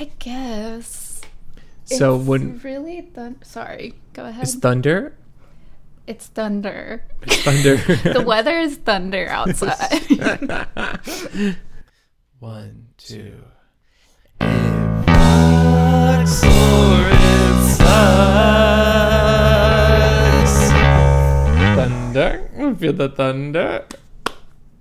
[0.00, 1.20] I guess.
[1.84, 4.44] So it's when really thun- sorry, go ahead.
[4.44, 5.12] it's thunder,
[6.06, 7.04] it's thunder.
[7.20, 7.76] it's thunder.
[8.16, 10.00] the weather is thunder outside.
[12.38, 13.44] One, two.
[21.76, 23.84] Thunder, feel the thunder.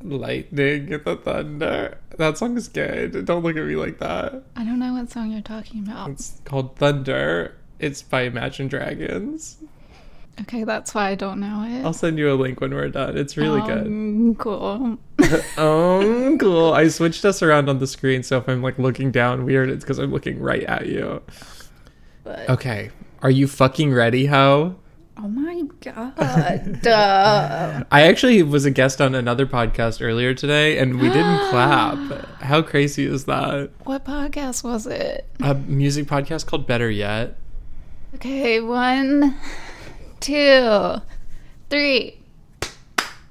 [0.03, 1.97] Lightning, get the thunder.
[2.17, 3.25] That song is good.
[3.25, 4.43] Don't look at me like that.
[4.55, 6.09] I don't know what song you're talking about.
[6.11, 7.55] It's called Thunder.
[7.79, 9.57] It's by Imagine Dragons.
[10.41, 11.83] Okay, that's why I don't know it.
[11.83, 13.17] I'll send you a link when we're done.
[13.17, 13.87] It's really good.
[13.87, 14.97] Um, Cool.
[15.57, 16.71] Oh, cool.
[16.73, 19.83] I switched us around on the screen, so if I'm like looking down weird, it's
[19.83, 21.21] because I'm looking right at you.
[22.23, 22.91] But, Okay.
[23.21, 24.77] Are you fucking ready, ho?
[25.21, 26.13] Oh my god.
[27.91, 31.97] I actually was a guest on another podcast earlier today, and we didn't clap.
[32.41, 33.69] How crazy is that?
[33.83, 35.27] What podcast was it?
[35.41, 37.35] A music podcast called Better Yet.
[38.15, 39.37] Okay, one,
[40.19, 40.95] two,
[41.69, 42.15] three.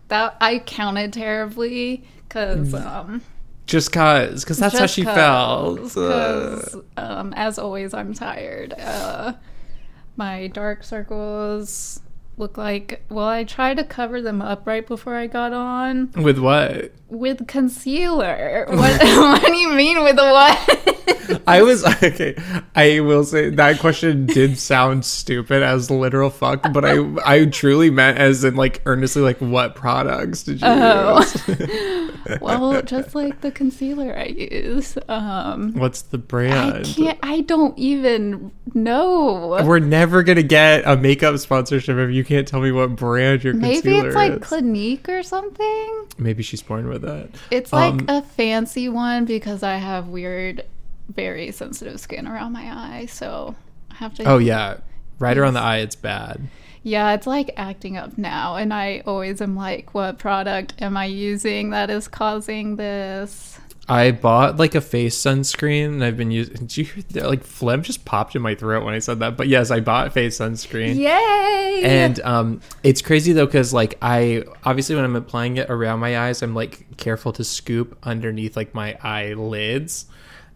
[0.08, 3.20] That I counted terribly because um
[3.66, 5.92] Just cause, cause that's how she 'cause- felt.
[5.92, 8.72] 'cause, um as always I'm tired.
[8.78, 9.34] Uh
[10.18, 12.00] my dark circles
[12.38, 16.38] look like well I tried to cover them up right before I got on With
[16.38, 16.92] what?
[17.08, 18.66] with concealer.
[18.68, 21.40] What what do you mean with what?
[21.46, 22.36] I was okay.
[22.74, 27.90] I will say that question did sound stupid as literal fuck, but I I truly
[27.90, 31.18] meant as in like earnestly like what products did you Oh.
[31.48, 32.18] use?
[32.40, 34.96] well, just like the concealer I use.
[35.08, 36.86] Um What's the brand?
[36.86, 37.18] I can't.
[37.22, 39.62] I don't even know.
[39.64, 43.54] We're never gonna get a makeup sponsorship if you can't tell me what brand your
[43.54, 44.42] Maybe concealer it's like is.
[44.42, 46.06] Clinique or something.
[46.18, 47.30] Maybe she's born with that.
[47.50, 50.62] It's like Um, a fancy one because I have weird,
[51.12, 53.54] very sensitive skin around my eye, so
[53.90, 54.24] I have to.
[54.24, 54.76] Oh yeah,
[55.18, 55.78] right around the eye.
[55.78, 56.42] It's bad.
[56.82, 61.06] Yeah, it's like acting up now, and I always am like, "What product am I
[61.06, 66.54] using that is causing this?" I bought like a face sunscreen and I've been using.
[66.56, 67.26] Did you hear that?
[67.26, 69.36] Like phlegm just popped in my throat when I said that.
[69.36, 70.96] But yes, I bought face sunscreen.
[70.96, 71.82] Yay!
[71.84, 76.18] And um, it's crazy though because like I obviously when I'm applying it around my
[76.18, 80.06] eyes, I'm like careful to scoop underneath like my eyelids.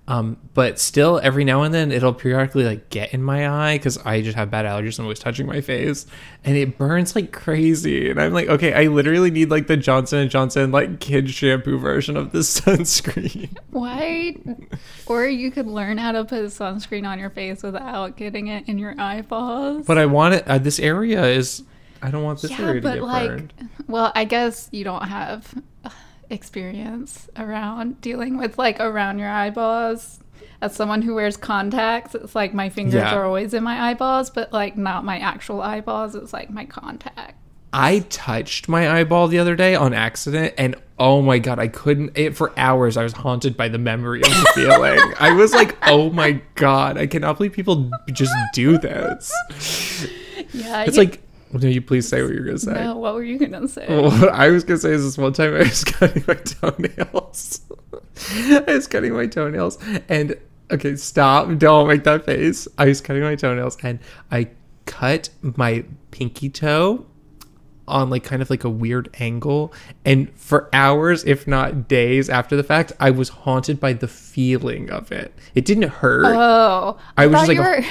[0.09, 3.99] Um, but still, every now and then it'll periodically like get in my eye because
[3.99, 4.99] I just have bad allergies.
[4.99, 6.07] I'm always touching my face,
[6.45, 8.11] and it burns like crazy.
[8.11, 11.79] And I'm like, okay, I literally need like the Johnson and Johnson like kid shampoo
[11.79, 13.57] version of this sunscreen.
[13.71, 14.35] Why?
[15.07, 18.79] Or you could learn how to put sunscreen on your face without getting it in
[18.79, 19.87] your eyeballs.
[19.87, 20.49] But I want it.
[20.49, 21.63] Uh, this area is.
[22.05, 23.55] I don't want this yeah, area to but get like, burned.
[23.87, 25.55] well, I guess you don't have
[26.33, 30.19] experience around dealing with like around your eyeballs.
[30.61, 33.15] As someone who wears contacts, it's like my fingers Yeah.
[33.17, 36.15] are always in my eyeballs, but like not my actual eyeballs.
[36.15, 37.35] It's like my contact.
[37.75, 42.13] I touched my eyeball the other day on accident, and oh my god, I couldn't.
[42.17, 42.97] It for hours.
[42.99, 45.01] I was haunted by the memory of the feeling.
[45.19, 49.33] I was like, oh my god, I cannot believe people just do this.
[50.53, 51.23] Yeah, It's you- like,
[51.53, 52.73] no, you please say what you're gonna say.
[52.73, 52.97] no.
[52.97, 53.87] What were you gonna say?
[54.03, 57.61] What I was gonna say is this one time I was cutting my toenails.
[58.31, 60.37] I was cutting my toenails, and
[60.71, 61.59] okay, stop!
[61.59, 62.69] Don't make that face.
[62.79, 63.99] I was cutting my toenails, and
[64.31, 64.49] I
[64.87, 67.07] cut my pinky toe
[67.89, 69.73] on like kind of like a weird angle,
[70.05, 74.91] and for hours, if not days after the fact, I was haunted by the feeling
[74.91, 75.35] of it.
[75.55, 76.25] It didn't hurt.
[76.27, 77.85] Oh, I was just you like,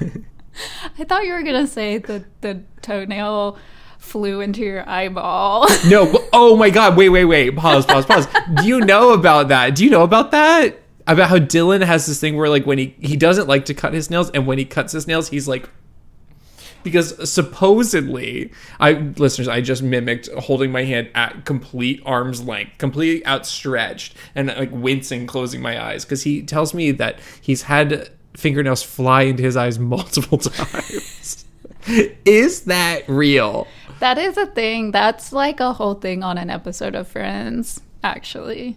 [0.00, 0.24] were.
[0.98, 3.58] I thought you were gonna say that the toenail
[3.98, 5.66] flew into your eyeball.
[5.88, 6.10] No.
[6.10, 6.96] but- Oh my God.
[6.96, 7.56] Wait, wait, wait.
[7.56, 8.26] Pause, pause, pause.
[8.56, 9.74] Do you know about that?
[9.74, 10.80] Do you know about that?
[11.06, 13.92] About how Dylan has this thing where, like, when he he doesn't like to cut
[13.92, 15.68] his nails, and when he cuts his nails, he's like,
[16.82, 23.26] because supposedly, I listeners, I just mimicked holding my hand at complete arm's length, completely
[23.26, 28.82] outstretched, and like wincing, closing my eyes, because he tells me that he's had fingernails
[28.82, 31.44] fly into his eyes multiple times.
[32.24, 33.66] Is that real?
[34.00, 34.90] that is a thing.
[34.90, 38.76] That's like a whole thing on an episode of Friends, actually.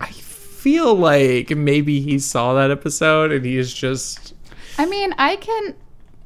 [0.00, 4.34] I feel like maybe he saw that episode and he's just
[4.78, 5.74] I mean, I can,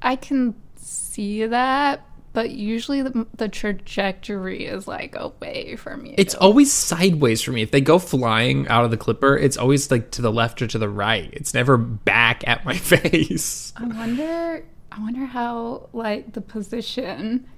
[0.02, 6.14] I can see that, but usually the, the trajectory is like away from you.
[6.16, 7.62] it's always sideways for me.
[7.62, 10.66] If they go flying out of the clipper, it's always like to the left or
[10.66, 11.30] to the right.
[11.32, 13.72] It's never back at my face.
[13.76, 14.64] I wonder.
[14.90, 17.48] I wonder how like the position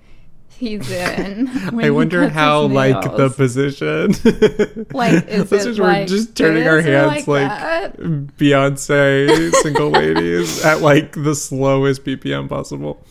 [0.57, 1.49] he's in.
[1.81, 4.15] I wonder how like the position.
[4.95, 7.97] Like, is Listeners it were like just turning our hands like like.
[8.37, 13.05] Beyonce single ladies at like the slowest BPM possible.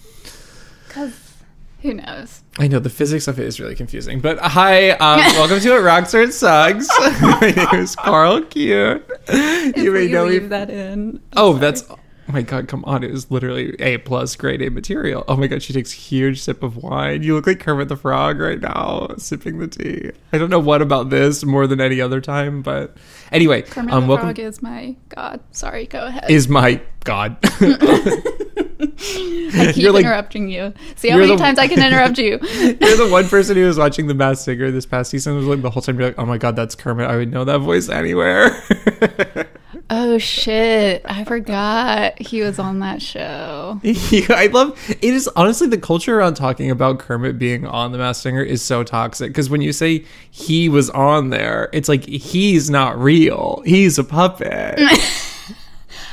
[0.87, 1.22] Because
[1.83, 2.41] who knows?
[2.57, 4.19] I know the physics of it is really confusing.
[4.21, 6.87] But hi, um, welcome to It Rocks or It Sucks.
[7.21, 9.05] My name is Carl Cute.
[9.27, 10.31] If You may know me.
[10.31, 11.09] leave that in.
[11.17, 11.59] I'm Oh, sorry.
[11.61, 11.99] that's oh
[12.29, 12.67] my god!
[12.69, 15.23] Come on, it was literally A plus grade A material.
[15.27, 17.21] Oh my god, she takes a huge sip of wine.
[17.21, 20.11] You look like Kermit the Frog right now, sipping the tea.
[20.31, 22.95] I don't know what about this more than any other time, but
[23.31, 25.41] anyway, Kermit um, the welcome Frog is my god.
[25.51, 26.31] Sorry, go ahead.
[26.31, 27.37] is my god.
[29.05, 30.73] I keep you're like- interrupting you.
[30.95, 32.39] See how many the- times I can interrupt you.
[32.81, 35.35] You're the one person who was watching The Masked Singer this past season.
[35.35, 37.09] Was like the whole time you're like, oh my god, that's Kermit.
[37.09, 38.49] I would know that voice anywhere.
[39.89, 41.01] oh shit!
[41.05, 43.79] I forgot he was on that show.
[43.83, 47.97] Yeah, I love it is honestly the culture around talking about Kermit being on the
[47.97, 52.05] Masked Singer is so toxic because when you say he was on there, it's like
[52.05, 53.61] he's not real.
[53.65, 54.79] He's a puppet.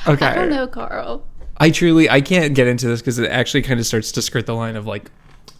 [0.07, 0.27] okay.
[0.27, 1.27] I don't know, Carl.
[1.61, 4.47] I truly I can't get into this because it actually kind of starts to skirt
[4.47, 5.11] the line of like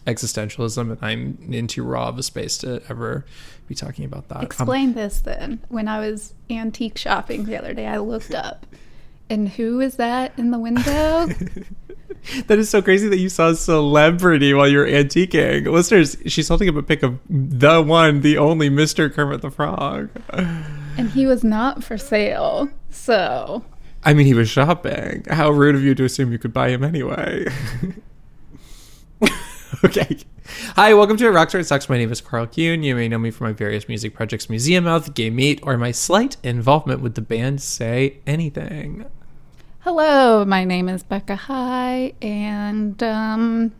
[0.07, 3.23] existentialism, and I'm in too raw of a space to ever
[3.67, 4.37] be talking about that.
[4.37, 5.61] Um, Explain this then.
[5.69, 8.65] When I was antique shopping the other day, I looked up,
[9.29, 11.27] and who is that in the window?
[12.47, 15.71] that is so crazy that you saw a celebrity while you were antiquing.
[15.71, 19.13] Listeners, she's holding up a pic of the one, the only Mr.
[19.13, 20.09] Kermit the Frog.
[20.33, 22.71] and he was not for sale.
[22.89, 23.63] So
[24.03, 25.25] I mean, he was shopping.
[25.29, 27.45] How rude of you to assume you could buy him anyway.
[29.85, 30.17] okay.
[30.75, 31.87] Hi, welcome to Rocks or Sucks.
[31.87, 32.81] My name is Karl Kuhn.
[32.81, 35.91] You may know me from my various music projects, Museum Mouth, Gay Meat, or my
[35.91, 39.05] slight involvement with the band Say Anything.
[39.81, 43.71] Hello, my name is Becca High, and um,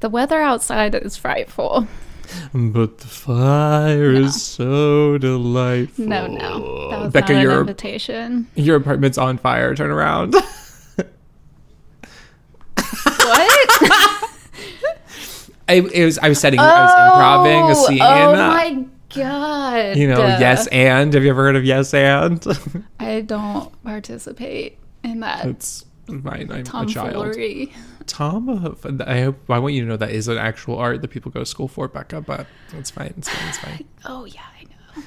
[0.00, 1.88] the weather outside is frightful.
[2.52, 4.20] But the fire No.
[4.20, 6.06] is so delightful.
[6.06, 8.46] No, no, that was Becca, not an your invitation.
[8.54, 9.74] your apartment's on fire.
[9.74, 10.34] Turn around.
[13.24, 14.30] What?
[15.68, 18.02] I it was I was setting I was improving a oh, scene.
[18.02, 18.84] Oh my
[19.14, 19.96] god!
[19.96, 22.44] you know, yes and have you ever heard of yes and?
[23.00, 26.50] I don't participate in that it's fine.
[26.50, 27.34] I'm a child.
[28.06, 31.08] Tom, uh, I hope I want you to know that is an actual art that
[31.08, 32.20] people go to school for, Becca.
[32.20, 33.14] But it's fine.
[33.18, 33.48] It's fine.
[33.48, 33.84] It's fine.
[34.06, 35.02] Oh yeah, I know.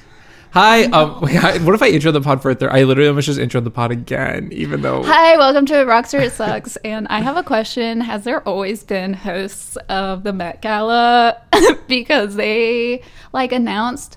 [0.52, 0.84] Hi.
[0.86, 1.20] Um.
[1.64, 2.72] What if I intro the pod further?
[2.72, 5.02] I literally almost just intro the pod again, even though.
[5.04, 6.76] Hi, welcome to Rocks or It Sucks.
[6.78, 8.00] And I have a question.
[8.00, 11.40] Has there always been hosts of the Met Gala?
[11.86, 13.02] because they
[13.32, 14.16] like announced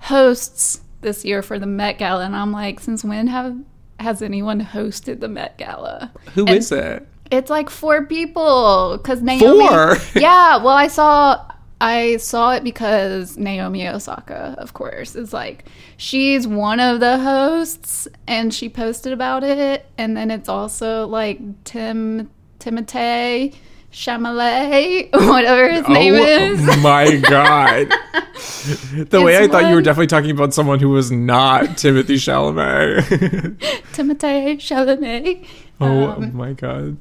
[0.00, 2.24] hosts this year for the Met Gala.
[2.24, 3.56] And I'm like, since when have
[3.98, 6.12] has anyone hosted the Met Gala?
[6.34, 7.06] Who and- is it?
[7.30, 9.66] It's like four people because Naomi.
[9.66, 9.96] Four?
[10.20, 11.44] yeah, well, I saw
[11.80, 18.08] I saw it because Naomi Osaka, of course, is like she's one of the hosts,
[18.26, 19.86] and she posted about it.
[19.98, 22.30] And then it's also like Tim
[22.60, 23.54] Timotei
[23.92, 26.60] Chalamet, whatever his name is.
[26.68, 27.88] Oh my god!
[29.10, 32.16] the way I It's thought you were definitely talking about someone who was not Timothy
[32.16, 33.02] Chalamet.
[33.92, 35.46] Timotei Chalamet.
[35.80, 36.96] oh Um, my god!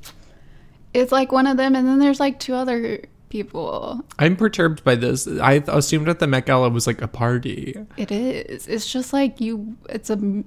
[0.95, 4.01] It's like one of them, and then there's like two other people.
[4.18, 5.27] I'm perturbed by this.
[5.27, 7.75] I assumed that the Met Gala was like a party.
[7.97, 8.68] It is.
[8.68, 9.75] It's just like you.
[9.89, 10.44] It's a.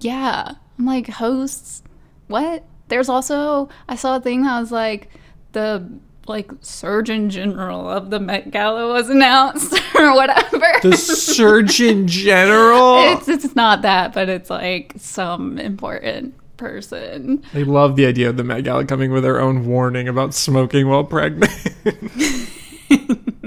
[0.00, 0.54] Yeah.
[0.78, 1.84] I'm like hosts.
[2.26, 2.64] What?
[2.88, 3.68] There's also.
[3.88, 5.08] I saw a thing that was like
[5.52, 5.88] the
[6.26, 10.66] like Surgeon General of the Met Gala was announced or whatever.
[10.82, 13.12] The Surgeon General.
[13.12, 17.42] it's it's not that, but it's like some important person.
[17.54, 20.86] I love the idea of the Met Gala coming with their own warning about smoking
[20.86, 21.50] while pregnant.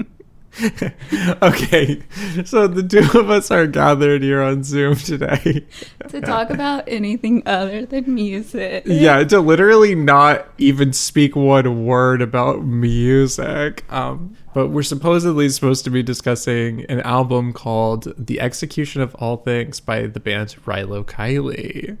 [1.42, 2.02] okay,
[2.44, 5.64] so the two of us are gathered here on Zoom today.
[6.08, 8.84] to talk about anything other than music.
[8.86, 13.90] yeah, to literally not even speak one word about music.
[13.90, 19.36] Um, but we're supposedly supposed to be discussing an album called The Execution of All
[19.36, 21.98] Things by the band Rilo Kiley,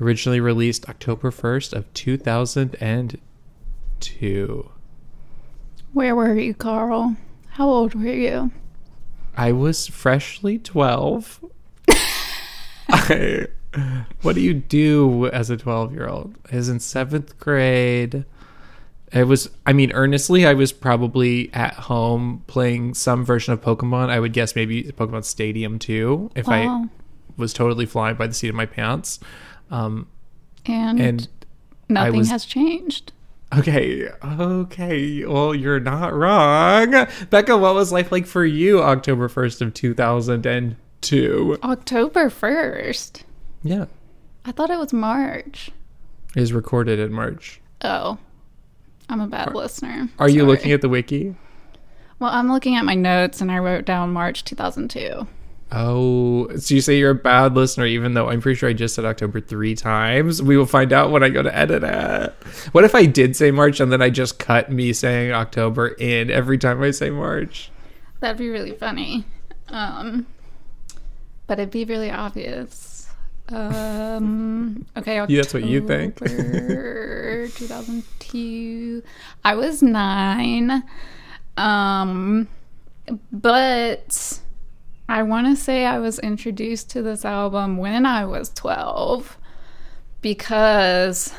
[0.00, 4.70] originally released October 1st of 2002.
[5.92, 7.16] Where were you, Carl?
[7.50, 8.50] How old were you?
[9.36, 11.44] I was freshly 12.
[12.88, 13.46] I,
[14.22, 16.34] what do you do as a 12 year old?
[16.50, 18.24] I was in seventh grade.
[19.12, 24.08] It was, I mean, earnestly, I was probably at home playing some version of Pokemon.
[24.08, 26.86] I would guess maybe Pokemon Stadium 2 if I
[27.36, 29.20] was totally flying by the seat of my pants.
[29.72, 30.06] Um,
[30.66, 31.28] And, and
[31.88, 33.12] nothing was- has changed.
[33.58, 35.24] Okay, okay.
[35.26, 37.06] Well, you're not wrong.
[37.28, 41.58] Becca, what was life like for you October 1st of 2002?
[41.62, 43.22] October 1st.
[43.62, 43.84] Yeah.
[44.46, 45.70] I thought it was March.
[46.34, 47.60] It is recorded in March.
[47.82, 48.16] Oh.
[49.10, 50.08] I'm a bad listener.
[50.18, 51.34] Are you looking at the wiki?
[52.18, 55.26] Well, I'm looking at my notes and I wrote down March 2002.
[55.74, 58.94] Oh, so you say you're a bad listener, even though I'm pretty sure I just
[58.94, 60.42] said October three times.
[60.42, 62.34] We will find out when I go to edit it.
[62.72, 66.30] What if I did say March and then I just cut me saying October in
[66.30, 67.70] every time I say March?
[68.20, 69.24] That'd be really funny.
[69.68, 70.26] Um,
[71.46, 73.08] but it'd be really obvious.
[73.48, 76.18] Um, okay, October Yeah, that's what you think.
[77.56, 79.02] 2002.
[79.42, 80.82] I was nine.
[81.56, 82.46] Um,
[83.32, 84.40] but
[85.12, 89.36] I want to say I was introduced to this album when I was 12
[90.22, 91.34] because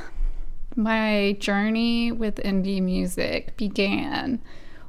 [0.76, 4.44] my journey with indie music began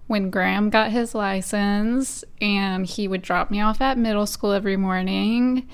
[0.06, 4.76] when Graham got his license and he would drop me off at middle school every
[4.76, 5.66] morning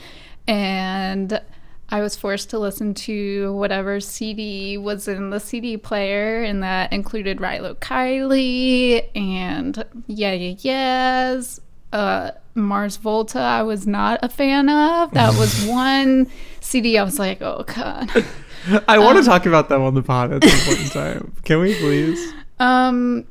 [0.46, 1.40] and
[1.88, 6.92] I was forced to listen to whatever CD was in the CD player, and that
[6.92, 11.60] included Rilo Kiley and Yeah Yeah Yeahs.
[11.92, 15.12] Uh, Mars Volta, I was not a fan of.
[15.12, 16.28] That was one
[16.61, 18.11] CD I was like, oh god.
[18.87, 21.32] I want to talk about them on the pod at some point in time.
[21.44, 22.32] Can we please?
[22.59, 23.26] Um,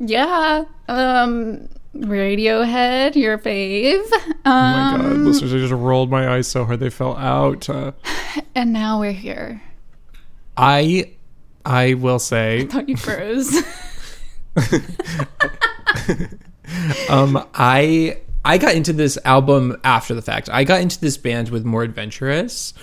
[0.00, 0.64] yeah.
[0.88, 4.02] Um, Radiohead, your fave.
[4.12, 7.68] Um, Oh my god, listeners, I just rolled my eyes so hard they fell out.
[7.68, 7.92] Uh,
[8.54, 9.62] and now we're here.
[10.56, 11.12] I,
[11.64, 13.62] I will say, Thought you froze.
[17.08, 20.48] um, I I got into this album after the fact.
[20.50, 22.74] I got into this band with more adventurous.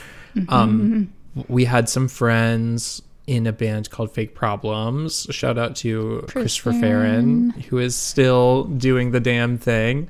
[0.49, 1.13] Um,
[1.47, 5.27] we had some friends in a band called Fake Problems.
[5.29, 10.07] Shout out to Christopher Farren, who is still doing the damn thing.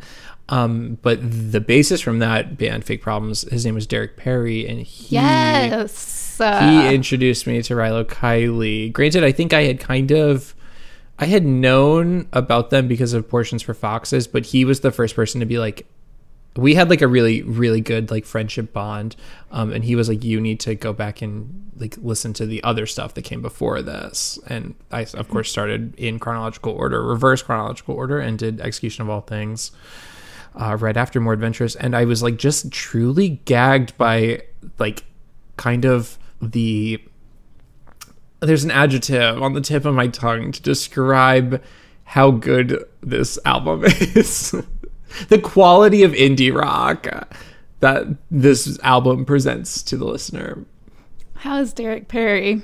[0.49, 4.81] Um, but the bassist from that band, Fake Problems, his name was Derek Perry, and
[4.81, 6.37] he yes.
[6.37, 8.91] he Uh, introduced me to Rilo Kiley.
[8.91, 10.53] Granted, I think I had kind of
[11.21, 15.15] I had known about them because of portions for Foxes, but he was the first
[15.15, 15.85] person to be like
[16.57, 19.15] we had like a really really good like friendship bond
[19.51, 22.61] um and he was like you need to go back and like listen to the
[22.61, 24.37] other stuff that came before this.
[24.47, 29.09] And i of course started in chronological order reverse chronological order and did execution of
[29.09, 29.71] all things
[30.55, 31.75] uh, right after more adventures.
[31.75, 34.41] And i was like just truly gagged by
[34.77, 35.05] like
[35.55, 37.01] kind of the
[38.41, 41.61] there's an adjective on the tip of my tongue to describe
[42.03, 44.55] how good this album is
[45.29, 47.07] the quality of indie rock
[47.79, 50.65] that this album presents to the listener
[51.35, 52.61] how is Derek Perry?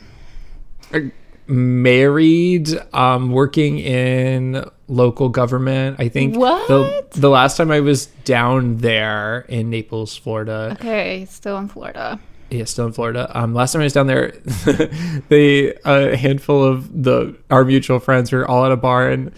[1.48, 7.12] married um working in local government i think the, What?
[7.12, 12.19] the last time i was down there in naples florida Okay, still in Florida.
[12.50, 13.30] Yeah, still in Florida.
[13.34, 14.32] Um, last time I was down there,
[15.30, 19.32] they a handful of the our mutual friends were all at a bar, and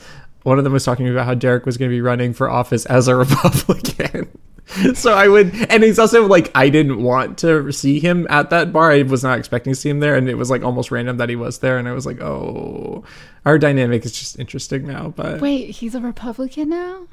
[0.44, 2.86] one of them was talking about how Derek was going to be running for office
[2.86, 4.30] as a Republican.
[4.94, 8.72] so I would, and he's also like, I didn't want to see him at that
[8.72, 8.92] bar.
[8.92, 11.30] I was not expecting to see him there, and it was like almost random that
[11.30, 13.04] he was there, and I was like, oh,
[13.46, 15.10] our dynamic is just interesting now.
[15.16, 17.08] But Wait, he's a Republican now?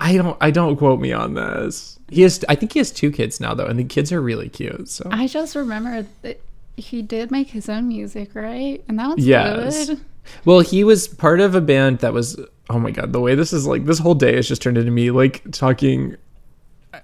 [0.00, 1.98] I don't, I don't quote me on this.
[2.10, 4.48] He has, I think he has two kids now though, and the kids are really
[4.48, 4.88] cute.
[4.88, 6.40] So I just remember that
[6.76, 8.82] he did make his own music, right?
[8.88, 9.86] And that was Yes.
[9.88, 10.00] good.
[10.44, 12.38] Well, he was part of a band that was.
[12.70, 14.90] Oh my god, the way this is like this whole day has just turned into
[14.90, 16.16] me like talking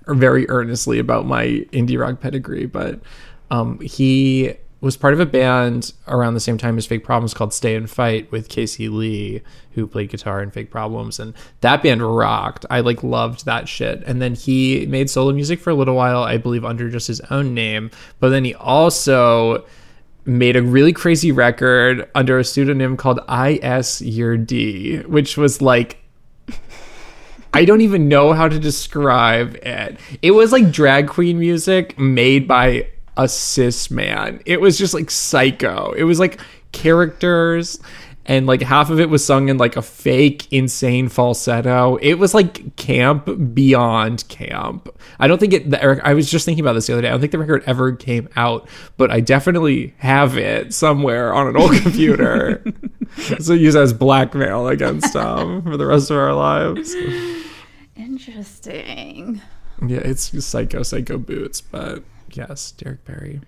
[0.06, 2.64] very earnestly about my indie rock pedigree.
[2.66, 2.98] But
[3.50, 7.52] um, he was part of a band around the same time as Fake Problems called
[7.52, 12.02] Stay and Fight with Casey Lee, who played guitar in Fake Problems, and that band
[12.02, 12.64] rocked.
[12.70, 14.02] I like loved that shit.
[14.06, 17.20] And then he made solo music for a little while, I believe, under just his
[17.30, 17.90] own name.
[18.20, 19.66] But then he also
[20.24, 25.98] made a really crazy record under a pseudonym called IS Year D, which was like
[27.52, 29.98] I don't even know how to describe it.
[30.22, 34.40] It was like drag queen music made by a cis man.
[34.46, 35.92] It was just like psycho.
[35.92, 36.40] It was like
[36.72, 37.78] characters
[38.26, 41.96] and like half of it was sung in like a fake insane falsetto.
[41.96, 44.88] It was like camp beyond camp.
[45.18, 47.08] I don't think it the, I was just thinking about this the other day.
[47.08, 51.48] I don't think the record ever came out, but I definitely have it somewhere on
[51.48, 52.62] an old computer.
[53.40, 56.94] so use as blackmail against um for the rest of our lives.
[57.96, 59.40] Interesting.
[59.86, 62.04] Yeah, it's psycho psycho boots, but
[62.36, 63.40] yes, Derek Perry.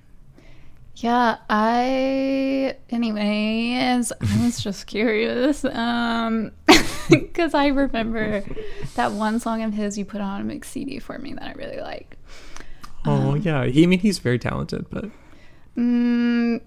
[0.96, 5.64] Yeah, I anyways, I was just curious.
[5.64, 6.52] Um
[7.10, 8.44] because I remember
[8.94, 11.52] that one song of his you put on a mix CD for me that I
[11.52, 12.16] really like.
[13.04, 15.06] Oh yeah, he I mean he's very talented, but
[15.76, 16.60] Mm,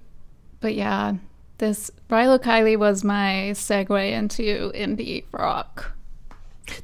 [0.60, 1.14] but yeah,
[1.60, 5.94] this Rilo Kiley was my segue into indie rock.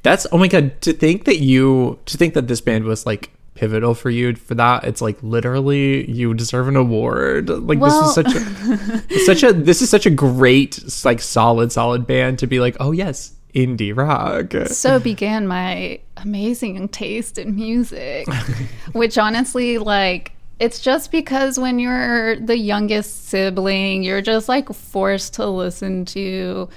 [0.04, 3.30] that's oh my god to think that you to think that this band was like
[3.54, 8.26] pivotal for you for that it's like literally you deserve an award like Well- this
[8.26, 12.46] is such a such a this is such a great like solid solid band to
[12.46, 18.26] be like oh yes indie rock So began my amazing taste in music,
[18.92, 25.34] which honestly, like, it's just because when you're the youngest sibling, you're just like forced
[25.34, 26.68] to listen to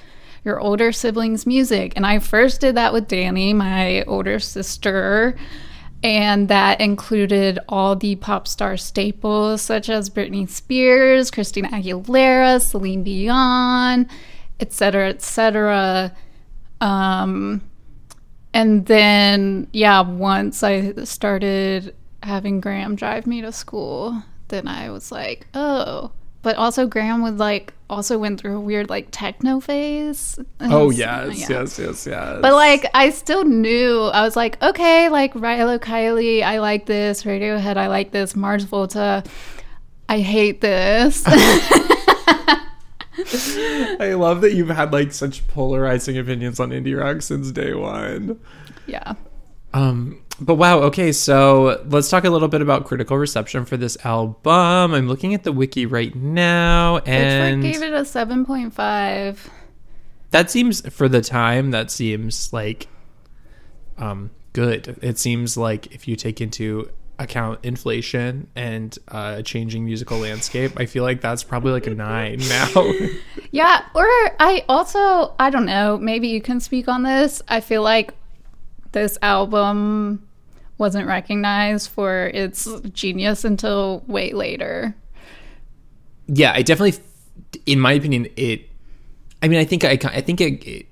[0.44, 1.92] your older siblings' music.
[1.96, 5.36] And I first did that with Danny, my older sister.
[6.02, 13.02] And that included all the pop star staples such as Britney Spears, Christina Aguilera, Celine
[13.02, 14.08] Dion,
[14.60, 16.12] etc., etc.
[16.80, 17.62] Um,
[18.52, 25.10] and then, yeah, once I started having Graham drive me to school, then I was
[25.10, 26.12] like, oh.
[26.42, 30.38] But also, Graham would like also went through a weird like techno phase.
[30.60, 31.60] And oh yes yeah.
[31.60, 34.02] yes yes yes But like, I still knew.
[34.04, 37.22] I was like, okay, like Rilo Kiley, I like this.
[37.22, 38.34] Radiohead, I like this.
[38.34, 39.22] Mars Volta,
[40.08, 41.24] I hate this.
[43.98, 48.38] i love that you've had like such polarizing opinions on indie rock since day one
[48.86, 49.14] yeah.
[49.74, 53.96] Um, but wow, okay, so let's talk a little bit about critical reception for this
[54.04, 54.94] album.
[54.94, 59.38] I'm looking at the wiki right now, Pitchfork and gave it a 7.5.
[60.30, 62.88] that seems for the time that seems like
[63.98, 64.98] um good.
[65.02, 70.72] It seems like if you take into account inflation and uh, a changing musical landscape,
[70.76, 72.92] I feel like that's probably like a nine now.
[73.52, 74.04] Yeah, or
[74.38, 77.42] I also I don't know, maybe you can speak on this.
[77.48, 78.12] I feel like
[78.92, 80.25] this album
[80.78, 84.94] wasn't recognized for its genius until way later.
[86.26, 87.02] yeah, I definitely,
[87.64, 88.68] in my opinion, it.
[89.42, 90.86] I mean, I think I, I think it, it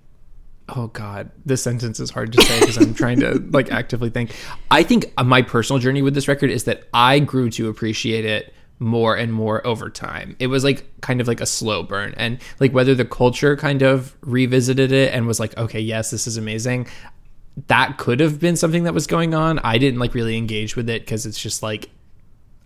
[0.71, 4.35] oh god this sentence is hard to say because i'm trying to like actively think
[4.71, 8.25] i think uh, my personal journey with this record is that i grew to appreciate
[8.25, 12.15] it more and more over time it was like kind of like a slow burn
[12.17, 16.27] and like whether the culture kind of revisited it and was like okay yes this
[16.27, 16.87] is amazing
[17.69, 20.89] that could have been something that was going on i didn't like really engage with
[20.89, 21.89] it because it's just like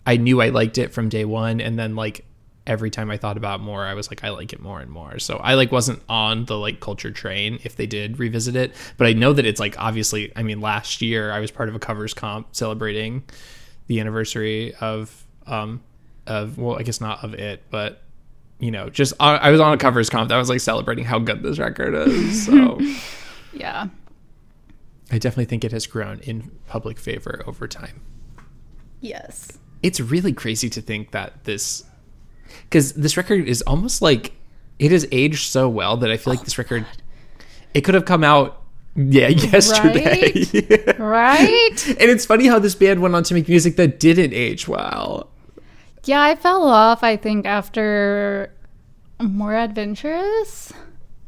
[0.05, 2.25] i knew i liked it from day one and then like
[2.69, 5.17] every time I thought about more, I was like, I like it more and more.
[5.17, 9.07] So I like wasn't on the like culture train if they did revisit it, but
[9.07, 10.31] I know that it's like obviously.
[10.35, 13.23] I mean, last year I was part of a covers comp celebrating
[13.87, 15.81] the anniversary of um
[16.27, 18.03] of well, I guess not of it, but
[18.59, 21.17] you know, just I I was on a covers comp that was like celebrating how
[21.17, 22.45] good this record is.
[22.45, 22.79] So
[23.53, 23.87] Yeah.
[25.11, 28.01] I definitely think it has grown in public favor over time.
[29.01, 29.57] Yes.
[29.81, 31.85] it's really crazy to think that this
[32.65, 34.33] because this record is almost like
[34.77, 36.85] it has aged so well that I feel like oh this record
[37.73, 38.61] it could have come out
[38.95, 40.33] yeah yesterday
[40.97, 41.87] Right?
[41.87, 45.29] and it's funny how this band went on to make music that didn't age well
[46.03, 48.53] Yeah, I fell off I think after
[49.21, 50.73] More Adventurous.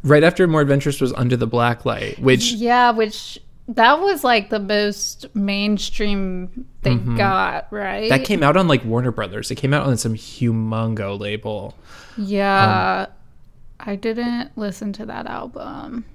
[0.04, 3.40] right after more adventurous was under the black light which Yeah, which
[3.76, 8.04] that was like the most mainstream they got, right?
[8.04, 8.10] Mm-hmm.
[8.10, 11.76] that came out on like Warner Brothers it came out on some humongo label
[12.18, 13.08] Yeah.
[13.08, 13.14] Um,
[13.80, 16.06] I didn't listen to that album.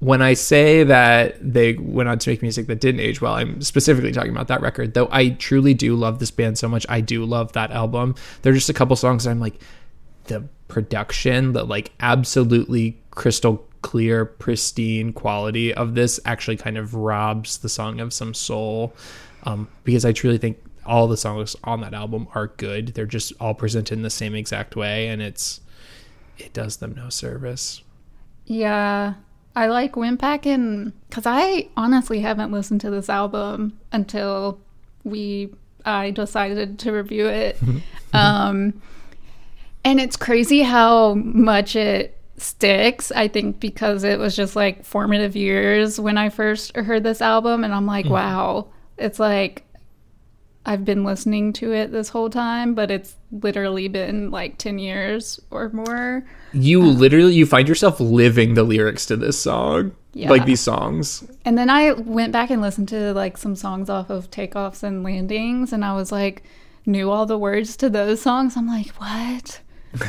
[0.00, 3.62] when I say that they went on to make music that didn't age well, I'm
[3.62, 4.92] specifically talking about that record.
[4.94, 8.14] Though I truly do love this band so much, I do love that album.
[8.42, 9.58] There are just a couple songs I'm like,
[10.24, 17.58] the production, the like absolutely crystal clear, pristine quality of this actually kind of robs
[17.58, 18.94] the song of some soul.
[19.42, 22.94] Um, because I truly think all the songs on that album are good.
[22.94, 25.60] They're just all presented in the same exact way, and it's
[26.38, 27.82] it does them no service.
[28.46, 29.14] Yeah.
[29.54, 34.58] I like went back and because I honestly haven't listened to this album until
[35.04, 35.52] we
[35.84, 37.58] I decided to review it.
[38.14, 38.80] um,
[39.84, 43.12] and it's crazy how much it sticks.
[43.12, 47.64] I think because it was just like formative years when I first heard this album,
[47.64, 48.10] and I'm like, mm.
[48.10, 48.68] wow,
[48.98, 49.64] it's like
[50.66, 55.38] I've been listening to it this whole time, but it's literally been like 10 years
[55.50, 56.24] or more.
[56.52, 60.30] you um, literally you find yourself living the lyrics to this song Yeah.
[60.30, 64.08] like these songs And then I went back and listened to like some songs off
[64.08, 66.44] of Takeoffs and Landings, and I was like,
[66.86, 68.56] knew all the words to those songs.
[68.56, 69.60] I'm like, what?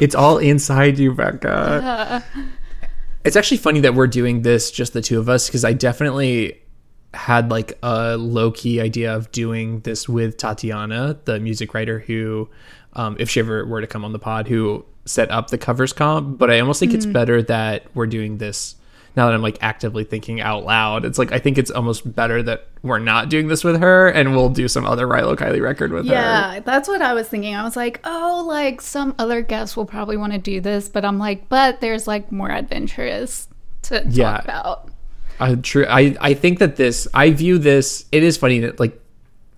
[0.00, 1.50] It's all inside you, Becca.
[1.50, 2.20] Uh,
[3.26, 6.62] It's actually funny that we're doing this just the two of us because I definitely
[7.12, 12.48] had like a low key idea of doing this with Tatiana, the music writer who,
[12.92, 15.92] um, if she ever were to come on the pod, who set up the covers
[15.92, 16.38] comp.
[16.38, 18.76] But I almost think it's better that we're doing this
[19.16, 21.04] now that I'm like actively thinking out loud.
[21.04, 24.36] It's like I think it's almost better that we're not doing this with her and
[24.36, 26.12] we'll do some other Rilo Kiley record with her.
[26.12, 27.54] yeah, that's what I was thinking.
[27.54, 31.04] I was like, oh, like some other guests will probably want to do this, but
[31.04, 33.48] I'm like, but there's like more adventurous
[33.82, 34.38] to talk Yeah.
[34.42, 34.90] about.
[35.40, 35.86] I true.
[35.88, 37.06] I I think that this.
[37.12, 38.04] I view this.
[38.12, 38.98] It is funny that like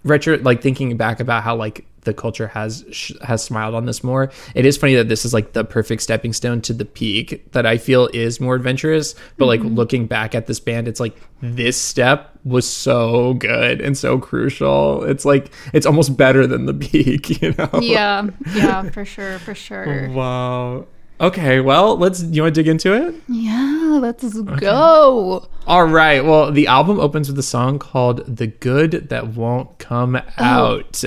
[0.04, 0.36] retro.
[0.38, 4.32] Like thinking back about how like the culture has sh- has smiled on this more.
[4.54, 7.66] It is funny that this is like the perfect stepping stone to the peak that
[7.66, 9.14] I feel is more adventurous.
[9.36, 9.74] But like mm-hmm.
[9.74, 15.04] looking back at this band, it's like this step was so good and so crucial.
[15.04, 17.28] It's like it's almost better than the peak.
[17.42, 17.80] You know.
[17.80, 20.08] Yeah, yeah, for sure, for sure.
[20.08, 20.86] Wow.
[21.20, 21.60] Okay.
[21.60, 22.22] Well, let's.
[22.22, 23.14] You want to dig into it?
[23.28, 25.48] Yeah, let's go.
[25.66, 26.24] All right.
[26.24, 30.22] Well, the album opens with a song called "The Good That Won't Come oh.
[30.38, 31.04] Out."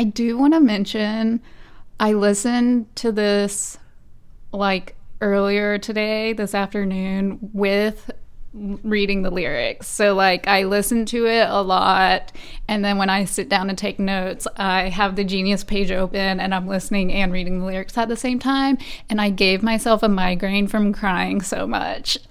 [0.00, 1.42] I do want to mention
[2.00, 3.76] I listened to this
[4.50, 8.10] like earlier today, this afternoon, with
[8.54, 9.88] reading the lyrics.
[9.88, 12.32] So, like, I listen to it a lot.
[12.66, 16.40] And then when I sit down and take notes, I have the Genius page open
[16.40, 18.78] and I'm listening and reading the lyrics at the same time.
[19.10, 22.16] And I gave myself a migraine from crying so much.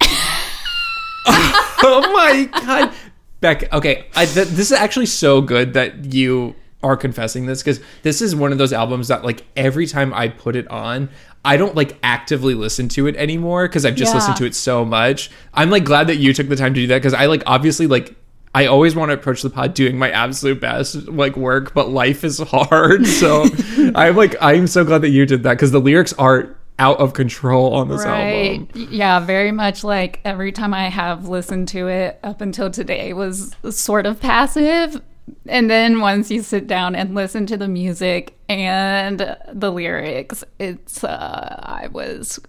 [1.28, 2.92] oh my god,
[3.40, 3.72] Beck.
[3.72, 8.22] Okay, I, th- this is actually so good that you are confessing this because this
[8.22, 11.08] is one of those albums that like every time I put it on.
[11.42, 14.16] I don't like actively listen to it anymore because I've just Yeah.
[14.16, 15.30] listened to it so much.
[15.54, 17.86] I'm like glad that you took the time to do that because I like obviously
[17.86, 18.14] like
[18.54, 22.24] I always want to approach the pod doing my absolute best like work, but life
[22.24, 23.06] is hard.
[23.06, 23.44] So
[23.94, 27.12] I'm like I'm so glad that you did that because the lyrics are out of
[27.14, 28.68] control on this album.
[28.74, 33.54] Yeah, very much like every time I have listened to it up until today was
[33.70, 35.00] sort of passive.
[35.46, 41.02] And then once you sit down and listen to the music and the lyrics, it's,
[41.04, 42.40] uh, I was,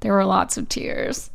[0.00, 1.30] there were lots of tears.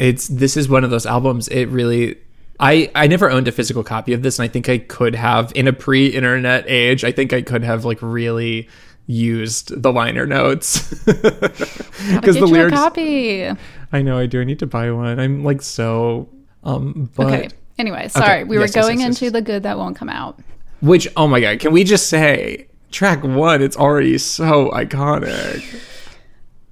[0.00, 2.16] it's this is one of those albums it really
[2.58, 5.52] i i never owned a physical copy of this and i think i could have
[5.54, 8.68] in a pre-internet age i think i could have like really
[9.06, 13.50] used the liner notes because the lyrics a copy.
[13.92, 16.28] i know i do i need to buy one i'm like so
[16.64, 17.48] um but okay.
[17.80, 18.44] Anyway, sorry.
[18.44, 20.38] we were Yes, yes, going yes, yes, into the good that won't come out.
[20.80, 25.62] which oh my god can we just say track one it's already so iconic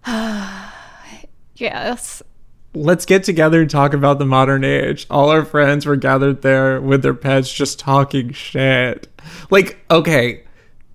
[1.56, 2.22] Yes.
[2.74, 5.06] let's get together and talk about the modern age.
[5.10, 9.08] All our friends were gathered there with their pets just talking shit.
[9.50, 10.44] Like, okay.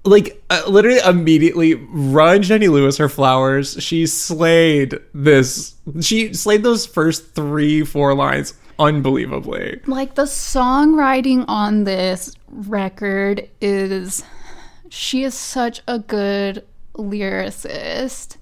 [0.06, 3.76] Like, uh, literally immediately run Jenny Lewis her flowers.
[3.84, 5.76] She slayed this.
[6.02, 9.82] She slayed those first three, four lines unbelievably.
[9.88, 14.24] like the songwriting on this record is
[14.90, 16.64] she is such a good
[16.96, 18.38] lyricist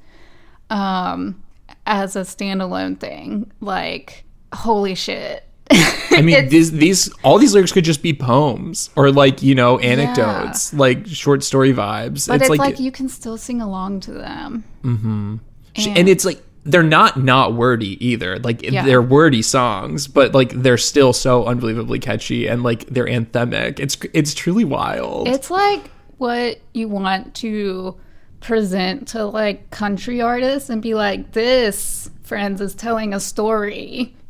[0.70, 1.42] um
[1.86, 3.52] as a standalone thing.
[3.60, 4.24] Like
[4.54, 5.44] holy shit.
[5.74, 9.80] I mean, these, these, all these lyrics could just be poems or like, you know,
[9.80, 12.28] anecdotes, like short story vibes.
[12.28, 15.40] but it's, like, you can still sing along to them.
[15.76, 18.38] She- and it's like they're not not wordy either.
[18.40, 18.86] Like Yeah.
[18.86, 23.80] they're wordy songs but like they're still so unbelievably catchy and like they're anthemic.
[23.80, 25.28] It's it's truly wild.
[25.28, 27.98] It's like what you want to
[28.42, 34.16] present to like country artists and be like this friends is telling a story.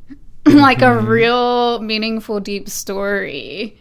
[0.46, 1.06] Like Mm-hmm.
[1.06, 3.78] a real meaningful deep story.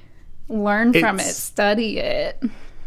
[0.49, 1.23] Learn from it.
[1.23, 2.39] Study it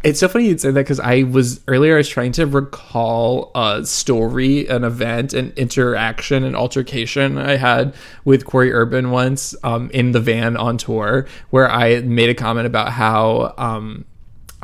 [0.04, 3.50] it's so funny you'd say that because i was earlier i was trying to recall
[3.54, 9.90] a story an event an interaction an altercation i had with corey urban once um,
[9.90, 14.04] in the van on tour where i made a comment about how um,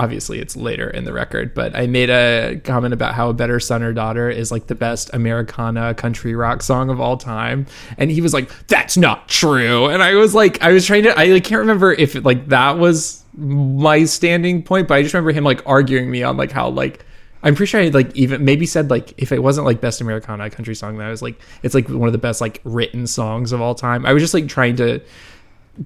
[0.00, 3.60] obviously it's later in the record, but I made a comment about how a better
[3.60, 7.66] son or daughter is like the best Americana country rock song of all time.
[7.98, 9.88] And he was like, that's not true.
[9.88, 12.48] And I was like, I was trying to, I like, can't remember if it, like
[12.48, 16.52] that was my standing point, but I just remember him like arguing me on like
[16.52, 17.04] how like,
[17.42, 20.50] I'm pretty sure I like even maybe said like if it wasn't like best Americana
[20.50, 23.52] country song, that I was like it's like one of the best like written songs
[23.52, 24.04] of all time.
[24.04, 25.00] I was just like trying to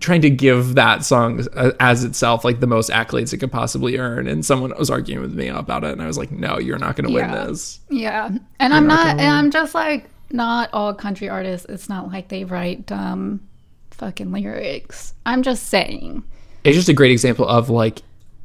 [0.01, 1.47] trying to give that song
[1.79, 5.35] as itself like the most accolades it could possibly earn and someone was arguing with
[5.35, 7.33] me about it and i was like no you're not going to Yeah.
[7.33, 7.79] win this.
[7.91, 8.31] Yeah.
[8.59, 12.29] And i'm not not and i'm just like not all country artists it's not like
[12.29, 13.47] they write dumb
[13.93, 15.15] fucking lyrics.
[15.27, 16.25] I'm just saying
[16.65, 18.03] it's just a great example of like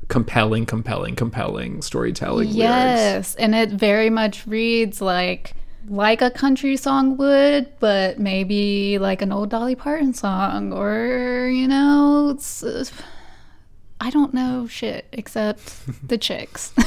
[0.09, 2.57] compelling, compelling, compelling storytelling lyrics.
[2.57, 5.53] Yes, and it very much reads like
[5.87, 11.67] like a country song would, but maybe like an old Dolly Parton song, or you
[11.67, 12.85] know, it's, uh,
[14.01, 16.73] I don't know shit except the chicks.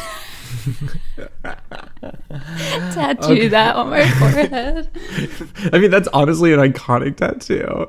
[2.93, 4.89] Tattoo that on my forehead.
[5.73, 7.89] I mean, that's honestly an iconic tattoo.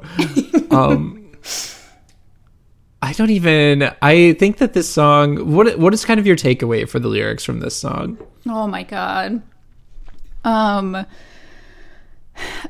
[0.75, 1.31] um,
[3.03, 3.91] I don't even.
[4.01, 5.53] I think that this song.
[5.53, 8.17] What What is kind of your takeaway for the lyrics from this song?
[8.47, 9.41] Oh my god.
[10.45, 11.05] Um.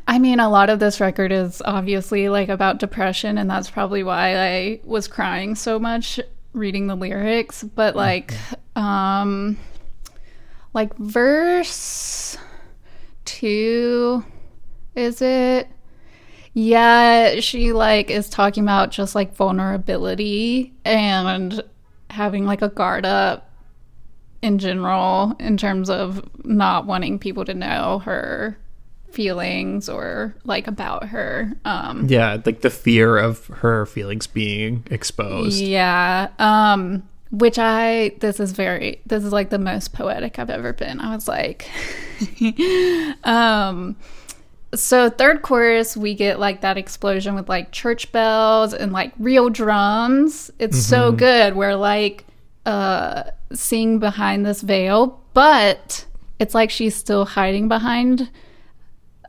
[0.07, 4.03] I mean, a lot of this record is obviously like about depression, and that's probably
[4.03, 6.19] why I was crying so much
[6.53, 7.63] reading the lyrics.
[7.63, 8.33] But like,
[8.75, 9.55] um,
[10.73, 12.37] like verse
[13.23, 14.25] two,
[14.95, 15.67] is it?
[16.53, 21.63] Yeah, she like is talking about just like vulnerability and
[22.09, 23.49] having like a guard up
[24.41, 28.57] in general in terms of not wanting people to know her
[29.09, 31.53] feelings or like about her.
[31.65, 35.59] Um Yeah, like the fear of her feelings being exposed.
[35.61, 36.29] yeah.
[36.39, 40.99] Um which I this is very this is like the most poetic I've ever been.
[40.99, 41.67] I was like
[43.23, 43.95] um
[44.75, 49.49] so third chorus we get like that explosion with like church bells and like real
[49.49, 50.51] drums.
[50.59, 51.55] It's so good.
[51.55, 52.25] We're like
[52.65, 56.05] uh seeing behind this veil, but
[56.39, 58.29] it's like she's still hiding behind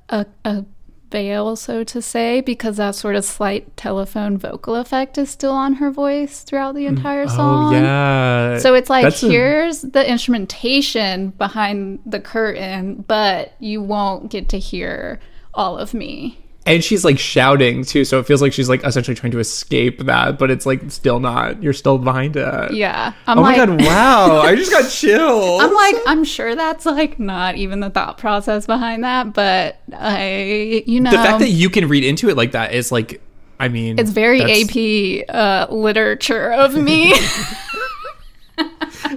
[0.09, 0.65] a, a
[1.11, 5.75] veil, so to say, because that sort of slight telephone vocal effect is still on
[5.75, 7.73] her voice throughout the entire song.
[7.75, 8.59] Oh yeah.
[8.59, 14.49] So it's like That's a- here's the instrumentation behind the curtain, but you won't get
[14.51, 15.21] to hear
[15.55, 16.39] all of me.
[16.67, 19.99] and she's like shouting too, so it feels like she's like essentially trying to escape
[20.07, 21.63] that, but it's like still not.
[21.63, 22.73] You're still behind it.
[22.73, 23.13] Yeah.
[23.27, 23.83] I'm Oh like my god!
[23.83, 24.41] Wow!
[24.41, 25.63] I just got chills.
[25.63, 30.83] I'm like, I'm sure that's like not even the thought process behind that, but I,
[30.87, 33.21] you know, the fact that you can read into it like that is like,
[33.61, 37.13] I mean, it's very AP uh, literature of me.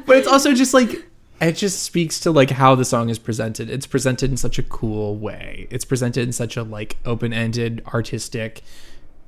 [0.05, 0.89] but it's also just like
[1.39, 3.69] it just speaks to like how the song is presented.
[3.69, 5.67] It's presented in such a cool way.
[5.69, 8.63] It's presented in such a like open-ended, artistic,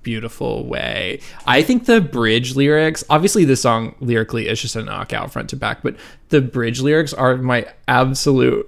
[0.01, 1.19] beautiful way.
[1.45, 5.55] I think the bridge lyrics, obviously the song lyrically is just a knockout front to
[5.55, 5.95] back, but
[6.29, 8.67] the bridge lyrics are my absolute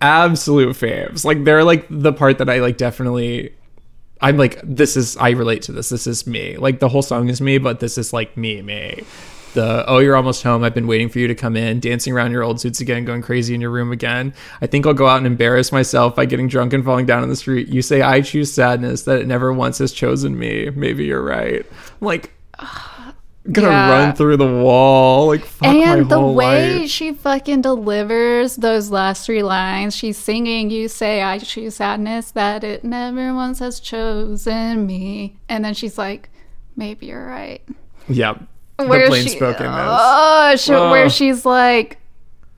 [0.00, 1.24] absolute faves.
[1.24, 3.54] Like they're like the part that I like definitely
[4.20, 5.88] I'm like this is I relate to this.
[5.88, 6.56] This is me.
[6.56, 9.04] Like the whole song is me, but this is like me, me.
[9.54, 10.64] The oh you're almost home.
[10.64, 13.20] I've been waiting for you to come in, dancing around your old suits again, going
[13.22, 14.32] crazy in your room again.
[14.62, 17.28] I think I'll go out and embarrass myself by getting drunk and falling down in
[17.28, 17.68] the street.
[17.68, 20.70] You say I choose sadness that it never once has chosen me.
[20.70, 21.66] Maybe you're right.
[22.00, 22.32] I'm like
[23.52, 23.90] gonna Yeah.
[23.90, 25.26] run through the wall.
[25.26, 26.90] Like fuck my and the way life.
[26.90, 32.64] she fucking delivers those last three lines, she's singing, You say I choose sadness, that
[32.64, 35.36] it never once has chosen me.
[35.48, 36.30] And then she's like,
[36.76, 37.60] Maybe you're right.
[38.08, 38.38] Yeah.
[38.82, 39.70] The Where plain she- spokenness.
[39.74, 40.90] Oh, she, Oh.
[40.90, 41.98] where she's like,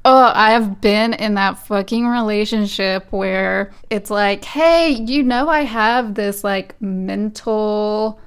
[0.06, 5.62] Oh, I have been in that fucking relationship where it's like, hey, you know, I
[5.62, 8.20] have this like mental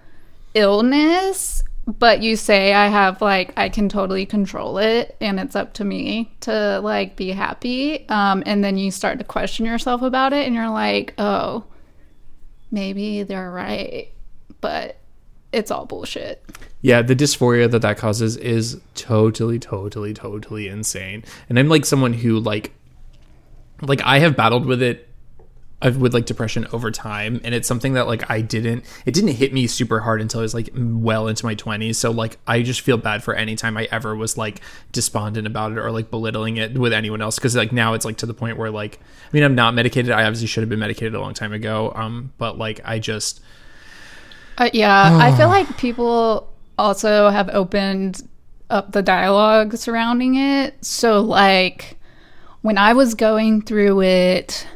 [0.55, 5.73] illness, but you say I have like, I can totally control it and it's up
[5.75, 8.10] to me to like be happy.
[8.10, 11.63] Um, and then you start to question yourself about it and you're like, oh,
[12.71, 14.10] maybe they're right,
[14.62, 14.97] but
[15.51, 16.43] it's all bullshit.
[16.81, 21.23] Yeah, the dysphoria that that causes is totally, totally, totally insane.
[21.49, 22.73] And I'm like someone who like,
[23.81, 25.07] like I have battled with it,
[25.81, 29.31] uh, with like depression over time, and it's something that like I didn't, it didn't
[29.31, 31.95] hit me super hard until I was like well into my 20s.
[31.95, 35.71] So like I just feel bad for any time I ever was like despondent about
[35.71, 38.33] it or like belittling it with anyone else because like now it's like to the
[38.33, 40.12] point where like I mean I'm not medicated.
[40.12, 41.91] I obviously should have been medicated a long time ago.
[41.95, 43.41] Um, but like I just
[44.58, 48.28] Uh, yeah, I feel like people also have opened
[48.70, 50.84] up the dialogue surrounding it.
[50.84, 51.98] So, like,
[52.62, 54.67] when I was going through it,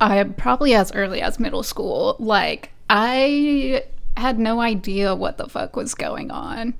[0.00, 3.84] I probably as early as middle school, like, I
[4.16, 6.74] had no idea what the fuck was going on.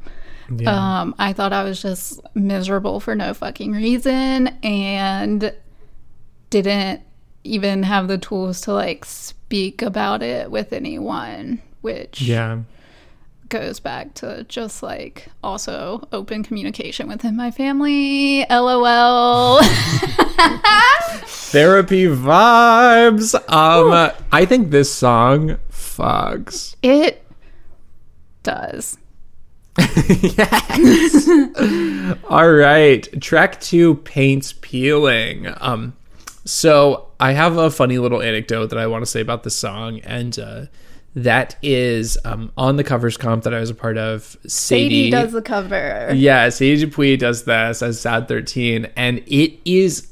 [0.55, 1.01] yeah.
[1.01, 5.55] Um, I thought I was just miserable for no fucking reason and
[6.51, 7.01] didn't
[7.45, 12.61] even have the tools to like speak about it with anyone, which yeah.
[13.49, 18.47] goes back to just like also open communication within my family.
[18.49, 19.63] LOL.
[21.53, 23.35] therapy vibes.
[23.53, 26.77] Um, I think this song fucks.
[26.83, 27.23] it
[28.43, 28.97] does.
[29.79, 31.29] yes.
[32.29, 33.21] All right.
[33.21, 35.53] Track two paints peeling.
[35.61, 35.95] Um,
[36.45, 40.01] so I have a funny little anecdote that I want to say about this song,
[40.01, 40.65] and uh,
[41.15, 44.23] that is um, on the covers comp that I was a part of.
[44.47, 46.13] Sadie Sadie, does the cover.
[46.15, 50.09] yeah, Sadie Dupuis does this as Sad Thirteen, and it is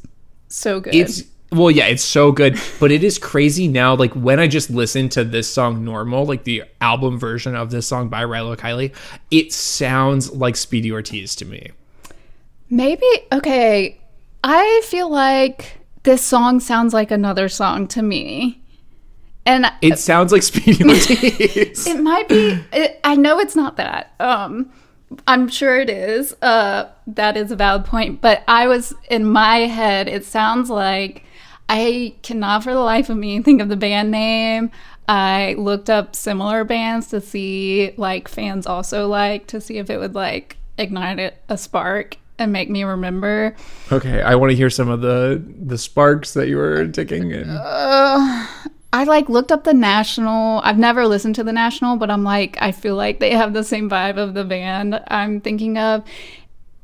[0.48, 0.94] So good.
[0.94, 4.70] it's well yeah it's so good but it is crazy now like when i just
[4.70, 8.94] listen to this song normal like the album version of this song by rilo kiley
[9.32, 11.66] it sounds like speedy ortiz to me
[12.68, 13.98] Maybe okay.
[14.44, 18.59] I feel like this song sounds like another song to me.
[19.46, 24.12] And it sounds like speedy ortiz it might be it, I know it's not that.
[24.20, 24.70] Um
[25.26, 26.34] I'm sure it is.
[26.42, 31.24] Uh that is a valid point, but I was in my head it sounds like
[31.68, 34.70] I cannot for the life of me think of the band name.
[35.08, 39.98] I looked up similar bands to see like fans also like to see if it
[39.98, 43.54] would like ignite it- a spark and make me remember.
[43.92, 47.50] okay i want to hear some of the the sparks that you were ticking and
[47.50, 48.46] Uh,
[48.92, 50.60] I like looked up the National.
[50.64, 53.62] I've never listened to the National, but I'm like, I feel like they have the
[53.62, 56.02] same vibe of the band I'm thinking of.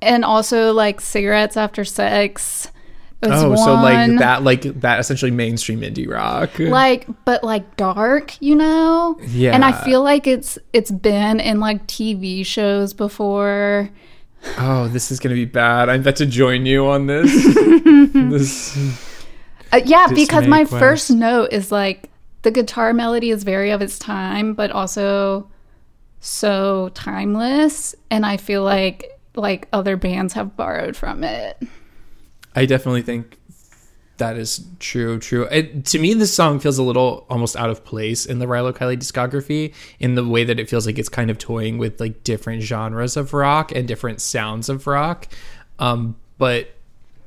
[0.00, 2.70] And also like cigarettes after sex.
[3.22, 4.16] oh so like one.
[4.16, 9.18] that like that essentially mainstream indie rock Like, but like dark, you know?
[9.26, 9.52] Yeah.
[9.52, 13.90] And I feel like it's it's been in like TV shows before.
[14.58, 17.32] oh this is gonna be bad i'm about to join you on this
[18.12, 18.76] this
[19.76, 20.80] Uh, yeah, because my Quest.
[20.80, 22.10] first note is like
[22.42, 25.50] the guitar melody is very of its time, but also
[26.20, 31.62] so timeless, and I feel like like other bands have borrowed from it.
[32.54, 33.38] I definitely think
[34.16, 35.18] that is true.
[35.18, 35.46] True.
[35.50, 38.72] It, to me, this song feels a little almost out of place in the Rilo
[38.72, 42.24] Kiley discography in the way that it feels like it's kind of toying with like
[42.24, 45.28] different genres of rock and different sounds of rock.
[45.78, 46.70] Um, but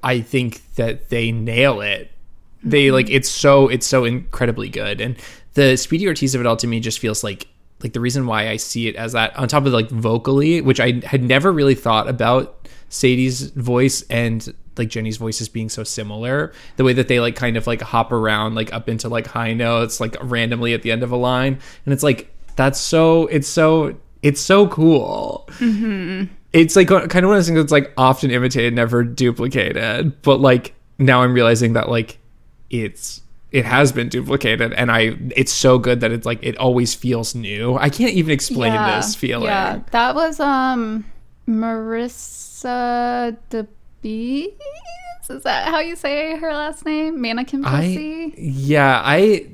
[0.01, 2.09] I think that they nail it.
[2.63, 5.15] They like it's so it's so incredibly good, and
[5.53, 7.47] the Speedy Ortiz of it all to me just feels like
[7.81, 10.79] like the reason why I see it as that on top of like vocally, which
[10.79, 16.51] I had never really thought about Sadie's voice and like Jenny's voices being so similar.
[16.77, 19.53] The way that they like kind of like hop around like up into like high
[19.53, 23.47] notes like randomly at the end of a line, and it's like that's so it's
[23.47, 25.45] so it's so cool.
[25.59, 26.33] Mm-hmm.
[26.51, 30.21] It's like kind of one of those things that's like often imitated, never duplicated.
[30.23, 32.17] But like now I'm realizing that like
[32.69, 36.93] it's it has been duplicated and I it's so good that it's like it always
[36.93, 37.75] feels new.
[37.77, 39.45] I can't even explain this feeling.
[39.45, 41.05] Yeah, that was um
[41.47, 44.53] Marissa DeBees.
[45.29, 47.21] Is that how you say her last name?
[47.21, 48.33] Mannequin I Pussy.
[48.37, 49.47] yeah, I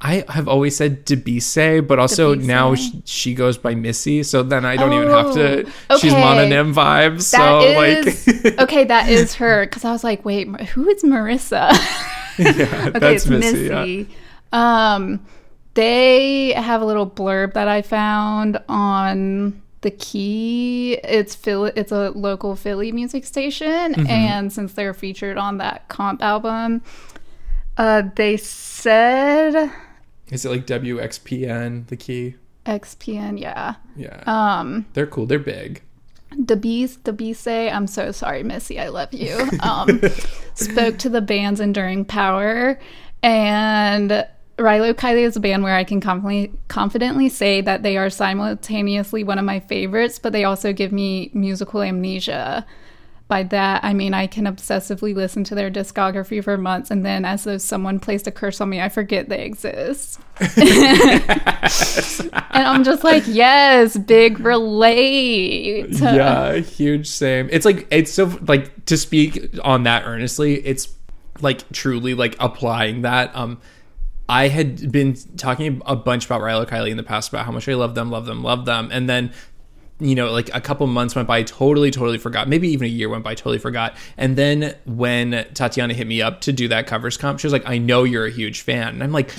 [0.00, 2.44] I have always said Debise, but also Debise.
[2.44, 5.70] now she, she goes by Missy, so then I don't even have to.
[5.90, 6.22] Oh, She's okay.
[6.22, 8.84] mononym vibes, That so is like okay.
[8.84, 11.70] That is her because I was like, wait, who is Marissa?
[12.56, 13.68] yeah, okay, that's it's Missy.
[13.68, 14.08] Missy.
[14.52, 14.94] yeah.
[14.94, 15.26] Um,
[15.74, 20.94] they have a little blurb that I found on the key.
[21.04, 21.72] It's Philly.
[21.76, 24.06] It's a local Philly music station, Mm-hmm.
[24.08, 26.82] and since they're featured on that comp album,
[27.76, 29.70] uh, they said
[30.32, 32.34] Is it like WXPN the key?
[32.66, 33.38] XPN.
[33.40, 33.76] Yeah.
[33.96, 35.26] Yeah, Um, they're cool.
[35.26, 35.82] They're big.
[36.36, 40.00] The bees the bees say i'm so sorry missy i love you um
[40.54, 42.78] spoke to the band's enduring power
[43.22, 44.26] and
[44.58, 49.22] Rilo Kiley is a band where I can confidently confidently say that they are simultaneously
[49.22, 52.66] one of my favorites, but they also give me musical amnesia.
[53.28, 57.26] By that, I mean I can obsessively listen to their discography for months, and then,
[57.26, 60.18] as though someone placed a curse on me, I forget they exist.
[60.40, 60.56] and
[62.54, 65.90] I'm just like, yes, big relate.
[65.90, 67.50] yeah, huge same.
[67.52, 70.88] It's like it's so like to speak on that earnestly, it's
[71.42, 73.30] like truly like applying that.
[73.36, 73.60] Um
[74.28, 77.68] I had been talking a bunch about Rilo Kiley in the past about how much
[77.68, 78.90] I love them, love them, love them.
[78.92, 79.32] And then
[80.00, 82.48] you know, like a couple months went by, totally, totally forgot.
[82.48, 83.96] Maybe even a year went by, totally forgot.
[84.16, 87.66] And then when Tatiana hit me up to do that covers comp, she was like,
[87.66, 88.88] I know you're a huge fan.
[88.88, 89.30] And I'm like,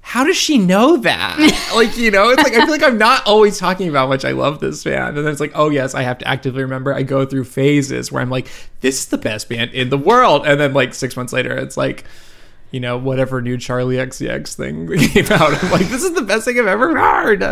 [0.00, 1.36] how does she know that?
[1.74, 4.24] like, you know, it's like I feel like I'm not always talking about how much
[4.24, 5.18] I love this band.
[5.18, 8.12] And then it's like, oh yes, I have to actively remember I go through phases
[8.12, 8.48] where I'm like,
[8.80, 10.46] this is the best band in the world.
[10.46, 12.04] And then like six months later, it's like,
[12.70, 15.62] you know, whatever new Charli XCX thing came out.
[15.62, 17.42] I'm like, this is the best thing I've ever heard.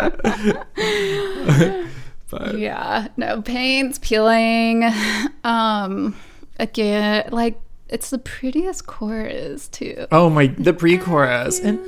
[2.38, 4.84] but Yeah, no paints peeling.
[5.44, 6.16] Um,
[6.58, 10.06] again, like it's the prettiest chorus too.
[10.10, 11.78] oh my, the pre-chorus and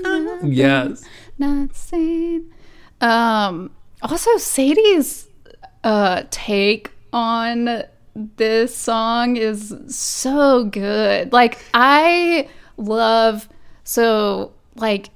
[0.54, 1.02] yes,
[1.38, 2.52] Not sane.
[3.00, 3.70] Um,
[4.02, 5.28] also Sadie's
[5.84, 7.82] uh take on
[8.36, 11.32] this song is so good.
[11.32, 13.48] Like I love
[13.84, 15.08] so like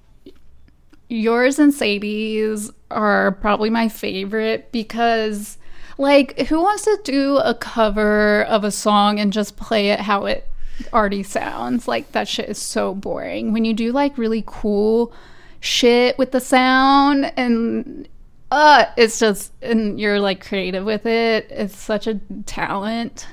[1.10, 5.58] yours and Sadie's are probably my favorite because
[5.98, 10.26] like who wants to do a cover of a song and just play it how
[10.26, 10.48] it
[10.92, 11.86] already sounds?
[11.86, 13.52] Like that shit is so boring.
[13.52, 15.12] When you do like really cool
[15.60, 18.08] shit with the sound and
[18.50, 22.14] uh it's just and you're like creative with it it's such a
[22.46, 23.26] talent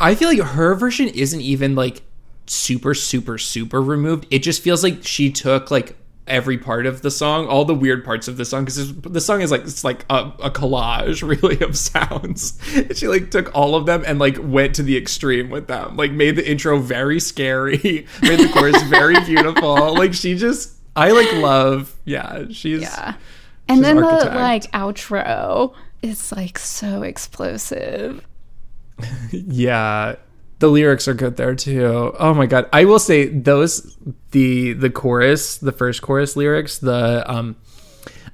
[0.00, 2.02] I feel like her version isn't even like
[2.46, 4.26] super, super, super removed.
[4.30, 5.94] It just feels like she took like
[6.30, 9.42] every part of the song, all the weird parts of the song, because the song
[9.42, 12.58] is like it's like a, a collage, really, of sounds.
[12.74, 15.96] And she like took all of them and like went to the extreme with them.
[15.96, 19.94] Like made the intro very scary, made the chorus very beautiful.
[19.94, 21.94] Like she just, I like love.
[22.04, 23.16] Yeah, she's yeah
[23.70, 25.72] and She's then the like outro
[26.02, 28.26] is like so explosive
[29.30, 30.16] yeah
[30.60, 32.14] the lyrics are good there too.
[32.18, 32.68] Oh my god.
[32.72, 33.96] I will say those
[34.30, 37.56] the the chorus the first chorus lyrics the um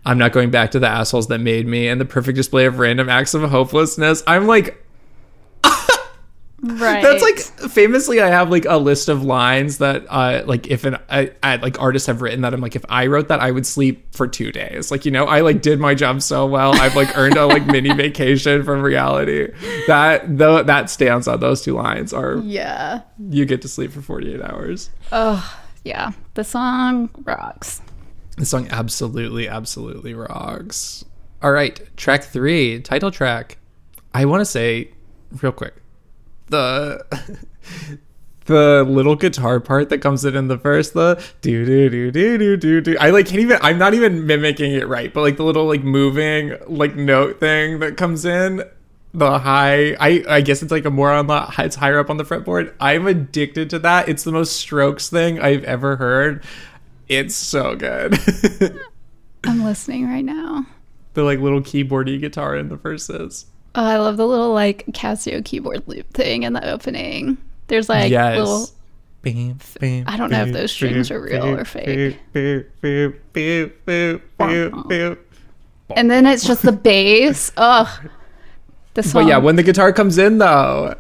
[0.04, 2.78] i'm not going back to the assholes that made me and the perfect display of
[2.78, 4.22] random acts of hopelessness.
[4.26, 4.85] I'm like
[6.74, 7.38] right that's like
[7.70, 11.56] famously i have like a list of lines that uh like if an I, I
[11.56, 14.26] like artists have written that i'm like if i wrote that i would sleep for
[14.26, 14.90] two days.
[14.90, 16.74] Like you know i like did my job so well.
[16.74, 19.52] I've like earned a like mini vacation from reality.
[19.86, 23.02] That though that stands on those two lines are yeah.
[23.30, 24.90] you get to sleep for 48 hours.
[25.12, 26.12] Oh yeah.
[26.34, 27.80] The song rocks.
[28.36, 31.04] The song absolutely absolutely rocks.
[31.42, 31.80] All right.
[31.96, 32.80] Track three.
[32.80, 33.58] Title track.
[34.14, 34.90] I want to say
[35.42, 35.74] real quick
[36.48, 37.04] the
[38.46, 42.38] the little guitar part that comes in in the first the do do do do
[42.38, 42.96] do do do.
[42.98, 45.82] I like can't even i'm not even mimicking it right but like the little like
[45.82, 48.62] moving like note thing that comes in
[49.12, 52.18] the high i i guess it's like a more on the it's higher up on
[52.18, 52.72] the fretboard.
[52.80, 54.08] I'm addicted to that.
[54.08, 56.44] It's the most strokes thing i've ever heard.
[57.08, 58.18] It's so good.
[59.44, 60.66] I'm listening right now.
[61.14, 63.46] The like little keyboardy guitar in the verses
[63.76, 67.36] oh i love the little like casio keyboard loop thing in the opening
[67.68, 68.68] there's like yes little
[69.22, 72.16] Bam, bam, I don't know if those strings are real or fake.
[75.90, 77.88] and then it's just the bass ugh
[78.94, 80.94] the song But yeah, when the guitar comes in though,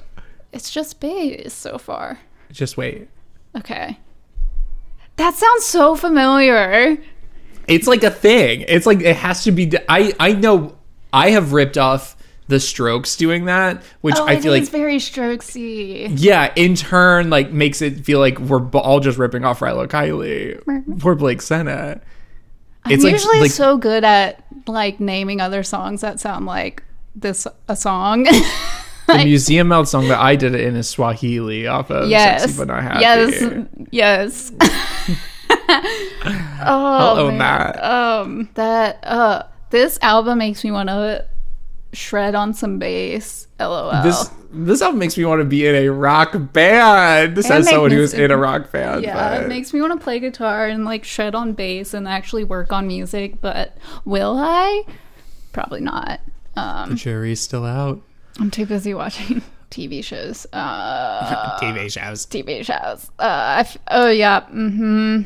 [0.52, 2.18] it's just bass so far
[2.50, 3.08] just wait.
[3.56, 3.98] okay
[5.16, 6.98] that sounds so familiar
[7.68, 8.64] It's like a thing.
[8.68, 9.72] It's like it has to be.
[9.88, 10.76] I I know.
[11.12, 12.16] I have ripped off
[12.48, 17.50] the Strokes doing that, which oh, I feel like very strokesy yeah, in turn, like
[17.52, 22.02] makes it feel like we're all just ripping off Rilo Kiley or Blake Sennett.
[22.84, 26.84] I'm usually so good at like naming other songs that sound like
[27.16, 28.22] this a song.
[29.06, 32.58] the Museum Mouth song that I did it in is Swahili off of yes, Sexy
[32.58, 33.00] But Not Happy.
[33.00, 34.52] yes, yes.
[35.68, 37.72] oh I'll own man.
[37.72, 37.84] that.
[37.84, 41.26] Um, that uh, this album makes me want to
[41.96, 43.46] shred on some bass.
[43.58, 44.02] LOL.
[44.02, 47.36] This this album makes me want to be in a rock band.
[47.36, 49.02] This And says make someone who's in a rock band.
[49.02, 52.06] yeah, but- it makes me want to play guitar and like shred on bass and
[52.06, 53.40] actually work on music.
[53.40, 54.84] But will I?
[55.52, 56.20] Probably not.
[56.54, 58.00] Um, the jury's still out.
[58.38, 60.46] I'm too busy watching TV shows.
[60.52, 62.26] Uh, TV shows.
[62.26, 63.10] TV shows.
[63.18, 64.42] Uh, I f- oh yeah.
[64.42, 65.22] Mm-hmm.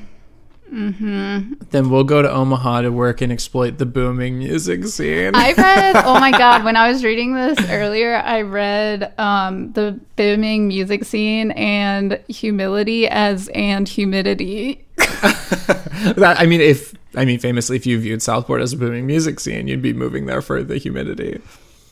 [0.72, 1.54] Mm-hmm.
[1.70, 5.34] Then we'll go to Omaha to work and exploit the booming music scene.
[5.34, 5.96] I read.
[5.96, 6.64] Oh my god!
[6.64, 13.08] When I was reading this earlier, I read um, the booming music scene and humility
[13.08, 14.84] as and humidity.
[14.96, 19.40] that I mean, if I mean, famously, if you viewed Southport as a booming music
[19.40, 21.40] scene, you'd be moving there for the humidity.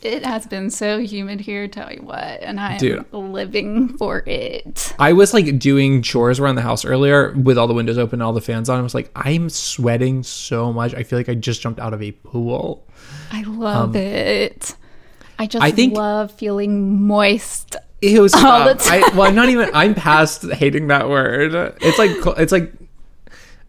[0.01, 3.13] It has been so humid here, tell you what, and I am Dude.
[3.13, 4.95] living for it.
[4.99, 8.23] I was like doing chores around the house earlier with all the windows open and
[8.23, 8.79] all the fans on.
[8.79, 10.95] I was like, I'm sweating so much.
[10.95, 12.87] I feel like I just jumped out of a pool.
[13.33, 14.77] I love it.
[15.37, 17.75] I just Um, I think- love feeling moist.
[18.01, 19.03] It was All the time.
[19.05, 19.71] I, well, I'm not even.
[19.75, 21.75] I'm past hating that word.
[21.81, 22.73] It's like it's like.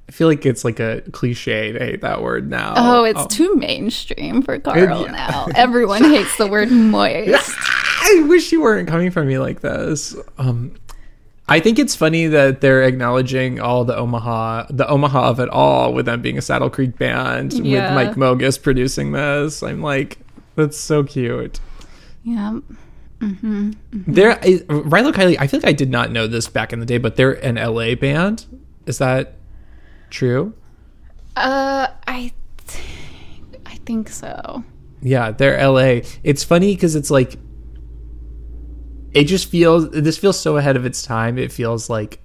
[0.09, 2.73] I feel like it's like a cliche to hate that word now.
[2.75, 5.11] Oh, it's too mainstream for Karl yeah.
[5.11, 5.47] now.
[5.55, 7.53] Everyone hates the word moist.
[8.01, 10.15] I wish you weren't coming from me like this.
[10.39, 10.73] Um,
[11.47, 15.93] I think it's funny that they're acknowledging all the Omaha, the Omaha of it all,
[15.93, 17.95] with them being a Saddle Creek band Yeah.
[17.95, 19.61] with Mike Mogis producing this.
[19.61, 20.17] I'm like,
[20.55, 21.59] that's so cute.
[22.23, 22.61] Yeah.
[23.21, 25.37] They're I- Rilo Kiley.
[25.39, 27.57] I feel like I did not know this back in the day, but they're an
[27.57, 28.47] LA band.
[28.87, 29.33] Is that
[30.09, 30.53] true?
[31.35, 32.31] Uh, I,
[32.67, 32.83] th-
[33.65, 34.63] I think so.
[35.01, 36.01] Yeah, they're LA.
[36.23, 37.37] It's funny because it's like
[39.13, 41.37] it just feels this feels so ahead of its time.
[41.37, 42.19] It feels like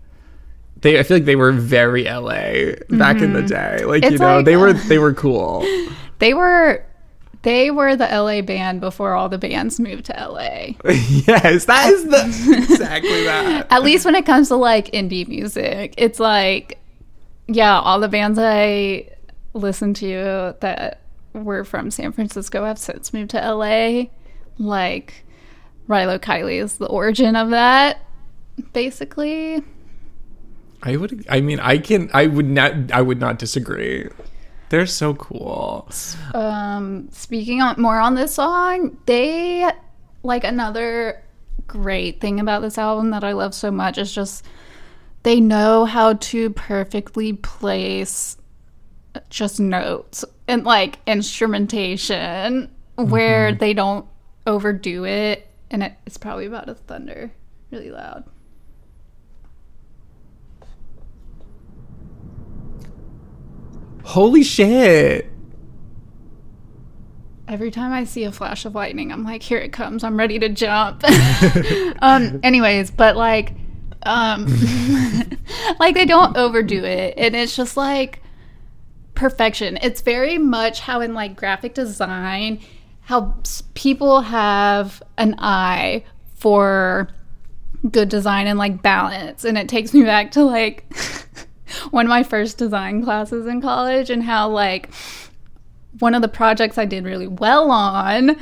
[0.81, 3.85] they I feel like they were very LA back in the day.
[3.85, 5.65] Like you know, like- they were they were cool.
[6.19, 6.85] They were
[7.43, 10.73] they were the LA band before all the bands moved to LA.
[11.29, 13.67] yes, that is the exactly that.
[13.71, 16.79] At least when it comes to like indie music, it's like
[17.47, 19.11] yeah, all the bands I
[19.53, 21.01] listen to that
[21.33, 24.05] were from San Francisco have since moved to LA.
[24.59, 25.25] Like
[25.89, 28.01] Rilo Kiley is the origin of that,
[28.73, 29.63] basically.
[30.83, 34.09] I would I mean I can I would not I would not disagree.
[34.69, 35.89] They're so cool.
[36.35, 39.71] um speaking on more on this song they
[40.23, 41.23] like another
[41.67, 44.45] great thing about this album that i love so much is just
[45.25, 48.37] they know how to perfectly place
[49.31, 54.07] just notes and like instrumentation where they don't
[54.47, 57.33] overdo it and it, it's probably about a thunder
[57.71, 58.25] really loud
[64.05, 65.31] Holy shit.
[67.49, 70.05] Every time I see a flash of lightning, I'm like, here it comes.
[70.05, 71.03] I'm ready to jump.
[72.03, 73.55] um, anyways, but like,
[74.05, 74.47] um,
[75.81, 77.15] like they don't overdo it.
[77.17, 78.21] And it's just like
[79.15, 79.79] perfection.
[79.83, 82.61] It's very much how in like graphic design,
[83.03, 83.37] how
[83.75, 87.09] people have an eye for
[87.91, 89.45] good design and like balance.
[89.45, 90.93] And it takes me back to like
[91.91, 94.91] one of my first design classes in college and how like
[96.01, 98.37] one of the projects I did really well on,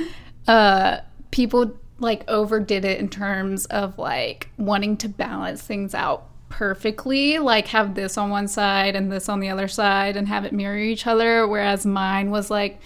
[0.49, 0.99] uh,
[1.31, 7.69] people like overdid it in terms of like wanting to balance things out perfectly, like
[7.69, 10.77] have this on one side and this on the other side and have it mirror
[10.77, 11.47] each other.
[11.47, 12.81] Whereas mine was like,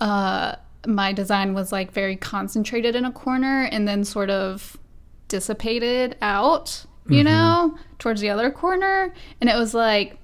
[0.00, 0.56] uh,
[0.86, 4.76] my design was like very concentrated in a corner and then sort of
[5.28, 9.14] dissipated out, you know, towards the other corner.
[9.40, 10.18] And it was like,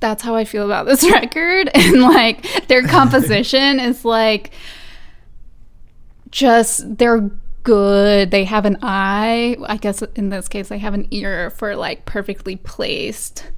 [0.00, 1.70] that's how I feel about this record.
[1.74, 4.52] And like their composition is like
[6.30, 7.30] just they're
[7.62, 8.30] good.
[8.30, 9.56] They have an eye.
[9.66, 13.50] I guess in this case they have an ear for like perfectly placed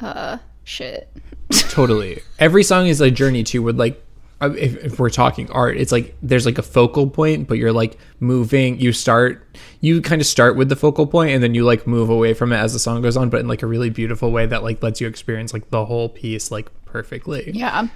[0.00, 1.10] uh shit.
[1.50, 2.20] Totally.
[2.38, 3.62] Every song is a journey too.
[3.62, 4.02] With like,
[4.40, 7.72] uh, if, if we're talking art, it's like there's like a focal point, but you're
[7.72, 8.78] like moving.
[8.80, 9.46] You start,
[9.80, 12.52] you kind of start with the focal point, and then you like move away from
[12.52, 14.82] it as the song goes on, but in like a really beautiful way that like
[14.82, 17.50] lets you experience like the whole piece like perfectly.
[17.54, 17.86] Yeah.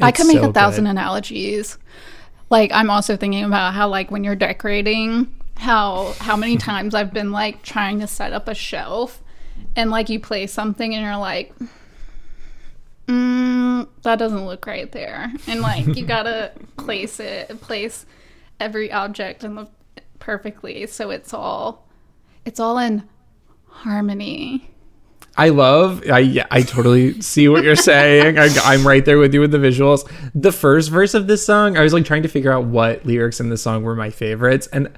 [0.00, 0.90] I It's could make so a thousand good.
[0.90, 1.76] analogies.
[2.52, 7.10] Like I'm also thinking about how like when you're decorating, how how many times I've
[7.10, 9.22] been like trying to set up a shelf
[9.74, 11.54] and like you place something and you're like
[13.08, 15.32] mm, that doesn't look right there.
[15.46, 18.04] And like you gotta place it place
[18.60, 19.66] every object in the
[20.18, 21.88] perfectly so it's all
[22.44, 23.08] it's all in
[23.68, 24.71] harmony.
[25.36, 26.02] I love.
[26.10, 28.38] I yeah, I totally see what you're saying.
[28.38, 30.10] I, I'm right there with you with the visuals.
[30.34, 33.40] The first verse of this song, I was like trying to figure out what lyrics
[33.40, 34.90] in this song were my favorites, and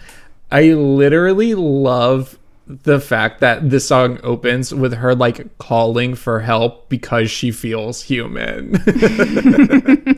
[0.50, 6.88] I literally love the fact that this song opens with her like calling for help
[6.88, 8.82] because she feels human.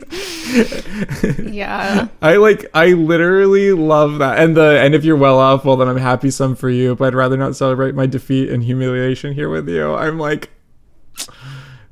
[1.57, 2.07] Yeah.
[2.21, 4.39] I like I literally love that.
[4.39, 7.07] And the and if you're well off, well then I'm happy some for you, but
[7.07, 9.93] I'd rather not celebrate my defeat and humiliation here with you.
[9.93, 10.49] I'm like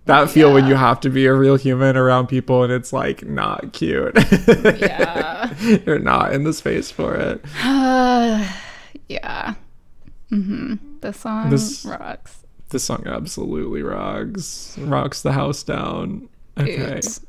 [0.06, 3.26] that feel when you have to be a real human around people and it's like
[3.26, 4.16] not cute.
[4.80, 5.53] Yeah.
[5.86, 7.43] you're not in the space for it.
[7.64, 8.47] Uh,
[9.10, 9.56] yeah.
[10.30, 12.38] Hmm The song This- rocks.
[12.69, 14.76] This song absolutely rocks.
[14.80, 16.28] Rocks the house down.
[16.57, 16.78] Okay.
[16.95, 17.21] Boots.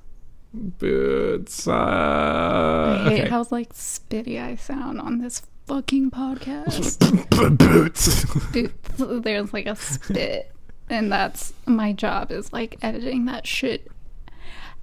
[0.55, 1.69] Boots.
[1.69, 3.29] Uh, I hate okay.
[3.29, 6.99] how like spitty I sound on this fucking podcast.
[7.59, 8.25] Boots.
[8.53, 9.23] Boots.
[9.23, 10.51] There's like a spit,
[10.89, 13.91] and that's my job is like editing that shit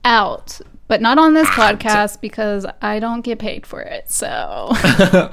[0.03, 0.59] out.
[0.87, 4.11] But not on this podcast because I don't get paid for it.
[4.11, 4.71] So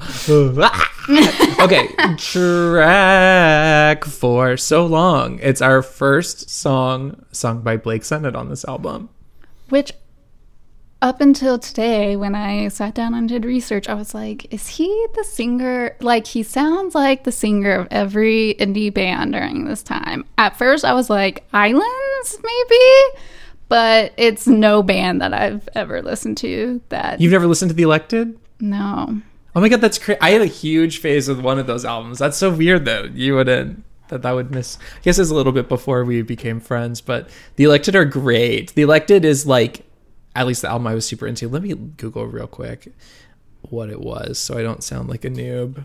[1.60, 5.38] okay, track for so long.
[5.42, 9.10] It's our first song sung by Blake Sennett on this album.
[9.68, 9.92] Which,
[11.02, 15.06] up until today, when I sat down and did research, I was like, is he
[15.14, 15.96] the singer?
[16.00, 20.24] Like, he sounds like the singer of every indie band during this time.
[20.38, 23.18] At first, I was like, Islands, maybe?
[23.70, 27.20] But it's no band that I've ever listened to that.
[27.20, 28.38] You've never listened to The Elected?
[28.60, 29.22] no.
[29.56, 30.20] Oh my god, that's crazy!
[30.20, 32.18] I had a huge phase with one of those albums.
[32.18, 33.04] That's so weird though.
[33.12, 34.76] You wouldn't that that would miss.
[34.98, 38.74] I guess it's a little bit before we became friends, but The Elected are great.
[38.74, 39.84] The Elected is like
[40.36, 41.48] at least the album I was super into.
[41.48, 42.92] Let me Google real quick
[43.62, 45.84] what it was so I don't sound like a noob.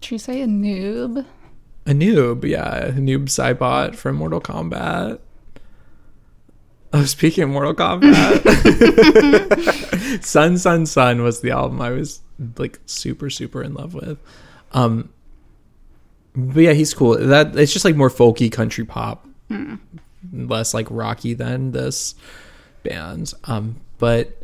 [0.00, 1.24] Did you say a noob?
[1.86, 5.20] A noob, yeah, a noob Saibot from Mortal Kombat.
[6.96, 8.14] Oh, speaking of Mortal Kombat,
[10.24, 12.22] Sun Sun Sun was the album I was
[12.56, 14.18] like super super in love with.
[14.72, 15.10] Um,
[16.34, 17.18] but yeah, he's cool.
[17.18, 19.28] That it's just like more folky country pop,
[20.32, 22.14] less like rocky than this
[22.82, 23.34] band.
[23.44, 24.42] Um, but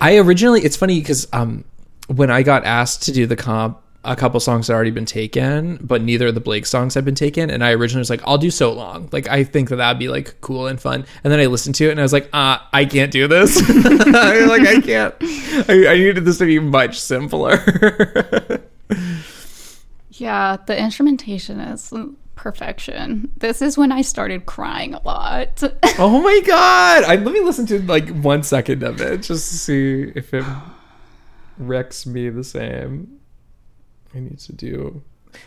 [0.00, 1.64] I originally, it's funny because um,
[2.06, 5.78] when I got asked to do the comp, a couple songs had already been taken,
[5.82, 7.50] but neither of the Blake songs had been taken.
[7.50, 9.08] And I originally was like, I'll do so long.
[9.12, 11.04] Like, I think that that'd be like cool and fun.
[11.24, 13.56] And then I listened to it and I was like, uh, I can't do this.
[13.68, 15.14] like, I can't.
[15.68, 18.62] I, I needed this to be much simpler.
[20.18, 21.92] Yeah, the instrumentation is
[22.34, 23.30] perfection.
[23.36, 25.62] This is when I started crying a lot.
[25.98, 27.04] oh my God.
[27.04, 30.44] I, let me listen to like one second of it just to see if it
[31.58, 33.15] wrecks me the same.
[34.16, 35.02] I need to do.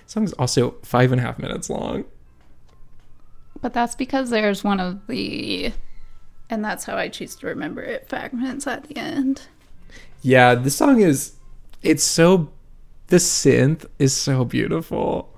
[0.05, 2.05] Song's also five and a half minutes long.
[3.61, 5.73] but that's because there's one of the,
[6.49, 9.41] and that's how I choose to remember it fragments at the end.
[10.21, 11.33] Yeah, the song is.
[11.81, 12.51] It's so.
[13.07, 15.33] The synth is so beautiful.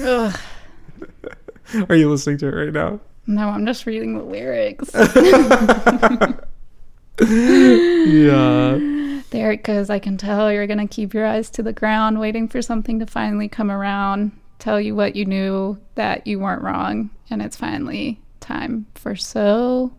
[0.00, 0.38] Ugh.
[1.90, 3.00] Are you listening to it right now?
[3.26, 4.90] No, I'm just reading the lyrics.
[7.20, 8.78] Yeah.
[9.30, 9.90] There it goes.
[9.90, 12.98] I can tell you're going to keep your eyes to the ground, waiting for something
[12.98, 17.56] to finally come around, tell you what you knew that you weren't wrong, and it's
[17.56, 19.92] finally time for so.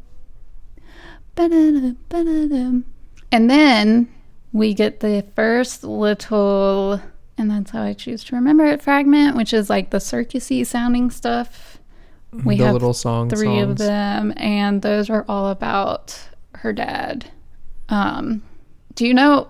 [1.38, 1.96] And
[3.50, 4.14] then
[4.52, 7.02] we get the first little,
[7.38, 11.12] and that's how I choose to remember it fragment, which is like the circusy sounding
[11.12, 11.78] stuff.
[12.44, 16.20] We the have little song three of them, and those are all about
[16.56, 17.32] her dad.
[17.90, 18.44] Um,
[18.96, 19.50] do you know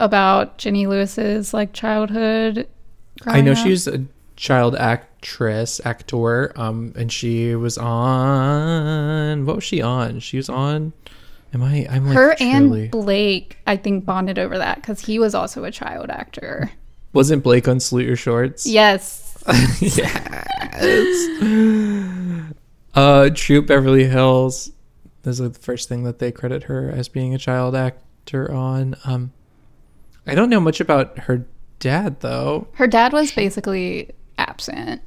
[0.00, 2.68] about Jenny Lewis's like childhood?
[3.24, 3.58] I know up?
[3.58, 4.04] she was a
[4.36, 9.46] child actress, actor, um, and she was on.
[9.46, 10.20] What was she on?
[10.20, 10.92] She was on.
[11.54, 11.86] Am I?
[11.88, 12.82] I'm like her truly.
[12.82, 13.58] and Blake.
[13.66, 16.70] I think bonded over that because he was also a child actor.
[17.12, 18.66] Wasn't Blake on Salute Your Shorts?
[18.66, 19.36] Yes,
[19.80, 21.26] yes.
[22.94, 24.72] uh, Troop Beverly Hills.
[25.22, 28.02] This is the first thing that they credit her as being a child actor
[28.50, 28.94] on.
[29.04, 29.32] Um,
[30.26, 31.46] I don't know much about her
[31.78, 32.68] dad though.
[32.74, 35.02] her dad was basically absent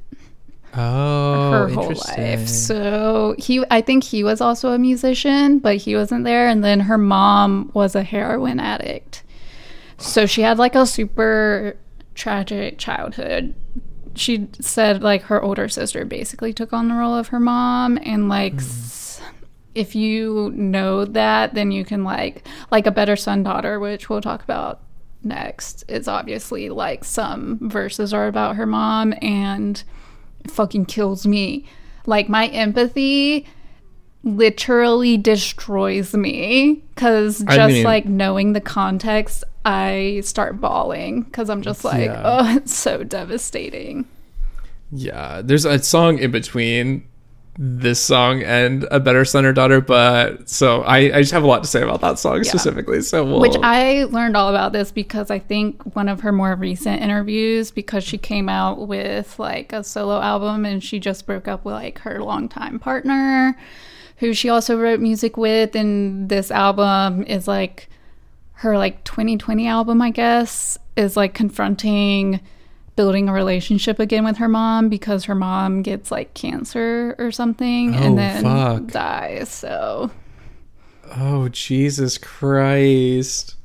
[0.78, 2.50] Oh, her whole life.
[2.50, 6.50] So he, I think he was also a musician, but he wasn't there.
[6.50, 9.24] And then her mom was a heroin addict.
[9.98, 11.78] So she had like a super
[12.14, 13.56] tragic childhood.
[14.16, 17.98] She said like her older sister basically took on the role of her mom.
[18.04, 19.05] And like, s-
[19.76, 24.22] if you know that, then you can like, like a better son daughter, which we'll
[24.22, 24.82] talk about
[25.26, 29.84] next, It's obviously like some verses are about her mom and
[30.48, 31.66] fucking kills me.
[32.06, 33.48] Like my empathy
[34.24, 41.50] literally destroys me because I just mean- like knowing the context, I start bawling because
[41.50, 42.22] I'm just like, Yeah.
[42.26, 44.06] oh, it's so devastating.
[44.92, 47.08] Yeah, there's a song in between
[47.58, 51.48] this song and a better son or daughter, but so I, I just have a
[51.48, 53.02] lot to say about that song specifically.
[53.02, 56.56] So we'll, Which I learned all about this because I think one of her more
[56.56, 61.48] recent interviews, because she came out with like a solo album and she just broke
[61.48, 63.58] up with like her longtime partner,
[64.18, 65.76] who she also wrote music with.
[65.76, 67.90] And this album is like
[68.56, 72.42] her like 2020 album, I guess, is like confronting
[72.96, 77.94] building a relationship again with her mom because her mom gets like cancer or something
[77.96, 78.88] Oh, and then fuck.
[78.88, 79.50] dies.
[79.50, 80.12] So
[81.18, 83.56] oh Jesus Christ!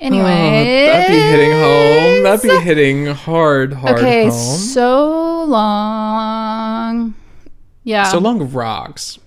[0.00, 2.22] anyway, Oh, that'd be hitting home.
[2.24, 4.32] That'd be hitting hard, hard okay, home.
[4.32, 7.14] so long.
[7.84, 8.04] Yeah.
[8.04, 9.18] So long rocks.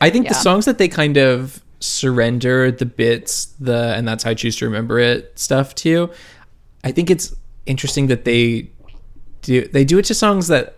[0.00, 4.30] I think the songs that they kind of surrender the bits, the and that's how
[4.30, 6.10] I choose to remember it stuff to.
[6.84, 7.34] I think it's
[7.66, 8.70] interesting that they
[9.42, 10.76] do they do it to songs that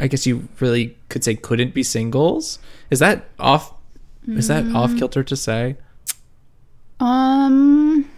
[0.00, 2.58] I guess you really could say couldn't be singles.
[2.90, 3.74] Is that off?
[4.26, 4.98] Is that off Mm.
[4.98, 5.76] kilter to say?
[7.00, 8.08] um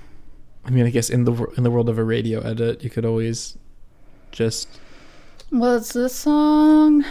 [0.64, 3.04] I mean, I guess in the in the world of a radio edit, you could
[3.04, 3.56] always
[4.32, 4.68] just
[5.50, 7.04] was this song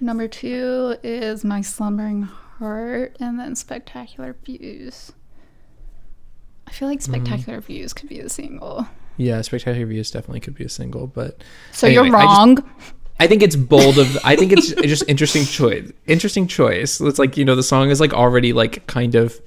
[0.00, 5.12] number 2 is My Slumbering Heart and then Spectacular Views.
[6.66, 7.12] I feel like Mm-hmm.
[7.14, 8.88] Spectacular Views could be a single.
[9.16, 11.42] Yeah, spectacular views definitely could be a single, but
[11.72, 12.70] So Anyway, you're I just- wrong.
[13.18, 14.16] I think it's bold of.
[14.24, 15.92] I think it's just interesting choice.
[16.06, 17.00] Interesting choice.
[17.02, 19.38] It's like you know the song is like already like kind of,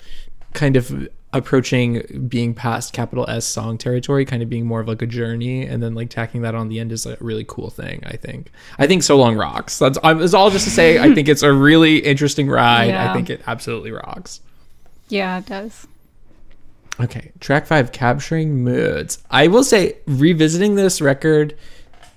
[0.54, 5.02] kind of approaching being past capital S song territory, kind of being more of like
[5.02, 8.04] a journey, and then like tacking that on the end is a really cool thing.
[8.06, 8.52] I think.
[8.78, 9.80] I think so long rocks.
[9.80, 9.98] That's.
[10.04, 10.22] I'm.
[10.22, 11.00] It's all just to say.
[11.00, 12.90] I think it's a really interesting ride.
[12.90, 13.10] Yeah.
[13.10, 14.42] I think it absolutely rocks.
[15.10, 15.88] Yeah, it does.
[17.00, 19.24] Okay, track five, capturing moods.
[19.32, 21.58] I will say, revisiting this record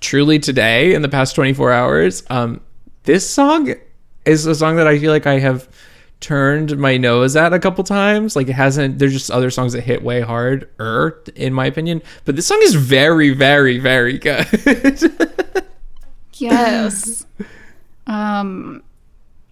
[0.01, 2.61] truly today in the past 24 hours, um,
[3.05, 3.75] this song
[4.25, 5.69] is a song that I feel like I have
[6.21, 8.37] turned my nose at a couple times.
[8.37, 12.03] Like it hasn't, there's just other songs that hit way hard, er, in my opinion.
[12.25, 14.47] But this song is very, very, very good.
[16.39, 17.25] Yes.
[18.07, 18.83] um,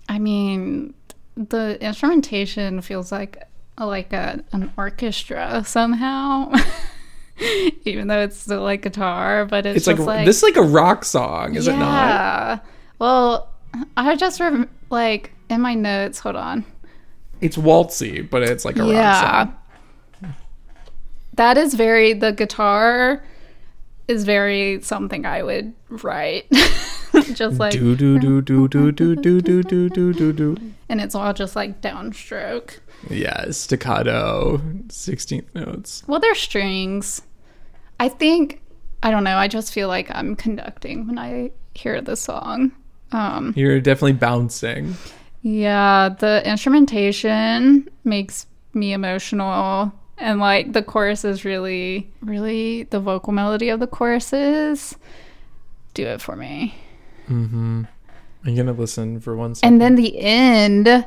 [0.06, 0.92] I mean,
[1.34, 3.42] the instrumentation feels like
[3.78, 6.52] like a, an orchestra somehow.
[7.84, 10.62] Even though it's still like guitar, but it's, it's like, like, this is like a
[10.62, 11.80] rock song, is it not?
[11.80, 12.58] yeah.
[13.00, 13.48] Well,
[13.96, 16.20] I just rem- like in my notes.
[16.20, 16.64] Hold on.
[17.40, 19.44] It's waltzy, but it's like a rock Yeah.
[20.20, 20.34] song.
[21.34, 23.24] That is very the guitar
[24.06, 26.46] is very something I would write.
[27.34, 30.56] just like Do do do do do do do do do do do do.
[30.88, 32.78] and it's all just like downstroke.
[33.10, 36.02] Yeah, staccato, 16th notes.
[36.06, 37.22] Well, they're strings.
[38.00, 38.60] I think
[39.02, 39.36] I don't know.
[39.36, 42.72] I just feel like I'm conducting when I hear the song.
[43.12, 44.94] Um, You're definitely bouncing.
[45.42, 53.32] yeah, the instrumentation makes me emotional, and like the chorus is really, really the vocal
[53.32, 54.96] melody of the choruses
[55.92, 56.74] do it for me.
[57.28, 57.82] Mm-hmm.
[58.46, 59.74] I'm gonna listen for one second.
[59.74, 61.06] And then the end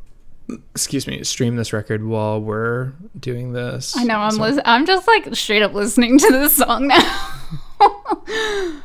[0.71, 3.95] excuse me, stream this record while we're doing this.
[3.97, 4.17] I know.
[4.19, 7.27] I'm So- lis- I'm just like straight up listening to this song now.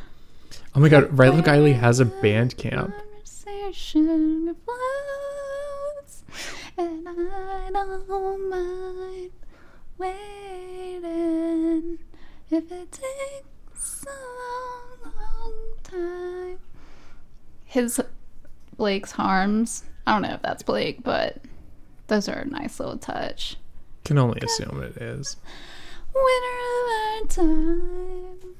[0.75, 2.93] Oh my god, Rilo Kiley has a Bandcamp.
[2.93, 6.23] Conversation flows,
[6.77, 9.31] and I don't mind
[10.67, 11.97] waiting
[12.51, 14.09] if it takes a
[14.39, 15.53] long, long
[15.83, 16.59] time.
[17.65, 17.99] His
[18.77, 19.83] Blake's harms.
[20.05, 21.37] I don't know if that's Blake, but
[22.07, 23.57] those are a nice little touch.
[24.05, 25.37] Can only assume it is.
[26.13, 28.53] Winner of our time.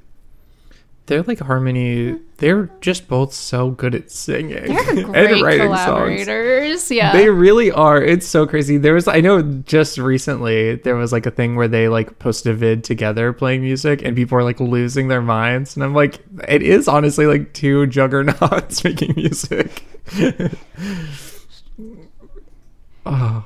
[1.07, 2.19] They're like harmony.
[2.35, 6.25] They're just both so good at singing They're and great writing songs.
[6.25, 6.91] collaborators.
[6.91, 7.13] Yeah.
[7.13, 8.03] They really are.
[8.03, 8.77] It's so crazy.
[8.77, 12.51] There was I know just recently there was like a thing where they like posted
[12.51, 16.19] a vid together playing music and people are like losing their minds and I'm like
[16.45, 19.85] it is honestly like two juggernauts making music.
[23.09, 23.45] oh.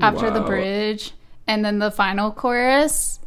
[0.00, 1.12] after the bridge
[1.46, 3.20] and then the final chorus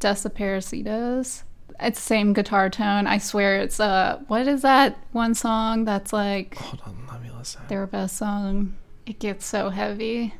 [0.00, 1.44] Desaparecidos.
[1.80, 3.06] It's the same guitar tone.
[3.06, 7.30] I swear it's uh what is that one song that's like Hold on, let me
[7.36, 7.62] listen.
[7.68, 8.74] their best song?
[9.06, 10.34] It gets so heavy.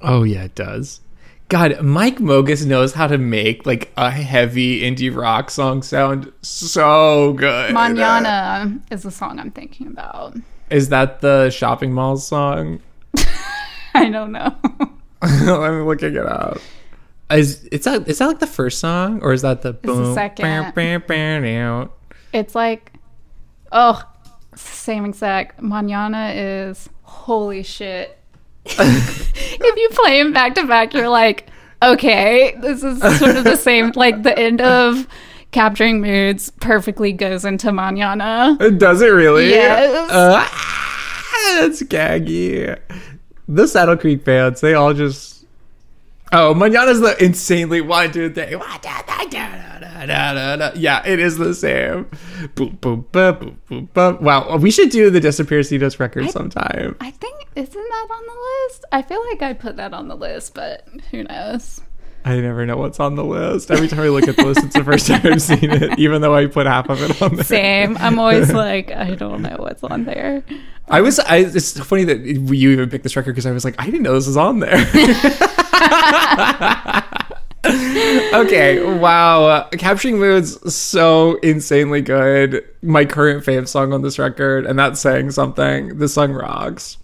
[0.00, 1.00] Oh yeah, it does.
[1.48, 7.34] God, Mike Mogis knows how to make like a heavy indie rock song sound so
[7.34, 7.74] good.
[7.74, 10.36] Manana is the song I'm thinking about.
[10.70, 12.80] Is that the shopping mall song?
[13.94, 14.56] I don't know.
[15.22, 16.58] I'm looking it up.
[17.30, 20.42] Is is that is that like the first song or is that the the second.
[20.42, 21.02] bam, bam,
[21.42, 21.90] bam?
[22.32, 22.92] it's like
[23.70, 24.02] oh
[24.54, 25.62] same exact.
[25.62, 28.18] Manana is holy shit.
[28.64, 31.48] if you play them back to back, you're like,
[31.82, 33.92] okay, this is sort of the same.
[33.94, 35.06] Like the end of
[35.50, 38.56] capturing moods perfectly goes into manana.
[38.76, 39.50] Does it really?
[39.50, 40.10] Yes.
[40.10, 40.48] Uh,
[41.60, 42.78] that's gaggy.
[43.48, 45.44] The Saddle Creek bands, they all just.
[46.34, 48.56] Oh, Manana's the insanely one, two, three.
[48.56, 50.72] one, two, three, da, da, da, da, da.
[50.74, 52.06] Yeah, it is the same.
[52.54, 54.20] Boop, boop, boop, boop, boop, boop.
[54.20, 56.96] Wow, we should do the Desaparecidos record sometime.
[57.00, 58.84] I think isn't that on the list?
[58.92, 61.82] I feel like I put that on the list, but who knows?
[62.24, 63.70] I never know what's on the list.
[63.70, 66.22] Every time I look at the list, it's the first time I've seen it, even
[66.22, 67.44] though I put half of it on there.
[67.44, 67.96] Same.
[67.98, 70.44] I'm always like, I don't know what's on there.
[70.88, 71.18] I was.
[71.18, 74.02] I, it's funny that you even picked this record because I was like, I didn't
[74.02, 74.72] know this was on there.
[78.34, 79.68] okay, wow.
[79.72, 82.64] Capturing Moods so insanely good.
[82.82, 85.98] My current fave song on this record, and that's saying something.
[85.98, 86.98] This song rocks.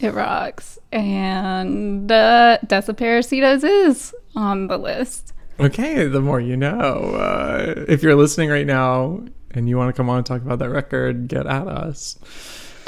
[0.00, 0.78] It rocks.
[0.92, 5.32] And uh, Desaparecidos is on the list.
[5.58, 6.74] Okay, the more you know.
[6.74, 9.22] Uh, if you're listening right now
[9.52, 12.18] and you want to come on and talk about that record, get at us.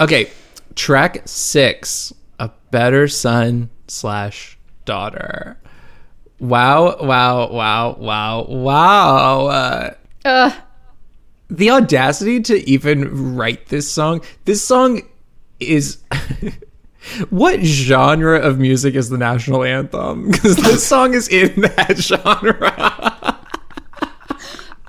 [0.00, 0.30] Okay,
[0.74, 5.58] track six, A Better Son slash Daughter.
[6.40, 9.46] Wow, wow, wow, wow, wow.
[9.46, 9.94] Uh,
[10.26, 10.52] Ugh.
[11.48, 14.20] the audacity to even write this song.
[14.44, 15.02] This song
[15.60, 15.98] is.
[17.30, 20.30] what genre of music is the national anthem?
[20.34, 23.40] Because this song is in that genre.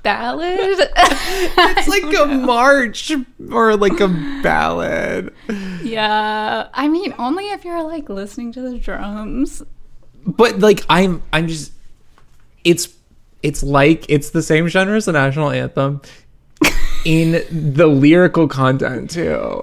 [0.02, 0.58] Ballad?
[0.96, 3.12] It's like a march
[3.50, 4.08] or like a
[4.42, 5.34] ballad.
[5.82, 6.68] yeah.
[6.72, 9.62] I mean, only if you're like listening to the drums.
[10.24, 11.72] But like I'm I'm just
[12.64, 12.88] it's
[13.42, 16.00] it's like it's the same genre as the national anthem
[17.04, 17.44] in
[17.74, 19.62] the lyrical content too.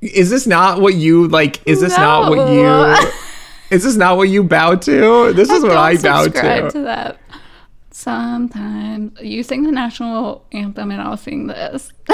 [0.00, 3.10] Is this not what you like is this not what you
[3.70, 5.32] is this not what you bow to?
[5.32, 6.70] This is what don't I bow to.
[6.70, 7.18] to that.
[7.90, 11.92] Sometimes you sing the national anthem and I'll sing this.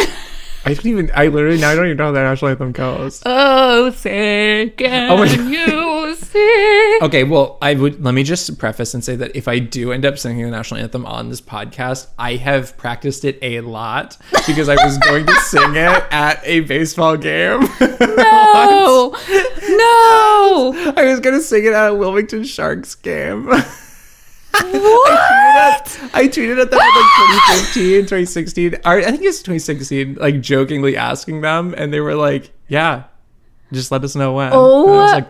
[0.64, 3.20] I don't even I literally now I don't even know how the national anthem goes.
[3.26, 6.98] oh, say can Oh my you sing?
[7.02, 10.04] Okay, well, I would let me just preface and say that if I do end
[10.04, 14.68] up singing the national anthem on this podcast, I have practiced it a lot because
[14.68, 17.60] I was going to sing it at a baseball game.
[17.80, 19.16] No,
[19.68, 20.92] no.
[20.96, 23.48] I was going to sing it at a Wilmington Sharks game.
[24.52, 26.00] What?
[26.14, 30.96] I tweeted at them in like 2015, 2016, or I think it's 2016, like jokingly
[30.96, 33.04] asking them, and they were like, "Yeah,
[33.72, 34.84] just let us know when." Oh.
[34.84, 35.28] And I was oh like,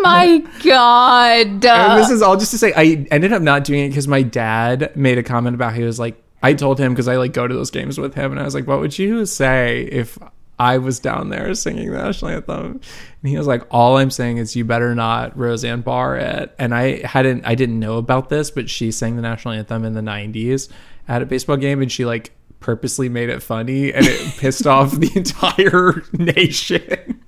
[0.00, 1.64] My God.
[1.64, 4.22] And this is all just to say I ended up not doing it because my
[4.22, 7.46] dad made a comment about he was like I told him because I like go
[7.46, 10.18] to those games with him and I was like, what would you say if
[10.58, 12.80] I was down there singing the national anthem?
[13.22, 16.54] And he was like, all I'm saying is you better not Roseanne Barr it.
[16.58, 19.94] And I hadn't I didn't know about this, but she sang the national anthem in
[19.94, 20.68] the 90s
[21.06, 24.92] at a baseball game and she like purposely made it funny and it pissed off
[24.92, 27.22] the entire nation.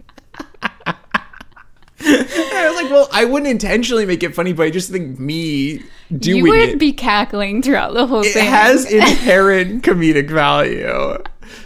[2.03, 5.83] I was like, well, I wouldn't intentionally make it funny, but I just think me
[6.17, 8.47] doing you would it, be cackling throughout the whole it thing.
[8.47, 11.23] It has inherent comedic value.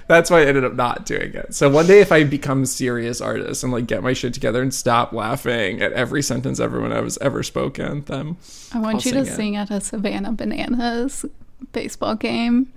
[0.07, 1.55] That's why I ended up not doing it.
[1.55, 4.61] So one day, if I become a serious artist and like get my shit together
[4.61, 8.37] and stop laughing at every sentence everyone has ever spoken, then
[8.73, 9.35] I want I'll you to it.
[9.35, 11.25] sing at a Savannah Bananas
[11.73, 12.71] baseball game.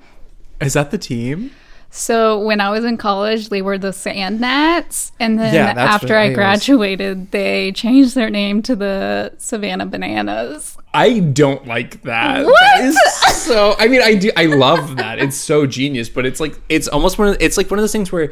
[0.62, 1.52] is that the team?
[1.90, 6.16] So when I was in college, they were the Sand Gnats, and then Yeah, after
[6.16, 10.78] I graduated, they changed their name to the Savannah Bananas.
[10.94, 12.46] I don't like that.
[12.46, 12.56] What?
[12.78, 13.76] That so.
[13.80, 14.32] I mean, I do.
[14.36, 15.20] I love that.
[15.20, 17.38] It's so genius, but it's like it's almost one of.
[17.40, 18.32] It's like one of those things where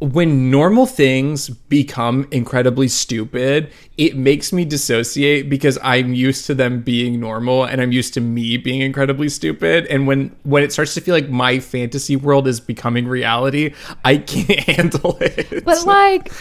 [0.00, 6.82] when normal things become incredibly stupid, it makes me dissociate because I'm used to them
[6.82, 9.86] being normal and I'm used to me being incredibly stupid.
[9.86, 13.72] And when when it starts to feel like my fantasy world is becoming reality,
[14.04, 15.64] I can't handle it.
[15.64, 16.32] But like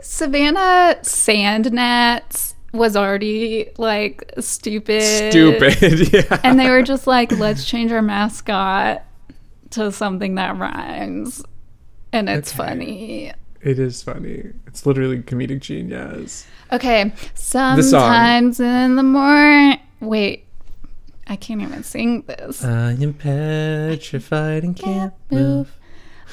[0.00, 5.02] Savannah Sand Gnats was already like stupid.
[5.32, 6.12] stupid.
[6.12, 6.40] yeah.
[6.44, 9.02] And they were just like, let's change our mascot
[9.70, 11.42] to something that rhymes.
[12.12, 12.68] And it's Okay.
[12.68, 13.32] funny.
[13.60, 14.44] It is funny.
[14.66, 16.46] It's literally comedic genius.
[16.72, 17.12] Okay.
[17.34, 19.78] Sometimes in the morning.
[20.00, 20.44] Wait.
[21.26, 22.64] I can't even sing this.
[22.64, 25.74] I am petrified and can't move.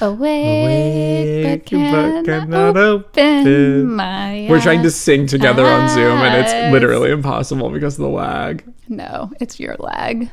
[0.00, 3.94] Awake, but Awake, but cannot, cannot open, open.
[3.96, 8.08] my We're trying to sing together on Zoom, and it's literally impossible because of the
[8.10, 8.62] lag.
[8.88, 10.30] No, it's your lag.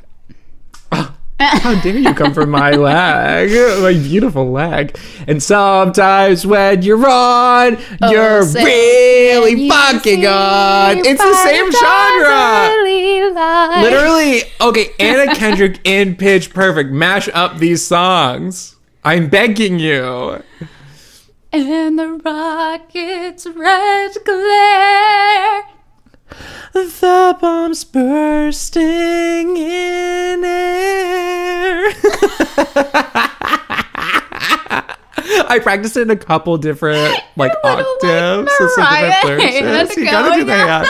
[1.44, 3.50] How dare you come for my leg,
[3.82, 4.98] my beautiful leg?
[5.28, 10.98] And sometimes when you're on, oh, you're Oh, really can you fucking on.
[11.00, 12.70] It's the same genre.
[13.82, 16.92] Literally, okay, Anna Kendrick in Pitch Perfect.
[16.92, 18.76] Mash up these songs.
[19.04, 20.42] I'm begging you.
[21.52, 25.64] And the rocket's red glare.
[26.74, 31.94] The bombs bursting in air.
[35.50, 38.52] I practiced it in a couple different like like, octaves.
[38.60, 39.98] and some different flourishes.
[40.04, 40.88] You gotta do the hand.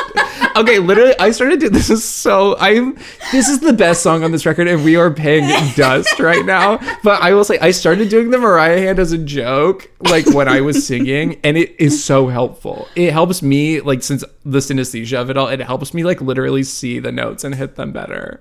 [0.55, 2.55] Okay, literally, I started doing This is so.
[2.59, 2.95] I'm.
[3.31, 6.77] This is the best song on this record, and we are paying dust right now.
[7.03, 10.47] But I will say, I started doing the Mariah hand as a joke, like when
[10.47, 12.87] I was singing, and it is so helpful.
[12.95, 16.63] It helps me, like since the synesthesia of it all, it helps me like literally
[16.63, 18.39] see the notes and hit them better.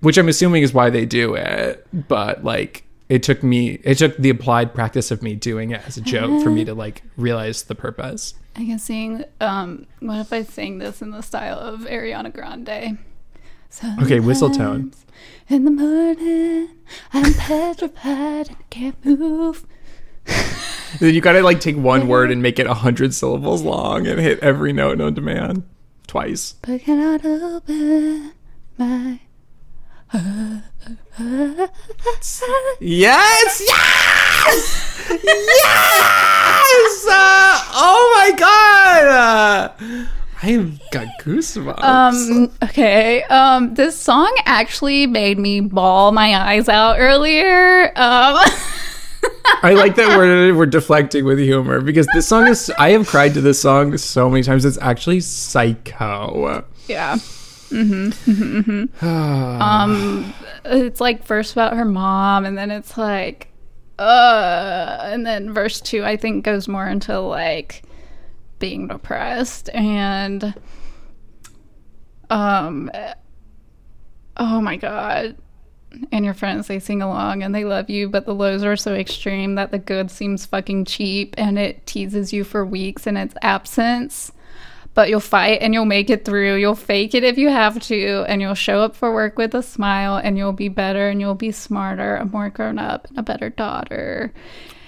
[0.00, 2.84] Which I'm assuming is why they do it, but like.
[3.08, 3.78] It took me.
[3.84, 6.74] It took the applied practice of me doing it as a joke for me to
[6.84, 8.34] like realize the purpose.
[8.56, 9.24] I can sing.
[9.40, 12.98] Um, what if I sing this in the style of Ariana Grande?
[14.00, 14.92] Okay, whistle tone.
[15.48, 16.70] In the morning,
[17.12, 19.66] I'm petrified and can't move.
[20.98, 24.18] Then you gotta like take one word and make it a hundred syllables long and
[24.18, 25.64] hit every note on demand
[26.06, 26.54] twice.
[26.62, 28.32] But cannot open
[28.78, 29.20] my.
[32.80, 33.62] Yes, yes,
[35.08, 37.06] yes!
[37.08, 39.04] Uh, oh my god!
[39.06, 40.06] Uh,
[40.42, 41.82] I've got goosebumps.
[41.82, 42.52] Um.
[42.62, 43.22] Okay.
[43.24, 43.74] Um.
[43.74, 47.86] This song actually made me bawl my eyes out earlier.
[47.96, 48.38] Um.
[49.62, 52.70] I like that we're we're deflecting with humor because this song is.
[52.78, 54.64] I have cried to this song so many times.
[54.64, 56.64] It's actually psycho.
[56.86, 57.16] yeah.
[59.02, 60.32] um.
[60.64, 63.48] It's like first about her mom, and then it's like,
[63.98, 67.82] uh, and then verse two I think goes more into like
[68.58, 70.54] being depressed and
[72.30, 72.90] um.
[74.36, 75.36] Oh my god.
[76.12, 78.92] and your friends they sing along and they love you but the lows are so
[78.92, 83.34] extreme that the good seems fucking cheap and it teases you for weeks in its
[83.40, 84.30] absence
[84.96, 88.24] but you'll fight and you'll make it through you'll fake it if you have to
[88.26, 91.36] and you'll show up for work with a smile and you'll be better and you'll
[91.36, 94.32] be smarter a more grown up and a better daughter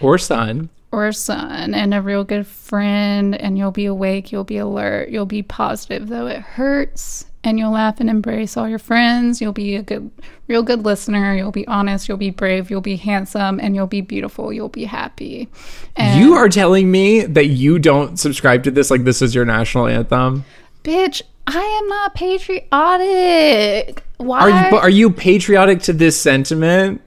[0.00, 0.68] or son.
[0.90, 5.26] or son and a real good friend and you'll be awake you'll be alert you'll
[5.26, 9.40] be positive though it hurts and you'll laugh and embrace all your friends.
[9.40, 10.10] You'll be a good
[10.46, 11.34] real good listener.
[11.34, 12.08] You'll be honest.
[12.08, 12.70] You'll be brave.
[12.70, 14.52] You'll be handsome and you'll be beautiful.
[14.52, 15.48] You'll be happy.
[15.96, 19.44] And You are telling me that you don't subscribe to this like this is your
[19.44, 20.44] national anthem.
[20.84, 24.04] bitch i am not patriotic.
[24.18, 27.00] Why Are you, are you patriotic to this sentiment?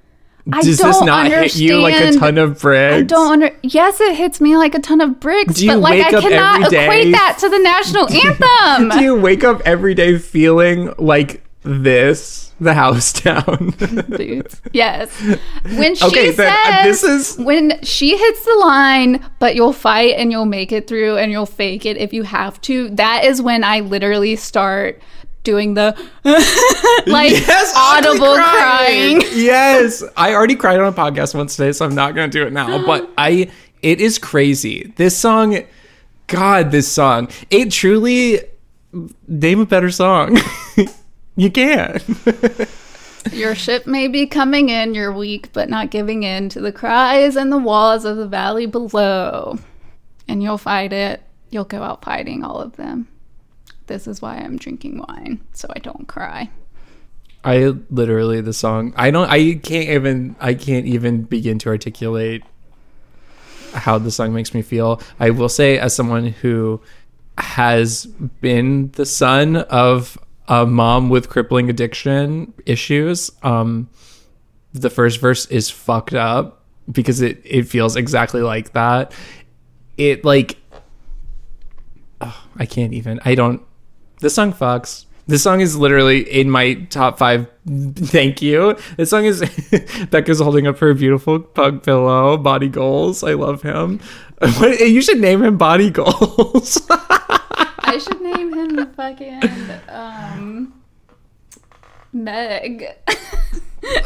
[0.51, 2.95] I Does this not hit you like a understand- ton of bricks?
[2.95, 3.55] I don't under.
[3.63, 6.17] Yes, it hits me like a ton of bricks, Do you but like wake I
[6.17, 8.97] up cannot every day- equate that to the national anthem.
[8.97, 13.75] Do you wake up every day feeling like this, the house down?
[14.09, 14.61] boots.
[14.73, 15.11] Yes.
[15.77, 20.15] When she Okay, says uh, this is- when she hits the line, but you'll fight
[20.17, 22.89] and you'll make it through and you'll fake it if you have to.
[22.89, 24.99] That is when I literally start
[25.43, 25.95] doing the
[27.07, 29.21] like Yes, audible audibly crying.
[29.33, 32.45] yes, I already cried on a podcast once today, so I'm not going to do
[32.45, 32.85] it now.
[32.85, 33.49] But I,
[33.81, 34.93] it is crazy.
[34.95, 35.57] This song,
[36.27, 38.39] God, this song, it truly
[39.27, 40.37] name a better song.
[41.35, 41.99] you can.
[43.31, 47.35] Your ship may be coming in, you're weak but not giving in to the cries
[47.35, 49.59] and the walls of the valley below.
[50.27, 51.21] And you'll fight it.
[51.51, 53.07] You'll go out fighting all of them.
[53.91, 56.49] This is why I'm drinking wine, so I don't cry.
[57.43, 58.93] I literally the song.
[58.95, 59.29] I don't.
[59.29, 60.37] I can't even.
[60.39, 62.41] I can't even begin to articulate
[63.73, 65.01] how the song makes me feel.
[65.19, 66.79] I will say, as someone who
[67.37, 68.05] has
[68.39, 70.17] been the son of
[70.47, 73.89] a mom with crippling addiction issues, um,
[74.71, 79.11] the first verse is fucked up because it it feels exactly like that.
[79.97, 80.55] It like
[82.21, 83.19] oh, I can't even.
[83.25, 83.61] I don't.
[84.21, 85.05] This song fucks.
[85.27, 87.47] This song is literally in my top five.
[87.67, 88.77] Thank you.
[88.97, 89.39] This song is
[90.11, 92.37] Becca's holding up her beautiful pug pillow.
[92.37, 93.23] Body goals.
[93.23, 93.99] I love him.
[94.79, 96.81] You should name him Body Goals.
[96.89, 99.43] I should name him fucking
[99.87, 100.73] um
[102.11, 102.87] Meg.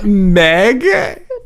[0.03, 0.83] Meg.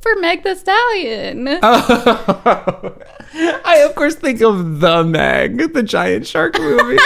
[0.02, 1.60] For Meg the Stallion.
[1.62, 2.96] Oh.
[3.66, 6.98] I of course think of the Meg, the giant shark movie.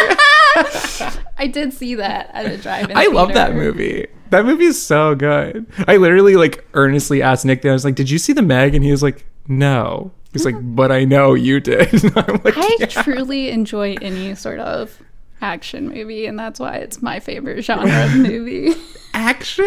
[1.37, 2.95] I did see that at a drive-in.
[2.95, 4.07] I love that movie.
[4.29, 5.65] That movie is so good.
[5.87, 7.65] I literally like earnestly asked Nick.
[7.65, 10.55] I was like, "Did you see the Meg?" And he was like, "No." He's like,
[10.55, 10.63] uh-huh.
[10.63, 14.99] "But I know you did." I'm like, I "Yeah." truly enjoy any sort of
[15.43, 18.73] action movie, and that's why it's my favorite genre of movie.
[19.13, 19.65] action.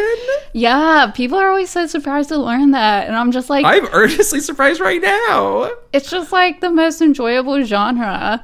[0.52, 4.40] yeah, people are always so surprised to learn that, and I'm just like, I'm earnestly
[4.40, 5.70] surprised right now.
[5.92, 8.42] it's just like the most enjoyable genre.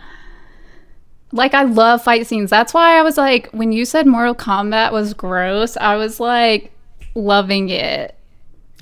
[1.34, 2.50] Like I love fight scenes.
[2.50, 6.70] That's why I was like, when you said Mortal Kombat was gross, I was like
[7.14, 8.14] loving it.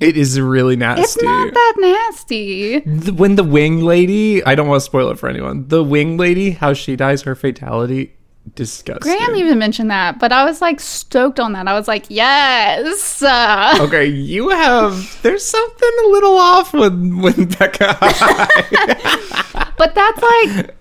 [0.01, 1.03] It is really nasty.
[1.03, 2.79] It's not that nasty.
[3.11, 5.67] When the wing lady, I don't want to spoil it for anyone.
[5.67, 8.15] The wing lady, how she dies, her fatality,
[8.55, 9.01] disgusting.
[9.17, 11.67] Graham even mentioned that, but I was like stoked on that.
[11.67, 13.21] I was like, yes.
[13.21, 15.21] Uh, Okay, you have.
[15.21, 17.97] There's something a little off with with Becca.
[19.77, 20.75] But that's like,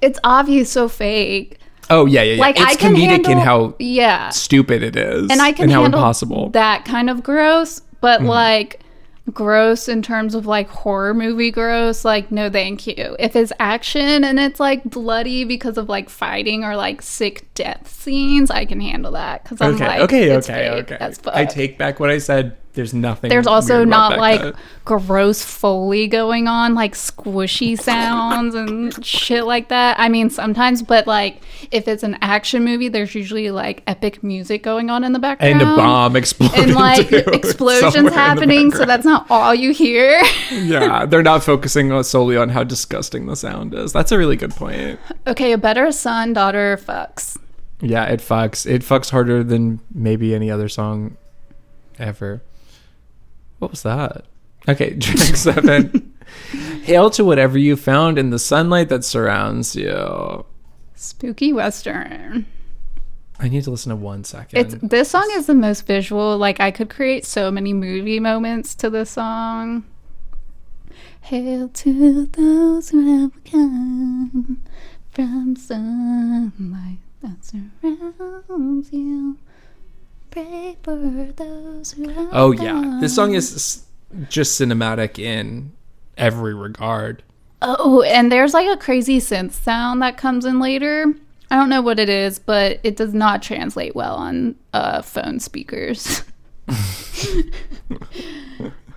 [0.00, 1.58] it's obvious so fake.
[1.88, 2.40] oh yeah, yeah, yeah.
[2.40, 5.68] Like it's I can comedic handle, in how yeah, stupid it is, and I can
[5.70, 6.50] how handle impossible.
[6.50, 8.79] That kind of gross, but like
[9.32, 13.16] gross in terms of like horror movie gross, like no thank you.
[13.18, 17.88] If it's action and it's like bloody because of like fighting or like sick death
[17.88, 21.20] scenes, I can handle that because I'm okay, like, okay, okay, fake okay.
[21.32, 22.56] I take back what I said.
[22.72, 23.30] There's nothing.
[23.30, 24.54] There's also not like
[24.84, 29.98] gross foley going on, like squishy sounds and shit like that.
[29.98, 31.42] I mean, sometimes, but like
[31.72, 35.60] if it's an action movie, there's usually like epic music going on in the background
[35.60, 38.70] and a bomb exploding and like explosions happening.
[38.70, 40.22] So that's not all you hear.
[40.52, 43.92] yeah, they're not focusing solely on how disgusting the sound is.
[43.92, 45.00] That's a really good point.
[45.26, 47.36] okay, a better son daughter fucks.
[47.80, 48.64] Yeah, it fucks.
[48.64, 51.16] It fucks harder than maybe any other song
[51.98, 52.42] ever.
[53.60, 54.24] What was that?
[54.68, 56.14] Okay, track seven.
[56.82, 60.44] Hail to whatever you found in the sunlight that surrounds you.
[60.94, 62.46] Spooky western.
[63.38, 64.58] I need to listen to one second.
[64.58, 66.36] It's this song is the most visual.
[66.36, 69.84] Like I could create so many movie moments to this song.
[71.22, 74.60] Hail to those who have come
[75.10, 79.38] from sunlight that surrounds you.
[80.30, 80.96] Pray for
[81.36, 83.84] those who have oh yeah, this song is
[84.28, 85.72] just cinematic in
[86.16, 87.22] every regard.
[87.62, 91.12] Oh, and there's like a crazy synth sound that comes in later.
[91.50, 95.40] I don't know what it is, but it does not translate well on uh, phone
[95.40, 96.22] speakers.
[96.68, 97.50] it's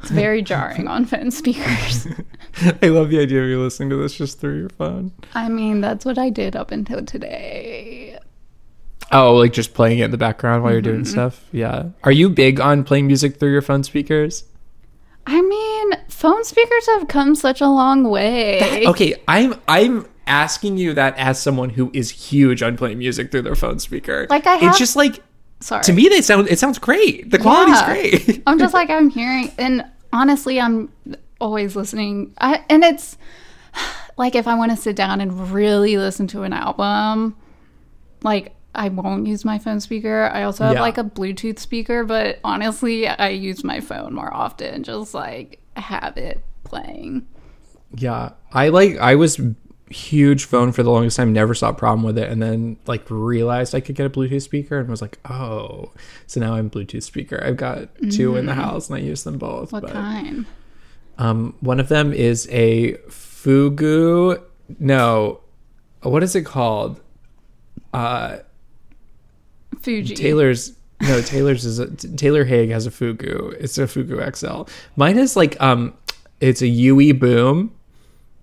[0.04, 2.08] very jarring on phone speakers.
[2.82, 5.12] I love the idea of you listening to this just through your phone.
[5.34, 7.93] I mean, that's what I did up until today.
[9.14, 11.12] Oh, like just playing it in the background while you're doing Mm-hmm.
[11.12, 11.46] stuff.
[11.52, 11.90] Yeah.
[12.04, 14.44] Are you big on playing music through your phone speakers?
[15.26, 18.86] I mean, phone speakers have come such a long way.
[18.88, 23.44] Okay, I'm I'm asking you that as someone who is huge on playing music through
[23.44, 24.28] their phone speaker.
[24.30, 25.22] Like, I have- it's just like
[25.62, 25.84] Sorry.
[25.84, 27.30] to me they sound it sounds great.
[27.32, 27.86] The quality's Yeah.
[27.86, 28.44] great.
[28.48, 30.90] I'm just like I'm hearing, and honestly, I'm
[31.40, 32.34] always listening.
[32.42, 33.18] I, and it's
[34.18, 37.36] like if I want to sit down and really listen to an album,
[38.24, 40.30] like I won't use my phone speaker.
[40.34, 40.82] I also have Yeah.
[40.82, 44.84] like a Bluetooth speaker, but honestly, I use my phone more often.
[44.84, 47.28] Just like have it playing.
[47.96, 48.32] yeah.
[48.52, 49.40] I like I was
[49.90, 53.04] huge phone for the longest time, never saw a problem with it, and then like
[53.10, 55.92] realized I could get a Bluetooth speaker and was like, oh.
[56.26, 57.44] So now I'm Bluetooth speaker.
[57.46, 59.72] I've got two in the house and I use them both.
[59.72, 60.46] What but- kind?
[61.20, 64.42] Um, one of them is a Fugoo.
[64.80, 65.42] No,
[66.02, 67.00] what is it called?
[67.94, 68.38] Uh,
[69.84, 70.16] Fuji.
[70.16, 70.74] Taylor's.
[71.02, 73.54] No, Taylor's is a, Taylor Haig has a Fugoo.
[73.60, 74.64] It's a Fugoo XL.
[74.96, 75.94] Mine is like um,
[76.40, 77.74] it's a UE boom.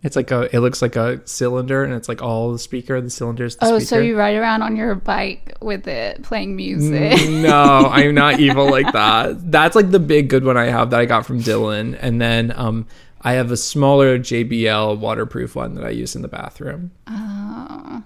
[0.02, 0.54] It's like a.
[0.54, 3.00] It looks like a cylinder, and it's like all the speaker.
[3.00, 3.84] The cylinder's the Oh, speaker.
[3.86, 7.28] so you ride around on your bike with it playing music?
[7.30, 9.50] no, I'm not evil like that.
[9.50, 12.52] That's like the big good one I have that I got from Dylan, and then
[12.56, 12.86] um,
[13.22, 18.02] I have a smaller JBL waterproof one that I use in the bathroom Oh,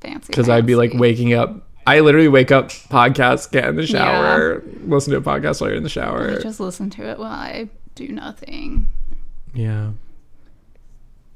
[0.00, 0.26] fancy.
[0.28, 1.64] because I'd be like waking up.
[1.88, 5.76] I literally wake up, podcast, get in the shower, listen to a podcast while you're
[5.78, 6.30] in the shower.
[6.38, 8.88] I just listen to it while I do nothing.
[9.54, 9.90] yeah.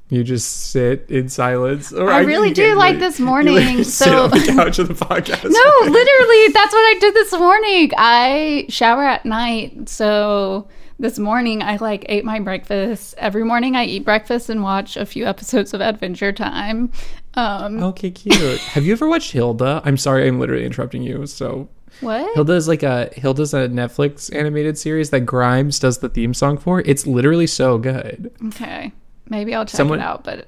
[0.09, 1.91] You just sit in silence.
[1.91, 4.77] Or I really do, get- like this you morning, literally sit so- on the couch
[4.77, 5.43] of the podcast.
[5.45, 7.91] No, literally, that's what I did this morning.
[7.97, 10.67] I shower at night, so
[10.99, 13.15] this morning I like ate my breakfast.
[13.17, 16.91] Every morning I eat breakfast and watch a few episodes of Adventure Time.
[17.35, 18.59] Um, Okay, cute.
[18.59, 19.81] Have you ever watched Hilda?
[19.85, 21.25] I'm sorry, I'm literally interrupting you.
[21.25, 21.69] So
[22.01, 22.33] what?
[22.35, 26.81] Hilda's like a Hilda's a Netflix animated series that Grimes does the theme song for.
[26.81, 28.31] It's literally so good.
[28.47, 28.91] Okay,
[29.29, 30.23] maybe I'll check Someone- it out.
[30.23, 30.47] But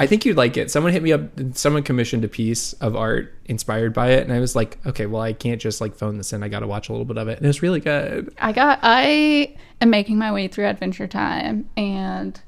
[0.00, 0.70] I think you'd like it.
[0.70, 1.22] Someone hit me up.
[1.54, 5.22] Someone commissioned a piece of art inspired by it, and I was like, okay, well,
[5.22, 6.42] I can't just like phone this in.
[6.44, 8.32] I got to watch a little bit of it, and it's really good.
[8.38, 12.40] I got I am making my way through Adventure Time and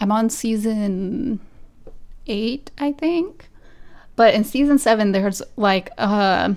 [0.00, 1.40] I'm on season
[2.26, 3.48] 8, I think.
[4.16, 6.56] But in season 7 there's like a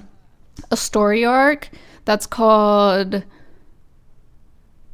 [0.71, 1.69] a story arc
[2.05, 3.23] that's called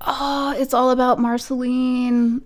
[0.04, 2.42] Oh, it's all about Marceline.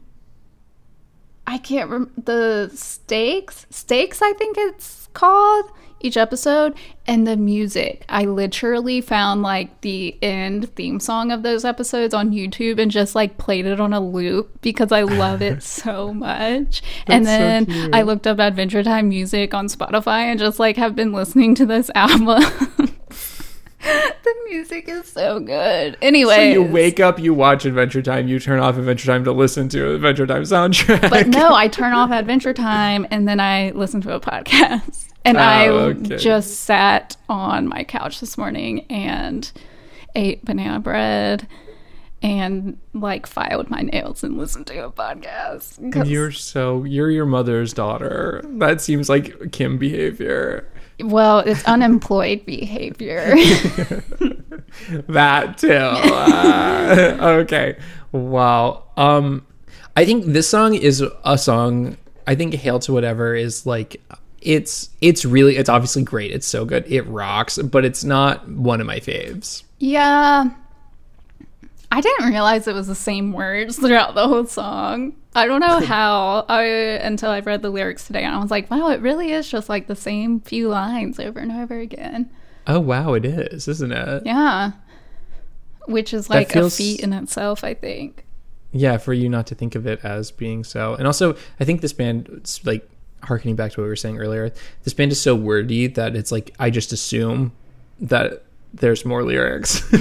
[1.47, 3.65] I can't remember the stakes.
[3.69, 5.72] Stakes I think it's called.
[6.06, 6.73] Each episode
[7.07, 8.06] and the music.
[8.07, 13.15] I literally found like the end theme song of those episodes on YouTube and just
[13.15, 16.82] like played it on a loop because I love it so much.
[17.07, 17.94] and so then cute.
[17.95, 21.65] I looked up Adventure Time music on Spotify and just like have been listening to
[21.65, 22.44] this album.
[24.23, 25.95] the music is so good.
[26.02, 29.32] Anyway, So you wake up, you watch Adventure Time, you turn off Adventure Time to
[29.32, 31.10] listen to Adventure Time soundtrack.
[31.10, 35.05] But no, I turn off Adventure Time and then I listen to a podcast.
[35.26, 36.18] And Oh, I okay.
[36.18, 39.52] just sat on my couch this morning and
[40.15, 41.47] ate banana bread
[42.22, 45.91] and like filed my nails and listened to a podcast.
[45.91, 48.41] 'Cause- You're so you're your mother's daughter.
[48.45, 50.68] That seems like Kim behavior.
[51.03, 53.35] well, it's unemployed behavior.
[55.07, 55.72] That too.
[55.72, 57.77] Uh, okay.
[58.11, 58.84] Wow.
[58.97, 59.45] Um
[59.95, 61.97] I think this song is a song
[62.27, 64.02] I think Hail to Whatever is like
[64.45, 66.31] it's it's really it's obviously great.
[66.31, 66.85] It's so good.
[66.88, 69.63] It rocks, but it's not one of my faves.
[69.80, 70.45] yeah.
[71.91, 75.13] I didn't realize it was the same words throughout the whole song.
[75.34, 78.69] I don't know how I until I read the lyrics today and I was like,
[78.69, 82.30] wow, it really is just like the same few lines over and over again.
[82.67, 84.23] Oh wow, it is, isn't it?
[84.26, 84.72] Yeah.
[85.85, 88.26] Which is like feels- a feat in itself, I think.
[88.73, 91.80] yeah for you not to think of it as being so and also i think
[91.80, 92.27] this band
[92.65, 92.85] like
[93.26, 94.52] harkening back to what we were saying earlier
[94.84, 97.52] this band is so wordy that it's like i just assume
[97.99, 98.45] that
[98.76, 99.84] there's more lyrics.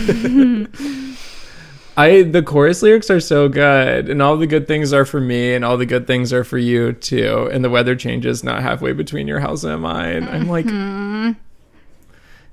[1.96, 5.54] I the chorus lyrics are so good and all the good things are for me
[5.54, 8.92] and all the good things are for you too and the weather changes not halfway
[8.92, 10.26] between your house and mine.
[10.26, 11.38] I'm like mm-hmm.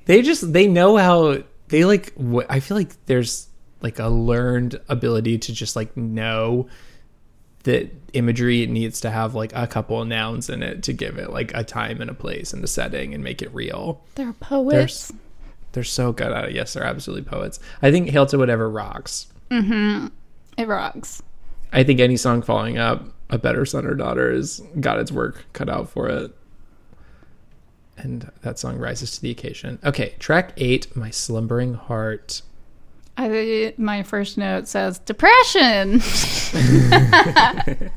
[0.05, 1.39] they just they know how
[1.69, 3.47] they like wh- i feel like there's
[3.81, 6.69] like a learned ability to just like know
[7.63, 11.17] that imagery it needs to have like a couple of nouns in it to give
[11.17, 14.01] it like a time and a place and a setting and make it real.
[14.15, 15.11] They're poets.
[15.71, 16.51] they're so good at it.
[16.53, 17.59] Yes they're absolutely poets.
[17.81, 19.27] I think hail to whatever rocks.
[19.49, 20.07] Mm-hmm.
[20.57, 21.21] It rocks.
[21.73, 25.45] i think any song following up a better son or daughter has got its work
[25.53, 26.35] cut out for it.
[27.97, 29.79] And that song rises to the occasion.
[29.83, 32.41] Okay track eight my slumbering heart
[33.17, 36.01] I my first note says depression.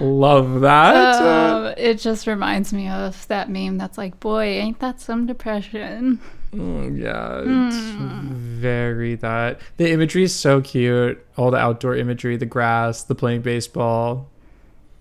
[0.00, 5.00] love that um, it just reminds me of that meme that's like, boy, ain't that
[5.00, 6.18] some depression?
[6.52, 9.60] Mm, yeah, it's very that.
[9.76, 11.22] The imagery is so cute.
[11.36, 14.28] All the outdoor imagery, the grass, the playing baseball.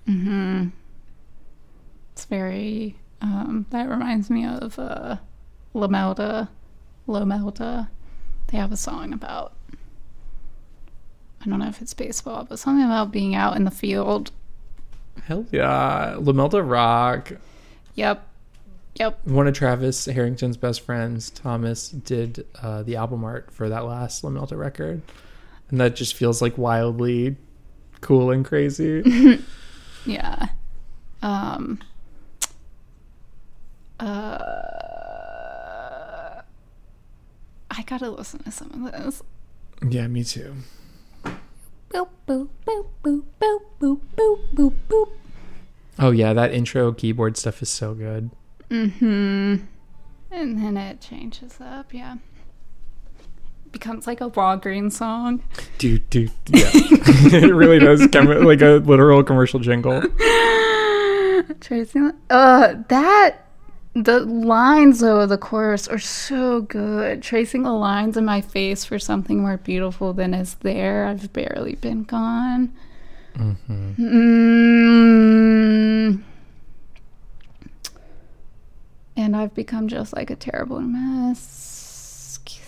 [0.05, 0.69] Hmm.
[2.13, 5.17] It's very um that reminds me of uh
[5.73, 6.49] Lamelda.
[7.07, 7.89] Lomelda.
[8.47, 9.53] They have a song about
[11.41, 14.31] I don't know if it's baseball, but something about being out in the field.
[15.23, 16.15] Hell yeah.
[16.19, 17.31] Lomelda Rock,
[17.95, 18.23] Yep.
[18.95, 19.19] Yep.
[19.27, 24.23] one of Travis Harrington's best friends, Thomas, did uh, the album art for that last
[24.23, 25.01] Lomelda record.
[25.69, 27.35] And that just feels like wildly
[28.01, 29.39] cool and crazy.
[30.05, 30.47] Yeah.
[31.21, 31.79] Um
[33.99, 34.96] uh
[37.77, 39.21] I gotta listen to some of this.
[39.87, 40.55] yeah, me too.
[41.89, 45.09] Boop boop boop boop boop boop boop boop boop.
[45.99, 48.29] Oh, yeah, that intro keyboard stuff is so good.
[48.69, 49.55] Mm-hmm.
[50.31, 52.17] And then it changes up, yeah.
[53.71, 55.43] Becomes like a Walgreens song.
[55.77, 56.69] Dude, dude, yeah.
[56.73, 60.01] it really does come like a literal commercial jingle.
[61.61, 61.99] Tracy,
[62.29, 63.46] uh, that
[64.05, 67.21] the lines though of the chorus are so good.
[67.21, 71.05] Tracing the lines in my face for something more beautiful than is there.
[71.05, 72.73] I've barely been gone.
[73.35, 73.63] Mm.
[79.15, 81.67] And I've become just like a terrible mess.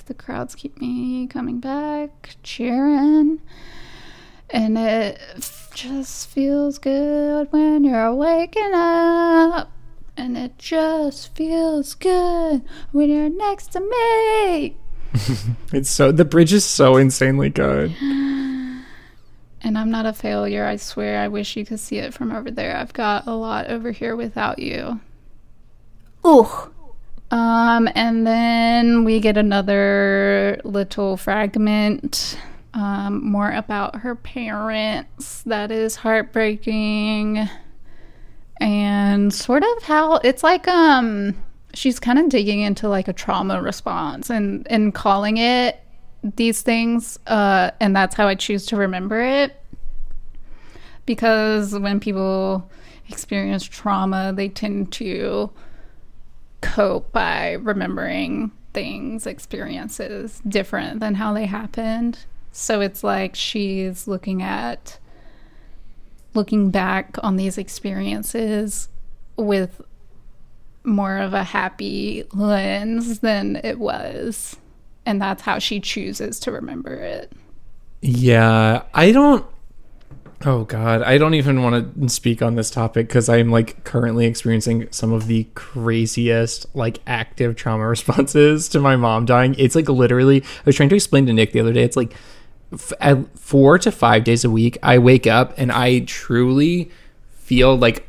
[0.09, 3.39] The crowds keep me coming back, cheering.
[4.49, 5.19] And it
[5.75, 9.71] just feels good when you're waking up.
[10.19, 14.75] And it just feels good when you're next to me.
[15.71, 17.95] It's so the bridge is so insanely good.
[19.61, 21.19] And I'm not a failure, I swear.
[21.19, 22.77] I wish you could see it from over there.
[22.77, 25.01] I've got a lot over here without you.
[26.25, 26.47] Ooh.
[27.29, 32.39] Um, and then we get another little fragment,
[32.73, 35.43] um, more about her parents.
[35.43, 37.49] That is heartbreaking.
[38.59, 41.35] And sort of how it's like, um,
[41.73, 45.79] she's kind of digging into like a trauma response and, and calling it
[46.23, 47.17] these things.
[47.27, 49.55] Uh, and that's how I choose to remember it.
[51.05, 52.69] Because when people
[53.09, 55.49] experience trauma, they tend to
[56.61, 62.19] cope by remembering things, experiences different than how they happened.
[62.51, 64.99] So it's like she's looking at
[66.33, 68.89] looking back on these experiences
[69.35, 69.81] with
[70.83, 74.57] more of a happy lens than it was.
[75.05, 77.31] And that's how she chooses to remember it.
[78.01, 79.45] Yeah, I don't.
[80.45, 84.25] Oh God, I don't even want to speak on this topic because I'm like currently
[84.25, 89.55] experiencing some of the craziest like active trauma responses to my mom dying.
[89.57, 90.41] It's like literally.
[90.41, 91.83] I was trying to explain to Nick the other day.
[91.83, 92.13] It's like
[92.73, 94.77] f- four to five days a week.
[94.83, 96.91] I wake up and I truly
[97.31, 98.07] feel like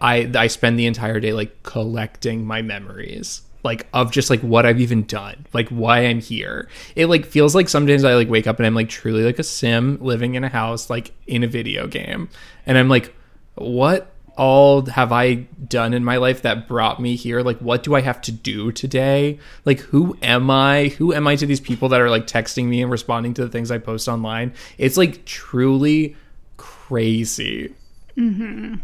[0.00, 4.66] I I spend the entire day like collecting my memories like of just like what
[4.66, 6.68] I've even done, like why I'm here.
[6.96, 9.44] It like feels like sometimes I like wake up and I'm like truly like a
[9.44, 12.28] sim living in a house like in a video game.
[12.66, 13.14] And I'm like
[13.54, 15.34] what all have I
[15.68, 17.40] done in my life that brought me here?
[17.42, 19.38] Like what do I have to do today?
[19.64, 20.88] Like who am I?
[20.98, 23.50] Who am I to these people that are like texting me and responding to the
[23.50, 24.52] things I post online?
[24.78, 26.16] It's like truly
[26.56, 27.74] crazy.
[28.16, 28.80] Mhm.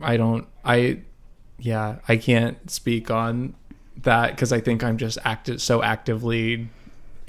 [0.00, 1.00] I don't I
[1.58, 3.54] yeah, I can't speak on
[4.02, 6.68] that because I think I'm just active so actively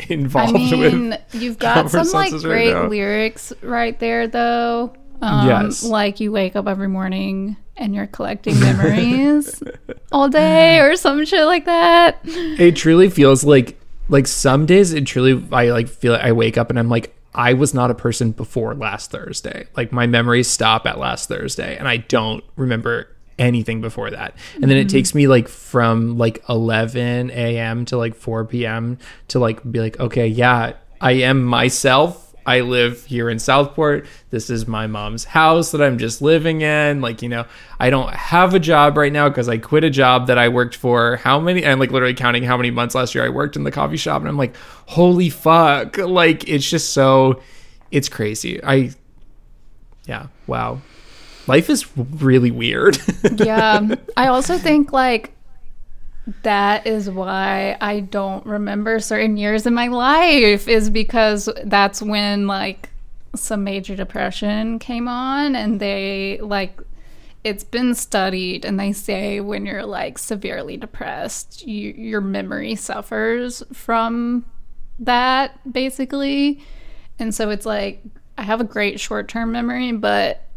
[0.10, 1.20] involved I mean, with.
[1.34, 4.94] you've got some like conversations right great lyrics right there, though.
[5.22, 5.84] Um, Yes.
[5.84, 9.62] Like you wake up every morning and you're collecting memories
[10.12, 12.20] all day or some shit like that.
[12.24, 13.80] It truly feels like
[14.10, 17.16] like some days it truly I like feel like I wake up and I'm like
[17.34, 19.68] I was not a person before last Thursday.
[19.78, 23.08] Like my memories stop at last Thursday and I don't remember
[23.40, 24.36] anything before that.
[24.56, 27.86] And then it takes me like from like 11 a.m.
[27.86, 28.98] to like 4 p.m.
[29.30, 32.31] to like be like okay, yeah, I am myself.
[32.46, 34.08] I live here in Southport.
[34.30, 37.02] This is my mom's house that I'm just living in.
[37.02, 37.46] Like, you know,
[37.80, 40.76] I don't have a job right now because I quit a job that I worked
[40.76, 43.64] for how many, I'm like literally counting how many months last year I worked in
[43.64, 44.22] the coffee shop.
[44.22, 44.56] And I'm like,
[44.88, 45.98] holy fuck.
[45.98, 47.42] Like, it's just so,
[47.92, 48.64] it's crazy.
[48.64, 48.92] I,
[50.06, 50.82] yeah, wow.
[51.48, 52.98] Life is really weird.
[53.38, 53.96] yeah.
[54.16, 55.34] I also think like
[56.44, 62.48] that is why I don't remember certain years in my life is because that's when
[62.48, 62.90] like
[63.36, 66.80] some major depression came on and they like
[67.44, 73.64] it's been studied and they say when you're like severely depressed you, your memory suffers
[73.74, 74.46] from
[75.00, 76.64] that basically.
[77.20, 78.02] And so it's like
[78.38, 80.48] i have a great short-term memory but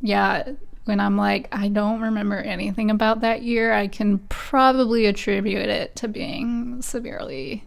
[0.00, 0.52] yeah,
[0.86, 5.96] when I'm like, I don't remember anything about that year, I can probably attribute it
[5.96, 7.64] to being severely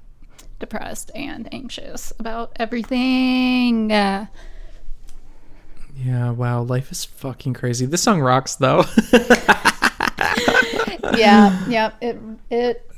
[0.59, 3.91] depressed and anxious about everything.
[3.91, 4.27] Uh,
[5.97, 6.61] yeah, wow.
[6.61, 7.85] Life is fucking crazy.
[7.85, 8.85] This song rocks though.
[11.13, 12.17] yeah, yeah, it
[12.49, 12.89] it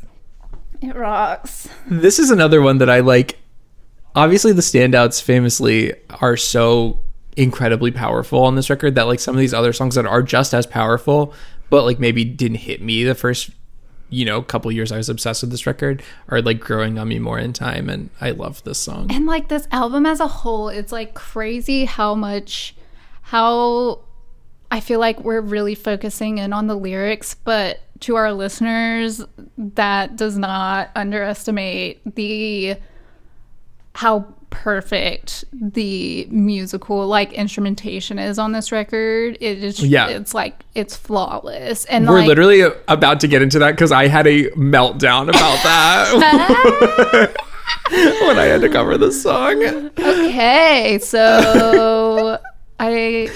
[0.81, 1.67] it rocks.
[1.87, 3.39] this is another one that I like.
[4.13, 6.99] Obviously, the standouts famously are so
[7.37, 10.53] incredibly powerful on this record that like some of these other songs that are just
[10.53, 11.33] as powerful,
[11.69, 13.51] but like maybe didn't hit me the first
[14.09, 17.19] you know couple years I was obsessed with this record are like growing on me
[17.19, 19.07] more in time, and I love this song.
[19.11, 22.75] And like this album as a whole, it's like crazy how much
[23.23, 24.01] how
[24.69, 29.23] I feel like we're really focusing in on the lyrics, but to our listeners,
[29.57, 32.75] that does not underestimate the
[33.93, 39.37] how perfect the musical like instrumentation is on this record.
[39.41, 40.07] It is Yeah.
[40.09, 41.85] it's like it's flawless.
[41.85, 45.63] And We're like literally about to get into that because I had a meltdown about
[46.19, 47.33] that
[48.27, 49.63] when I had to cover this song.
[49.97, 52.37] Okay, so
[52.79, 53.29] I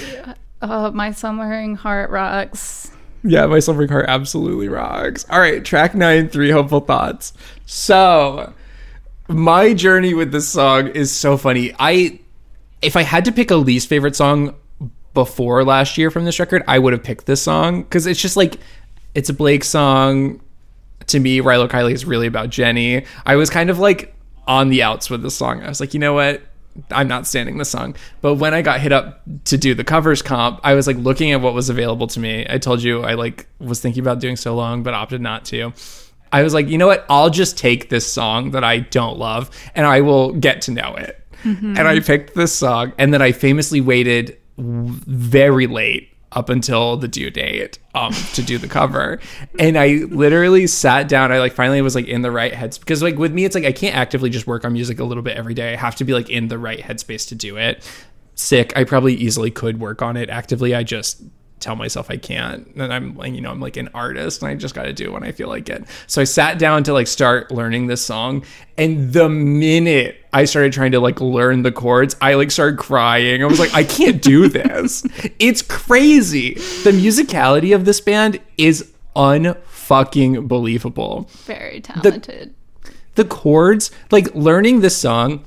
[0.62, 2.92] uh, my summering heart rocks.
[3.24, 5.26] Yeah, my suffering heart absolutely rocks.
[5.32, 7.34] All right, track nine, three hopeful thoughts.
[7.66, 8.54] So,
[9.28, 11.74] my journey with this song is so funny.
[11.80, 12.20] I,
[12.82, 14.56] if I had to pick a least favorite song
[15.14, 18.38] before last year from this record, I would have picked this song because it's just
[18.38, 18.60] like,
[19.14, 20.42] it's a Blake song.
[21.08, 23.06] To me, Rilo Kiley is really about Jenny.
[23.26, 24.16] I was kind of like
[24.48, 25.64] on the outs with this song.
[25.64, 26.42] I was like, you know what?
[26.92, 27.96] I'm not standing this song.
[28.22, 31.32] But when I got hit up to do the covers comp, I was like looking
[31.32, 32.46] at what was available to me.
[32.50, 35.74] I told you I like was thinking about doing so long, but opted not to.
[36.36, 37.06] I was like, you know what?
[37.10, 40.94] I'll just take this song that I don't love and I will get to know
[40.96, 41.22] it.
[41.78, 47.08] And I picked this song and then I famously waited very late up until the
[47.08, 49.22] due date um to do the cover.
[49.58, 51.32] And i literally sat down.
[51.32, 53.64] I like finally was like in the right heads because like with me it's like
[53.64, 55.72] i can't actively just work on music a little bit every day.
[55.72, 57.90] I have to be like in the right headspace to do it.
[58.34, 58.74] Sick.
[58.76, 60.76] I probably easily could work on it actively.
[60.76, 61.22] I just
[61.60, 62.68] tell myself I can't.
[62.76, 65.06] And I'm like, you know, I'm like an artist and I just got to do
[65.06, 65.86] it when I feel like it.
[66.06, 68.44] So I sat down to like start learning this song.
[68.78, 73.42] And the minute I started trying to like learn the chords, I like started crying.
[73.42, 75.04] I was like, I can't do this.
[75.40, 76.56] it's crazy.
[76.84, 82.54] The musicality of this band is unfucking believable Very talented.
[83.16, 85.44] the chords, like learning this song,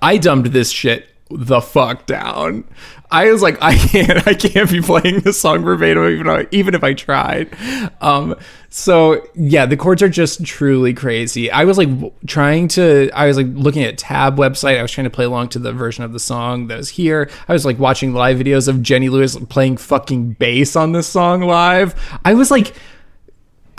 [0.00, 2.64] I dumbed this shit the fuck down.
[3.10, 6.82] I was like, I can't, I can't be playing this song verbatim, even even if
[6.82, 7.54] I tried.
[8.00, 8.34] Um,
[8.70, 11.50] so yeah, the chords are just truly crazy.
[11.50, 11.88] I was like
[12.26, 14.78] trying to, I was like looking at Tab website.
[14.78, 17.30] I was trying to play along to the version of the song that was here.
[17.48, 21.42] I was like watching live videos of Jenny Lewis playing fucking bass on this song
[21.42, 21.94] live.
[22.24, 22.74] I was like.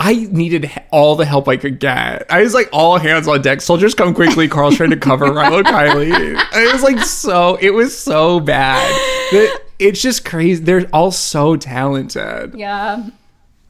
[0.06, 2.30] I needed all the help I could get.
[2.30, 3.62] I was like all hands on deck.
[3.62, 4.48] Soldiers come quickly.
[4.48, 6.12] Karl's trying to cover Rilo Kiley.
[6.54, 7.56] It was like so.
[7.58, 8.86] It was so bad.
[9.32, 10.62] That it's just crazy.
[10.62, 12.54] They're all so talented.
[12.54, 13.08] yeah.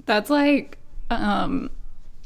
[0.07, 0.77] That's like
[1.09, 1.71] um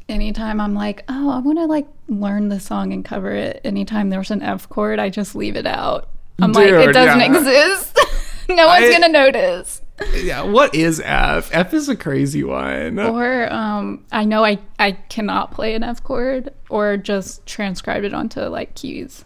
[0.09, 3.61] anytime I'm like, oh, I want to like learn the song and cover it.
[3.63, 6.09] Anytime there's an F chord, I just leave it out.
[6.41, 7.37] I'm like, it doesn't yeah.
[7.37, 7.95] exist.
[8.49, 9.83] no one's I- gonna notice.
[10.13, 10.43] Yeah.
[10.43, 11.49] What is F?
[11.53, 12.99] F is a crazy one.
[12.99, 18.13] Or um, I know I I cannot play an F chord, or just transcribe it
[18.13, 19.25] onto like keys.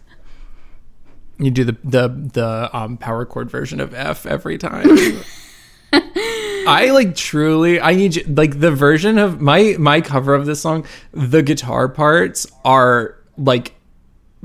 [1.38, 4.88] You do the the the um, power chord version of F every time.
[5.92, 7.80] I like truly.
[7.80, 10.86] I need you, like the version of my my cover of this song.
[11.12, 13.73] The guitar parts are like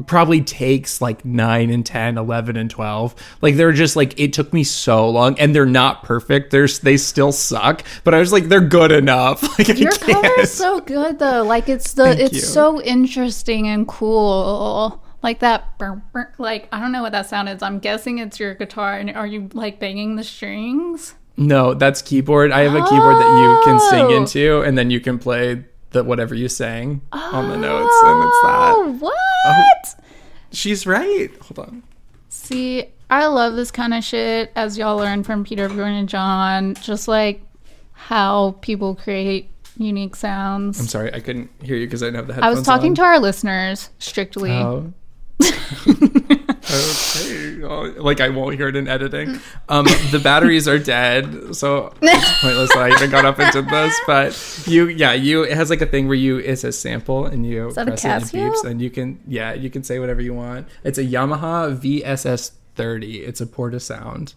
[0.07, 4.53] probably takes like 9 and 10 11 and 12 like they're just like it took
[4.53, 8.45] me so long and they're not perfect there's they still suck but i was like
[8.45, 11.43] they're good enough like Your cover is so good though.
[11.43, 12.41] Like it's the Thank it's you.
[12.41, 15.03] so interesting and cool.
[15.21, 17.61] Like that, burr, burr, like I don't know what that sound is.
[17.61, 18.97] I'm guessing it's your guitar.
[18.97, 21.15] And are you like banging the strings?
[21.35, 22.51] No, that's keyboard.
[22.51, 24.17] I have a keyboard that you can sing Oh.
[24.17, 28.41] into, and then you can play the whatever you sang on the notes, and it's
[28.43, 28.73] that.
[28.75, 30.05] Oh, what?
[30.51, 31.29] She's right.
[31.41, 31.83] Hold on.
[32.29, 34.51] See, I love this kind of shit.
[34.55, 37.41] As y'all learn from Peter, Bjorn, and John, just like
[37.93, 40.79] how people create unique sounds.
[40.79, 42.55] I'm sorry, I couldn't hear you because I didn't have the headphones.
[42.55, 44.51] I was talking to our listeners strictly.
[44.51, 44.93] Oh.
[46.63, 47.63] okay.
[47.63, 49.39] Oh, like I won't hear it in editing.
[49.67, 53.99] Um, the batteries are dead, so it's pointless that I even got up into this.
[54.07, 55.43] But you, yeah, you.
[55.43, 56.37] It has like a thing where you.
[56.37, 59.19] It's a sample, and you press it and beeps, and you can.
[59.27, 60.67] Yeah, you can say whatever you want.
[60.83, 63.19] It's a Yamaha VSS 30.
[63.19, 64.33] It's a PortaSound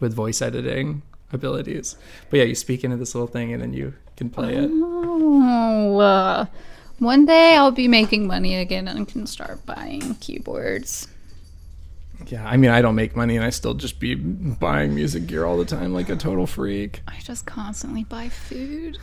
[0.00, 1.96] with voice editing abilities.
[2.30, 4.70] But yeah, you speak into this little thing, and then you can play it.
[4.72, 6.46] Oh, uh,
[6.98, 11.08] one day I'll be making money again and can start buying keyboards.
[12.28, 15.44] Yeah, I mean, I don't make money, and I still just be buying music gear
[15.44, 17.02] all the time, like a total freak.
[17.08, 18.98] I just constantly buy food.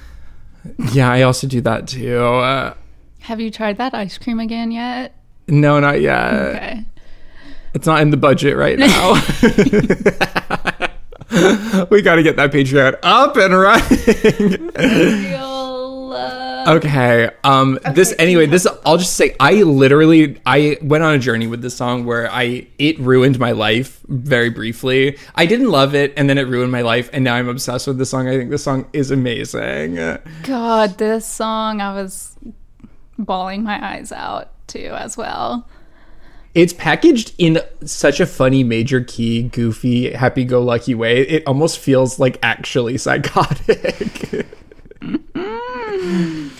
[0.92, 2.18] Yeah, I also do that too.
[2.20, 2.74] Uh,
[3.22, 5.16] Have you tried that ice cream again yet?
[5.48, 6.34] no, not yet.
[6.34, 6.86] Okay.
[7.74, 9.14] It's not in the budget right now.
[11.90, 14.72] we got to get that Patreon up and running.
[16.68, 17.30] Uh, okay.
[17.44, 17.80] Um.
[17.94, 18.46] This anyway.
[18.46, 19.36] This I'll just say.
[19.40, 23.52] I literally I went on a journey with this song where I it ruined my
[23.52, 25.18] life very briefly.
[25.36, 27.98] I didn't love it, and then it ruined my life, and now I'm obsessed with
[27.98, 28.28] this song.
[28.28, 29.96] I think this song is amazing.
[30.44, 32.36] God, this song I was
[33.18, 35.68] bawling my eyes out too as well.
[36.54, 41.22] It's packaged in such a funny major key, goofy, happy go lucky way.
[41.22, 44.46] It almost feels like actually psychotic.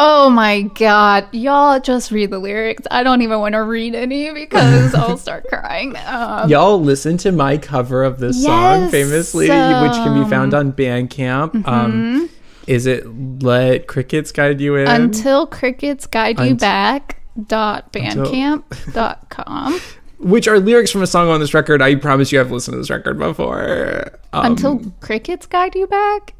[0.00, 2.84] Oh my god, y'all just read the lyrics.
[2.88, 5.96] I don't even want to read any because I'll start crying.
[6.06, 10.30] Um, Y'all listen to my cover of this song Yes, um, famously, which can be
[10.30, 11.50] found on Bandcamp.
[11.50, 11.68] mm-hmm.
[11.68, 12.30] Um,
[12.68, 13.06] is it
[13.42, 14.86] Let Crickets Guide You In?
[14.86, 19.80] until crickets guide you back dot bandcamp dot com
[20.18, 21.80] which are lyrics from a song on this record.
[21.80, 24.12] I promise you i've listened to this record before.
[24.32, 26.34] Um, until crickets guide you back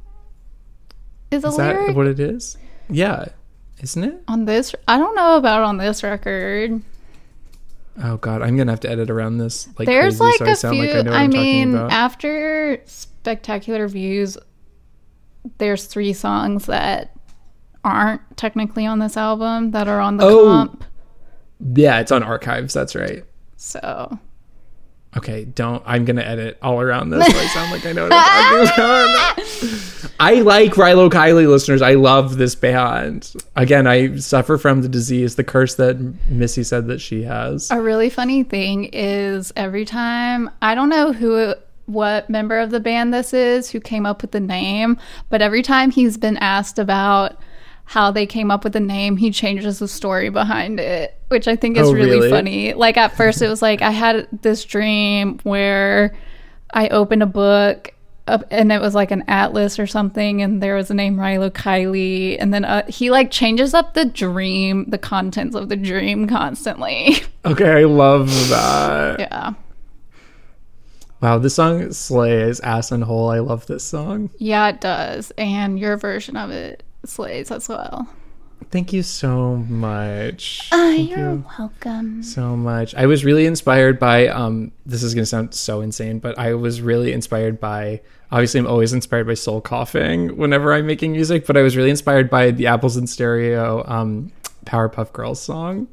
[1.31, 2.57] is a is that lyric what it is?
[2.89, 3.27] Yeah.
[3.81, 4.23] Isn't it?
[4.29, 6.81] on this i don't know about on this record
[8.01, 10.51] Oh god, I'm gonna have to edit around this like there's crazy like so I
[10.51, 14.39] a sound few like I i mean after spectacular views
[15.59, 17.13] there's three songs that
[17.85, 20.45] aren't technically on this album that are on the Oh.
[20.45, 20.85] comp
[21.75, 23.25] yeah, it's on archives, that's right.
[23.57, 24.17] so
[25.19, 25.83] Okay, don't.
[25.85, 27.27] I'm gonna edit all around this.
[27.27, 30.15] So I sound like I know what I'm talking about.
[30.21, 31.83] I like Rilo Kiley listeners.
[31.83, 33.33] I love this band.
[33.57, 37.71] Again, I suffer from the disease, the curse that Missy said that she has.
[37.73, 41.55] A really funny thing is every time I don't know who
[41.87, 44.99] what member of the band this is who came up with the name,
[45.31, 47.41] but every time he's been asked about
[47.89, 51.57] how they came up with the name, he changes the story behind it, which I
[51.57, 52.31] think is Oh, really, really?
[52.31, 52.75] funny.
[52.75, 56.15] Like at first, it was like I had this dream where
[56.73, 57.95] I opened a book.
[58.27, 61.49] Up, and it was like an atlas or something, and there was the name Rilo
[61.51, 66.27] Kiley, and then uh, he like changes up the dream, the contents of the dream
[66.29, 67.17] constantly.
[67.47, 69.19] Okay, I love that.
[69.21, 69.55] yeah,
[71.23, 73.31] Wow, this song slays ass and hole.
[73.31, 74.29] I love this song.
[74.37, 78.09] yeah, it does, and your version of it slays as well.
[78.71, 80.69] Thank you so much.
[80.73, 82.23] Uh, you're you welcome.
[82.23, 82.95] so much.
[82.95, 86.55] I was really inspired by um this is going to sound so insane, but I
[86.55, 91.47] was really inspired by obviously I'm always inspired by soul coughing whenever I'm making music,
[91.47, 94.33] but I was really inspired by the Apples in Stereo um
[94.67, 95.89] Powerpuff Girls song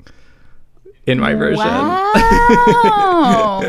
[1.05, 1.65] in my version.
[1.65, 2.11] Wow.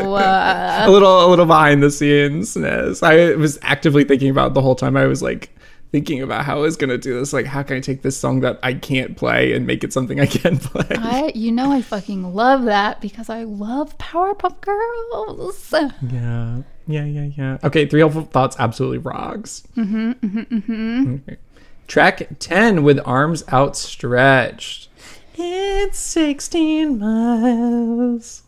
[0.87, 4.97] A little a little behind the scenes I was actively thinking about the whole time
[4.97, 5.56] I was like
[5.91, 7.33] thinking about how I was gonna do this.
[7.33, 10.19] Like, how can I take this song that I can't play and make it something
[10.19, 10.85] I can play?
[10.91, 15.73] I, you know, I fucking love that because I love Powerpuff Girls.
[16.11, 17.57] yeah, yeah, yeah, yeah.
[17.63, 19.63] Okay, three helpful thoughts absolutely rocks.
[19.75, 21.15] Mm-hmm, mm-hmm, mm-hmm.
[21.15, 21.37] Okay.
[21.87, 24.89] Track ten with arms outstretched.
[25.35, 28.43] It's sixteen miles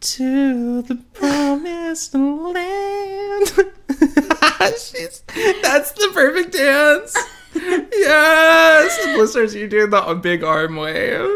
[0.00, 3.52] to the promised land.
[4.78, 5.22] She's,
[5.62, 7.16] that's the perfect dance.
[7.54, 11.28] Yes, listeners, you're do the big arm wave.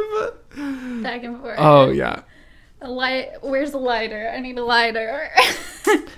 [1.03, 1.57] Back and forth.
[1.59, 2.23] Oh yeah.
[2.81, 3.31] A light.
[3.43, 4.31] Where's the lighter?
[4.35, 5.31] I need a lighter.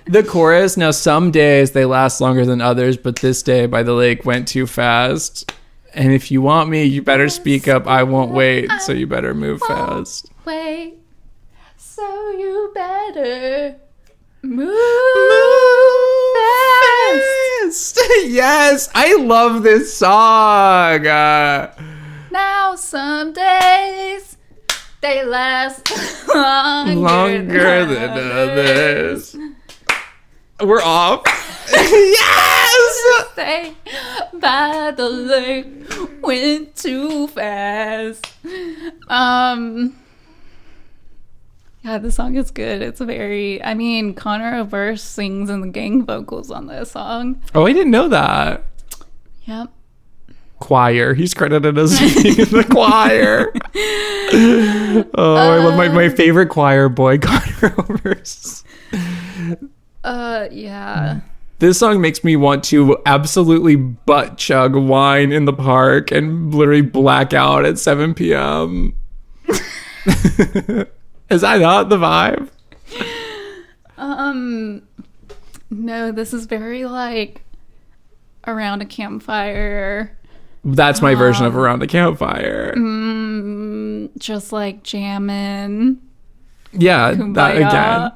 [0.05, 0.77] The chorus.
[0.77, 4.47] Now, some days they last longer than others, but this day by the lake went
[4.47, 5.51] too fast.
[5.93, 7.87] And if you want me, you better speak up.
[7.87, 10.31] I won't wait, so you better move fast.
[10.45, 10.96] Wait.
[11.97, 13.75] So you better
[14.43, 14.77] move,
[16.37, 17.95] fast.
[17.95, 17.99] fast.
[18.27, 21.07] Yes, I love this song.
[21.07, 21.73] Uh,
[22.29, 24.37] Now some days
[25.01, 25.89] they last
[26.27, 29.35] longer, longer than others.
[30.61, 31.23] We're off.
[31.71, 33.01] yes.
[33.33, 33.73] Stay
[34.39, 38.23] by the lake went too fast.
[39.09, 39.95] Um.
[41.87, 42.81] Yeah, the song is good.
[42.81, 43.63] It's very.
[43.63, 47.41] I mean, Conor Oberst sings in the gang vocals on this song.
[47.55, 48.65] Oh, I didn't know that.
[49.45, 49.69] Yep.
[50.59, 51.13] choir.
[51.13, 53.53] He's credited as being in the choir.
[55.15, 58.65] oh, I love my, my favorite choir boy, Conor Oberst.
[60.03, 61.21] Uh, yeah.
[61.59, 66.81] This song makes me want to absolutely butt chug wine in the park and literally
[66.81, 68.93] black out at 7 p.m.
[71.29, 72.49] Is that not the vibe?
[73.97, 74.83] Um,
[75.69, 77.41] no, this is very like
[78.45, 80.17] around a campfire,
[80.63, 82.73] That's my version of around a campfire.
[82.75, 86.01] mm, just like jamming.
[86.71, 88.11] Yeah, that again.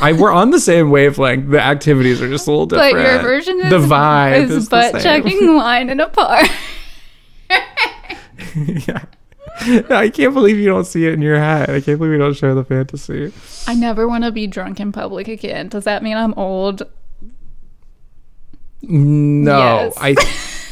[0.00, 1.50] I we're on the same wavelength.
[1.50, 2.94] The activities are just a little different.
[2.94, 6.48] But your version is the vibe is, is butt chugging wine in a park.
[8.56, 9.04] yeah.
[9.90, 11.70] I can't believe you don't see it in your head.
[11.70, 13.32] I can't believe you don't share the fantasy.
[13.66, 15.68] I never want to be drunk in public again.
[15.68, 16.82] Does that mean I'm old?
[18.82, 19.94] No, Yes.
[20.00, 20.14] I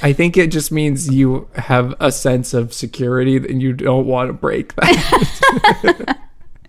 [0.09, 4.28] I think it just means you have a sense of security and you don't want
[4.28, 6.18] to break that.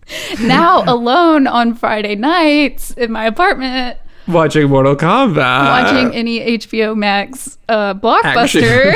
[0.42, 5.36] now alone on Friday nights in my apartment Watching Mortal Kombat.
[5.38, 8.94] watching any HBO Max uh, blockbuster.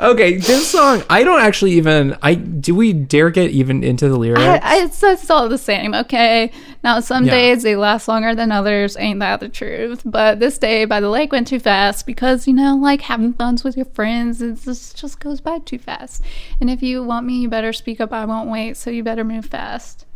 [0.00, 4.16] Okay, this song I don't actually even I do we dare get even into the
[4.16, 4.40] lyrics?
[4.42, 6.52] I, I, it's, it's all the same, okay?
[6.84, 7.32] Now, some Yeah.
[7.32, 8.96] days they last longer than others.
[8.98, 10.02] Ain't that the truth?
[10.04, 13.64] But this day by the lake went too fast because, you know, like having funs
[13.64, 16.22] with your friends, it just, just goes by too fast.
[16.60, 18.12] And if you want me, you better speak up.
[18.12, 20.06] I won't wait, so you better move fast.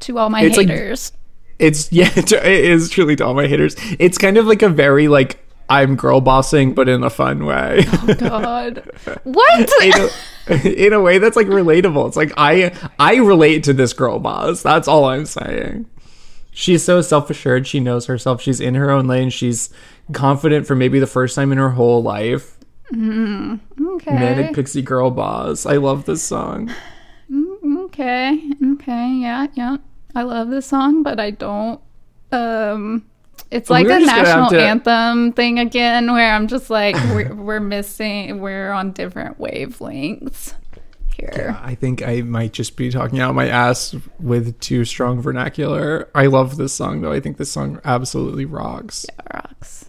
[0.00, 1.12] To all my It's like- haters.
[1.58, 3.76] It's yeah, it is truly to all my haters.
[4.00, 7.84] It's kind of like a very like I'm girl bossing, but in a fun way.
[7.86, 8.82] Oh, God.
[9.24, 9.70] what?
[9.82, 9.92] in,
[10.48, 12.06] a, in a way that's like relatable.
[12.08, 14.62] It's like I I relate to this girl boss.
[14.62, 15.86] That's all I'm saying.
[16.50, 17.66] She's so self assured.
[17.66, 18.40] She knows herself.
[18.40, 19.30] She's in her own lane.
[19.30, 19.70] She's
[20.12, 22.58] confident for maybe the first time in her whole life.
[22.92, 24.12] okay.
[24.12, 25.66] Manic pixie girl boss.
[25.66, 26.72] I love this song.
[27.86, 28.40] Okay.
[28.72, 29.18] Okay.
[29.20, 29.46] Yeah.
[29.54, 29.78] Yeah.
[30.14, 31.80] I love this song, but I don't.
[32.30, 33.04] Um,
[33.54, 36.68] it's like We're a just gonna have national to- anthem thing again, where I'm just
[36.70, 40.54] like, we're, we're missing, we're on different wavelengths
[41.16, 41.56] here.
[41.62, 46.08] I think I might just be talking out my ass with too strong vernacular.
[46.14, 47.12] I love this song though.
[47.12, 49.06] I think this song absolutely rocks.
[49.08, 49.88] Yeah, rocks.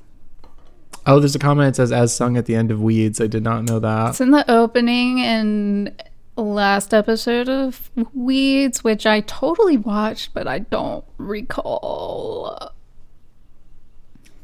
[1.08, 3.20] Oh, there's a comment that says as sung at the end of Weeds.
[3.22, 4.10] I did not know that.
[4.12, 5.92] It's in the opening and
[6.36, 12.72] last episode of Weeds, which I totally watched, but I don't recall.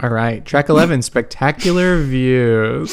[0.02, 2.92] All right, track 11 spectacular views.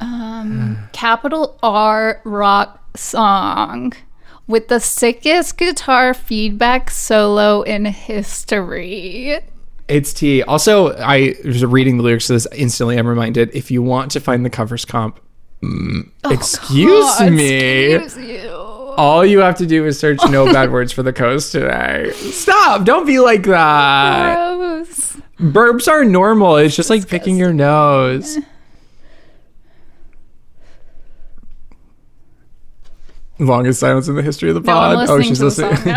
[0.00, 3.94] Um, capital R rock song
[4.46, 9.38] with the sickest guitar feedback solo in history.
[9.88, 10.42] It's T.
[10.42, 12.98] Also, I was reading the lyrics to this instantly.
[12.98, 15.18] I'm reminded if you want to find the covers comp,
[15.62, 17.94] mm, excuse God, me.
[17.94, 18.47] Excuse you.
[18.98, 22.10] All you have to do is search no bad words for the coast today.
[22.14, 22.84] Stop!
[22.84, 24.34] Don't be like that.
[24.56, 25.16] Gross.
[25.38, 26.56] Burps are normal.
[26.56, 28.36] It's just like picking your nose.
[28.36, 28.40] Eh.
[33.38, 34.94] Longest silence in the history of the No, pod.
[34.96, 35.94] Oh, listening oh, she's listening.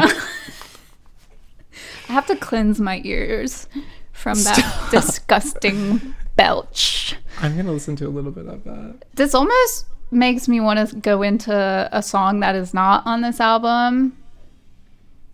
[2.07, 3.67] I have to cleanse my ears
[4.11, 7.15] from that disgusting belch.
[7.39, 9.05] I'm gonna listen to a little bit of that.
[9.15, 13.39] This almost makes me want to go into a song that is not on this
[13.39, 14.17] album.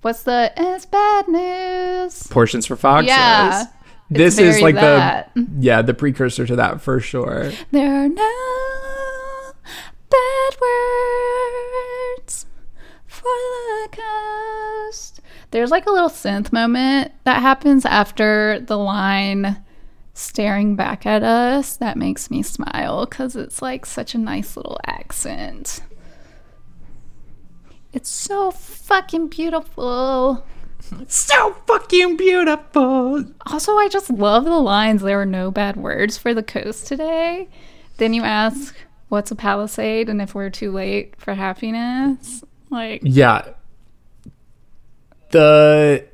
[0.01, 2.27] What's the It's Bad News?
[2.27, 3.09] Portions for foxes.
[3.09, 3.65] Yeah.
[4.09, 5.33] This is like that.
[5.35, 7.51] the yeah the precursor to that for sure.
[7.71, 9.53] There are no
[10.09, 12.45] bad words
[13.05, 15.19] for the coast.
[15.51, 19.57] There's like a little synth moment that happens after the line
[20.17, 24.79] staring back at us that makes me smile because it's like such a nice little
[24.85, 25.81] accent.
[27.93, 30.43] It's so fucking beautiful.
[31.07, 33.25] So fucking beautiful.
[33.45, 35.01] Also, I just love the lines.
[35.01, 37.47] There are no bad words for the coast today.
[37.97, 38.75] Then you ask,
[39.09, 40.09] what's a palisade?
[40.09, 42.43] And if we're too late for happiness?
[42.69, 43.49] Like, Yeah.
[45.31, 46.07] The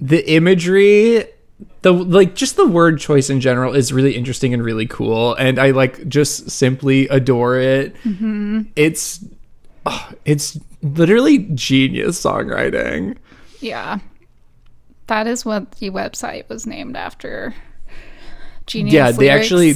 [0.00, 1.24] the imagery
[1.82, 5.58] the like just the word choice in general is really interesting and really cool and
[5.58, 7.94] I like just simply adore it.
[8.76, 9.24] It's
[9.86, 13.16] oh, it's literally genius songwriting.
[13.60, 13.98] yeah.
[15.08, 17.54] That is what the website was named after.
[18.66, 18.94] Genius.
[18.94, 19.44] yeah, they lyrics.
[19.44, 19.74] actually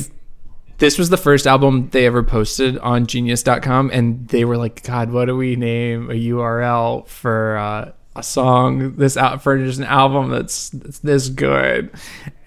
[0.78, 5.10] this was the first album they ever posted on genius.com and they were like god
[5.10, 9.84] what do we name a url for uh, a song this out for just an
[9.84, 11.90] album that's, that's this good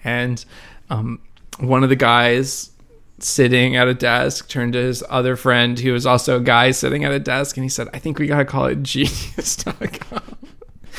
[0.04, 0.44] and
[0.90, 1.20] um,
[1.58, 2.70] one of the guys
[3.18, 7.04] sitting at a desk turned to his other friend who was also a guy sitting
[7.04, 10.36] at a desk and he said i think we gotta call it genius.com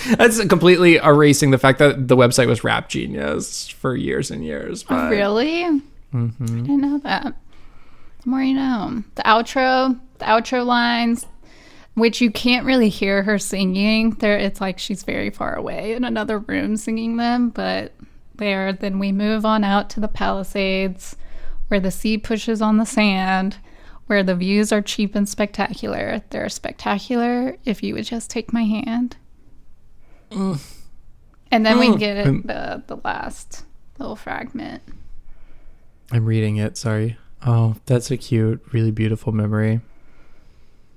[0.18, 4.84] that's completely erasing the fact that the website was rap genius for years and years
[4.84, 5.64] Oh, but really?
[6.14, 6.44] Mm-hmm.
[6.44, 7.36] I didn't know that.
[8.24, 9.04] The more you know.
[9.16, 11.26] The outro, the outro lines,
[11.94, 14.12] which you can't really hear her singing.
[14.12, 17.50] There, it's like she's very far away in another room singing them.
[17.50, 17.94] But
[18.36, 21.16] there, then we move on out to the Palisades,
[21.68, 23.58] where the sea pushes on the sand,
[24.08, 26.22] where the views are cheap and spectacular.
[26.30, 29.18] They're spectacular if you would just take my hand.
[30.32, 30.60] Mm.
[31.52, 32.00] And then we Mm.
[32.00, 33.66] get Um, it, the the last
[34.00, 34.82] little fragment.
[36.12, 36.78] I'm reading it.
[36.78, 37.18] Sorry.
[37.46, 39.82] Oh, that's a cute, really beautiful memory.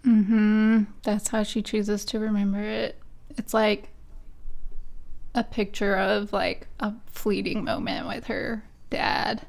[0.06, 0.82] Mm-hmm.
[1.02, 2.98] That's how she chooses to remember it.
[3.36, 3.88] It's like
[5.34, 9.46] a picture of like a fleeting moment with her dad.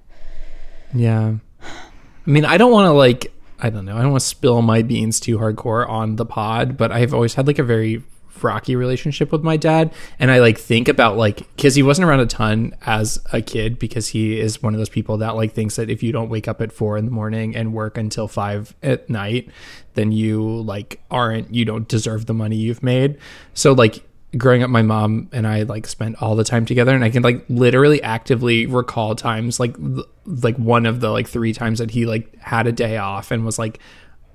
[0.94, 1.36] Yeah.
[1.61, 4.61] I mean, I don't want to like, I don't know, I don't want to spill
[4.61, 8.03] my beans too hardcore on the pod, but I've always had like a very
[8.41, 9.94] rocky relationship with my dad.
[10.19, 13.80] And I like think about like, because he wasn't around a ton as a kid
[13.80, 16.48] because he is one of those people that like thinks that if you don't wake
[16.48, 19.49] up at four in the morning and work until five at night,
[19.95, 23.17] then you like aren't, you don't deserve the money you've made.
[23.53, 24.03] So like,
[24.38, 27.23] growing up my mom and i like spent all the time together and i can
[27.23, 31.91] like literally actively recall times like th- like one of the like three times that
[31.91, 33.80] he like had a day off and was like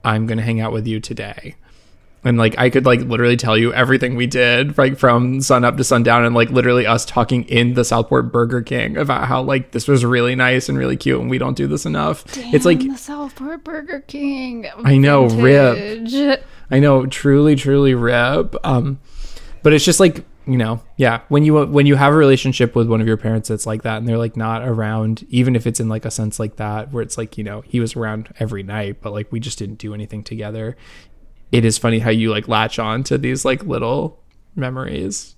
[0.03, 1.55] i'm gonna hang out with you today
[2.25, 5.77] and like i could like literally tell you everything we did like from sun up
[5.77, 9.71] to sundown and like literally us talking in the southport burger king about how like
[9.71, 12.81] this was really nice and really cute and we don't do this enough it's like
[12.81, 14.67] the Southport Burger King.
[14.85, 16.45] I know, rip.
[16.71, 18.55] I know, truly, truly rip.
[18.65, 19.01] Um,
[19.63, 21.21] but it's just like you know, yeah.
[21.29, 23.99] When you when you have a relationship with one of your parents that's like that,
[23.99, 27.03] and they're like not around, even if it's in like a sense like that, where
[27.03, 29.95] it's like you know he was around every night, but like we just didn't do
[29.95, 30.77] anything together.
[31.53, 34.23] It is funny how you like latch on to these like little
[34.55, 35.35] memories.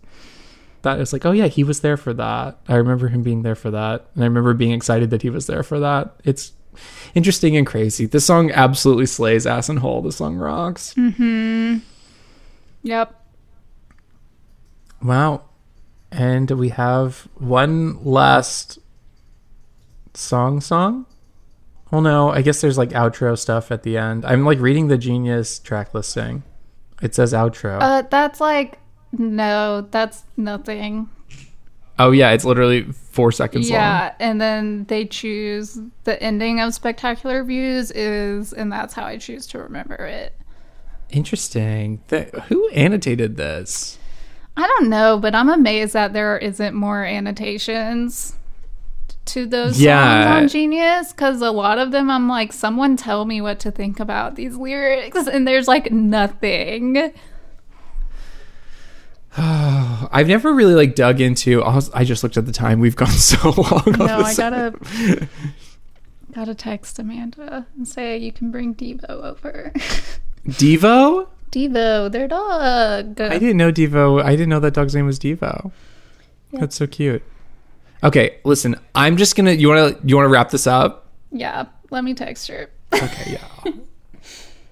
[0.83, 2.59] That is like, oh yeah, he was there for that.
[2.69, 5.47] I remember him being there for that, and I remember being excited that he was
[5.47, 6.17] there for that.
[6.25, 6.53] It's
[7.15, 8.07] interesting and crazy.
[8.07, 10.03] This song absolutely slays ass and hole.
[10.03, 10.95] The song rocks.
[10.95, 11.79] Mm-hmm.
[12.83, 13.15] Yep.
[15.03, 15.43] Wow.
[16.11, 18.79] And we have one last
[20.15, 21.07] song song.
[21.93, 24.25] Well, no, I guess there's like outro stuff at the end.
[24.25, 26.43] I'm like reading the Genius track listing.
[27.03, 27.79] It says outro.
[27.83, 28.79] Uh, that's like
[29.13, 31.11] no, that's nothing.
[31.99, 33.79] oh yeah, it's literally four seconds long.
[33.79, 39.19] Yeah, and then they choose the ending of Spectacular Views is, and that's how I
[39.19, 40.35] choose to remember it.
[41.11, 42.01] Interesting.
[42.09, 43.99] Th- who annotated this?
[44.57, 48.35] I don't know, but I'm amazed that there isn't more annotations
[49.27, 50.25] to those Yeah.
[50.25, 53.71] songs on Genius because a lot of them I'm like, someone tell me what to
[53.71, 57.13] think about these lyrics, and there's like nothing.
[59.37, 61.63] I've never really like dug into.
[61.65, 62.81] I just looked at the time.
[62.81, 64.01] We've gone so long.
[64.01, 64.75] on No, I gotta
[66.35, 69.73] gotta text Amanda and say you can bring Devo over.
[70.49, 71.29] Devo.
[71.51, 73.21] Devo, their dog.
[73.21, 74.23] I didn't know Devo.
[74.23, 75.71] I didn't know that dog's name was Devo.
[76.53, 77.23] That's so cute.
[78.05, 78.77] Okay, listen.
[78.95, 79.53] I'm just gonna.
[79.53, 79.97] You wanna?
[80.05, 81.09] You wanna wrap this up?
[81.31, 82.71] Yeah, let me text her.
[82.93, 83.39] Okay.
[83.39, 83.73] Yeah.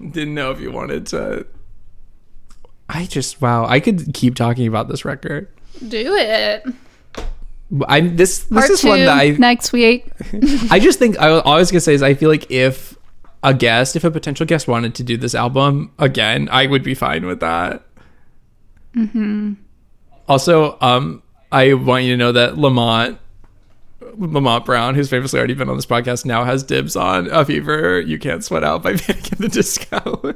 [0.10, 1.46] Didn't know if you wanted to.
[2.88, 3.66] I just wow.
[3.66, 5.48] I could keep talking about this record.
[5.86, 6.64] Do it.
[7.86, 10.10] I'm this this Part is two one that I next week.
[10.70, 12.98] I just think I all I was gonna say is I feel like if
[13.44, 16.94] a guest, if a potential guest wanted to do this album again, I would be
[16.94, 17.84] fine with that.
[18.96, 19.54] Mm-hmm.
[20.28, 23.19] Also, um, I want you to know that Lamont
[24.16, 28.00] Lamont Brown, who's famously already been on this podcast, now has dibs on a fever
[28.00, 30.34] you can't sweat out by Panic at the Disco.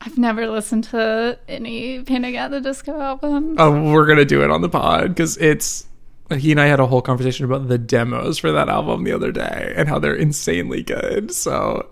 [0.00, 3.58] I've never listened to any Panic at the Disco album.
[3.58, 5.86] um, we're gonna do it on the pod because it's
[6.36, 9.30] he and I had a whole conversation about the demos for that album the other
[9.32, 11.32] day and how they're insanely good.
[11.32, 11.88] So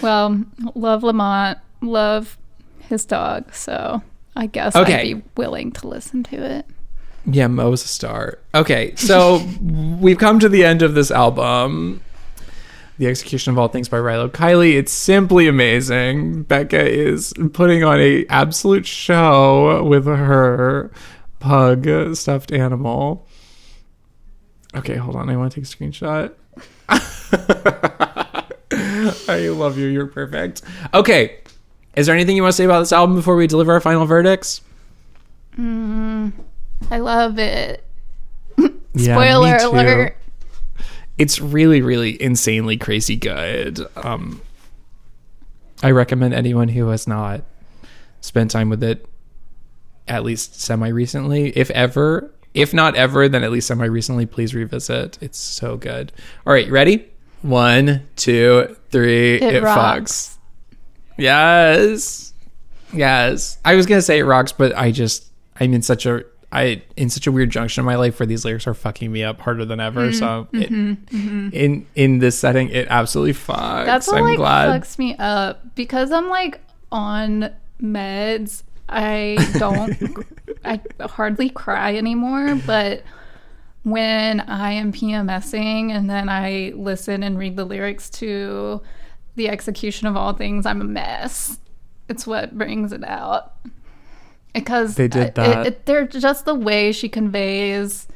[0.00, 0.44] Well,
[0.74, 2.36] love Lamont, love
[2.80, 4.02] his dog, so
[4.34, 4.94] I guess Okay.
[5.12, 6.66] I'd be willing to listen to it.
[7.24, 8.38] Yeah, Mo's a star.
[8.54, 12.02] Okay, so we've come to the end of this album.
[12.98, 14.76] The Execution of All Things by Rilo Kiley.
[14.76, 16.44] It's simply amazing.
[16.44, 20.90] Becca is putting on a absolute show with her
[21.40, 23.26] pug stuffed animal.
[24.74, 25.28] Okay, hold on.
[25.28, 26.32] I want to take a screenshot.
[29.28, 29.86] I love you.
[29.86, 30.62] You're perfect.
[30.94, 31.38] Okay.
[31.96, 34.06] Is there anything you want to say about this album before we deliver our final
[34.06, 34.62] verdicts?
[35.58, 36.32] Mm,
[36.90, 37.84] I love it.
[38.94, 40.16] Yeah, Spoiler alert.
[41.16, 43.80] it's really really insanely crazy good.
[43.96, 44.42] Um
[45.82, 47.42] i recommend anyone who has not
[48.20, 49.06] spent time with it
[50.08, 51.50] at least semi recently.
[51.56, 55.16] If ever if not ever then at least semi recently please revisit.
[55.22, 56.12] It's so good.
[56.46, 57.08] All right ready?
[57.40, 60.38] One two three It it, rocks.
[61.18, 62.34] yes.
[62.92, 63.56] Yes.
[63.64, 67.08] I was gonna say it rocks but i just i'm in such a I in
[67.08, 69.64] such a weird junction in my life where these lyrics are fucking me up harder
[69.64, 70.10] than ever.
[70.10, 73.86] Mm, so it, mm-hmm, in in this setting, it absolutely fucks.
[73.86, 74.82] That's what I'm like glad.
[74.82, 76.60] fucks me up because I'm like
[76.92, 77.50] on
[77.80, 78.64] meds.
[78.88, 80.26] I don't.
[80.64, 83.02] I hardly cry anymore, but
[83.82, 88.82] when I am PMSing and then I listen and read the lyrics to
[89.36, 91.58] the execution of all things, I'm a mess.
[92.08, 93.54] It's what brings it out.
[94.54, 95.66] Because They did it- that.
[95.66, 98.06] it- they're just the way she conveys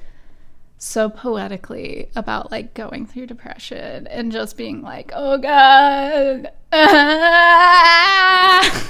[0.78, 6.50] so poetically about like going through depression and just being like, oh God.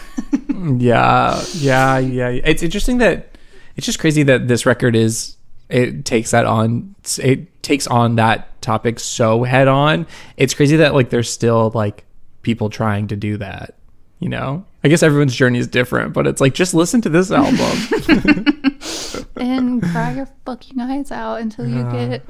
[0.79, 2.29] Yeah, yeah, yeah.
[2.29, 3.29] It's interesting that
[3.77, 5.37] it's just crazy that this record is
[5.69, 10.07] it takes that on it takes on that topic so head on.
[10.37, 12.05] It's crazy that like there's still like
[12.43, 13.75] people trying to do that.
[14.19, 17.31] You know, I guess everyone's journey is different, but it's like just listen to this
[17.31, 17.59] album.
[19.37, 22.25] and cry your fucking eyes out until you get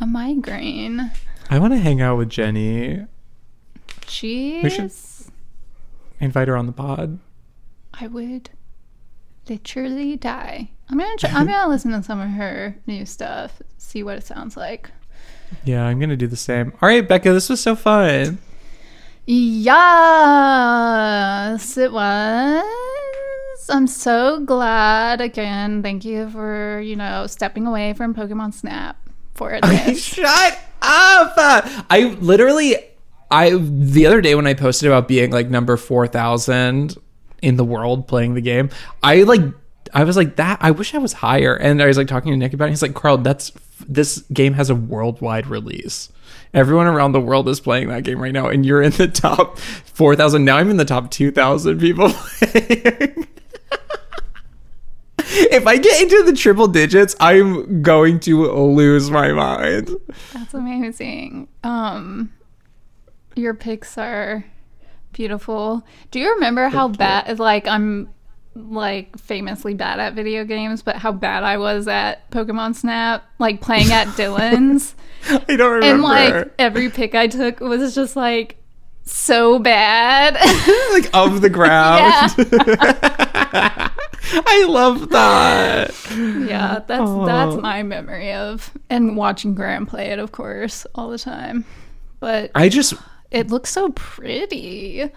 [0.00, 1.10] a migraine.
[1.48, 3.06] I want to hang out with Jenny.
[4.06, 4.92] Should-
[6.20, 7.18] Invite her on the pod.
[7.94, 8.50] I would
[9.48, 10.70] literally die.
[10.88, 14.26] I'm gonna try, I'm gonna listen to some of her new stuff, see what it
[14.26, 14.90] sounds like.
[15.64, 16.72] Yeah, I'm gonna do the same.
[16.80, 18.38] All right, Becca, this was so fun.
[19.24, 20.58] Yes,
[21.78, 22.64] it was.
[23.70, 25.82] I'm so glad again.
[25.82, 28.96] Thank you for, you know, stepping away from Pokemon Snap
[29.34, 30.02] for this.
[30.02, 31.34] Shut up!
[31.88, 32.76] I literally,
[33.30, 36.96] I the other day when I posted about being like number four thousand
[37.40, 38.70] in the world playing the game,
[39.02, 39.42] I like,
[39.94, 40.58] I was like that.
[40.60, 41.54] I wish I was higher.
[41.54, 42.70] And I was like talking to Nick about it.
[42.70, 43.52] He's like, Karl, that's
[43.88, 46.10] this game has a worldwide release.
[46.54, 49.58] Everyone around the world is playing that game right now, and you're in the top
[49.58, 50.44] four thousand.
[50.44, 53.26] Now I'm in the top two thousand people playing.
[55.18, 59.90] if I get into the triple digits, I'm going to lose my mind.
[60.32, 61.48] That's amazing.
[61.64, 62.32] Um,
[63.34, 64.44] your picks are
[65.12, 65.86] beautiful.
[66.10, 67.38] Do you remember how bad?
[67.38, 68.10] Like I'm
[68.54, 73.60] like famously bad at video games, but how bad I was at Pokemon Snap, like
[73.60, 74.94] playing at Dylan's.
[75.28, 75.86] I don't remember.
[75.86, 78.56] And like every pick I took was just like
[79.04, 80.34] so bad.
[80.92, 82.34] like of the ground.
[84.34, 85.94] I love that.
[86.10, 87.60] Yeah, that's that's oh.
[87.60, 91.64] my memory of and watching Graham play it, of course, all the time.
[92.20, 92.94] But I just
[93.30, 95.10] it looks so pretty.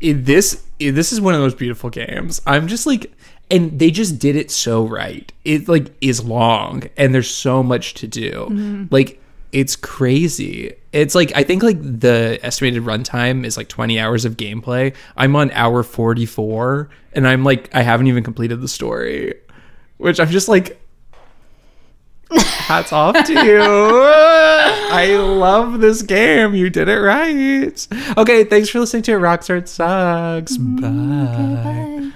[0.00, 2.40] It, this it- this is one of those beautiful games.
[2.46, 3.12] I'm just like
[3.50, 5.32] and they just did it so right.
[5.44, 8.30] It like is long and there's so much to do.
[8.50, 8.84] Mm-hmm.
[8.90, 9.20] Like
[9.52, 10.74] it's crazy.
[10.92, 14.94] It's like I think like the estimated runtime is like 20 hours of gameplay.
[15.16, 19.34] I'm on hour 44 and I'm like I haven't even completed the story,
[19.96, 20.80] which I'm just like
[22.36, 23.60] hats off to you.
[24.90, 26.54] I love this game.
[26.54, 27.88] You did it right.
[28.16, 30.56] Okay, thanks for listening to It Rocks or It Sucks.
[30.56, 32.12] Mm, Bye.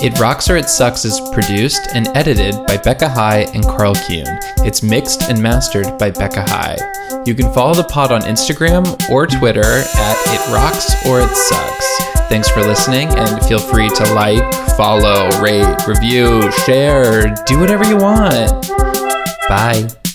[0.00, 4.26] It Rocks or It Sucks is produced and edited by Becca High and Karl Kuhn.
[4.58, 6.78] It's mixed and mastered by Becca High.
[7.26, 11.98] You can follow the pod on Instagram or Twitter at It Rocks or It Sucks.
[12.28, 14.42] Thanks for listening and feel free to like,
[14.76, 19.07] follow, rate, review, share, do whatever you want.
[19.48, 20.07] Bye.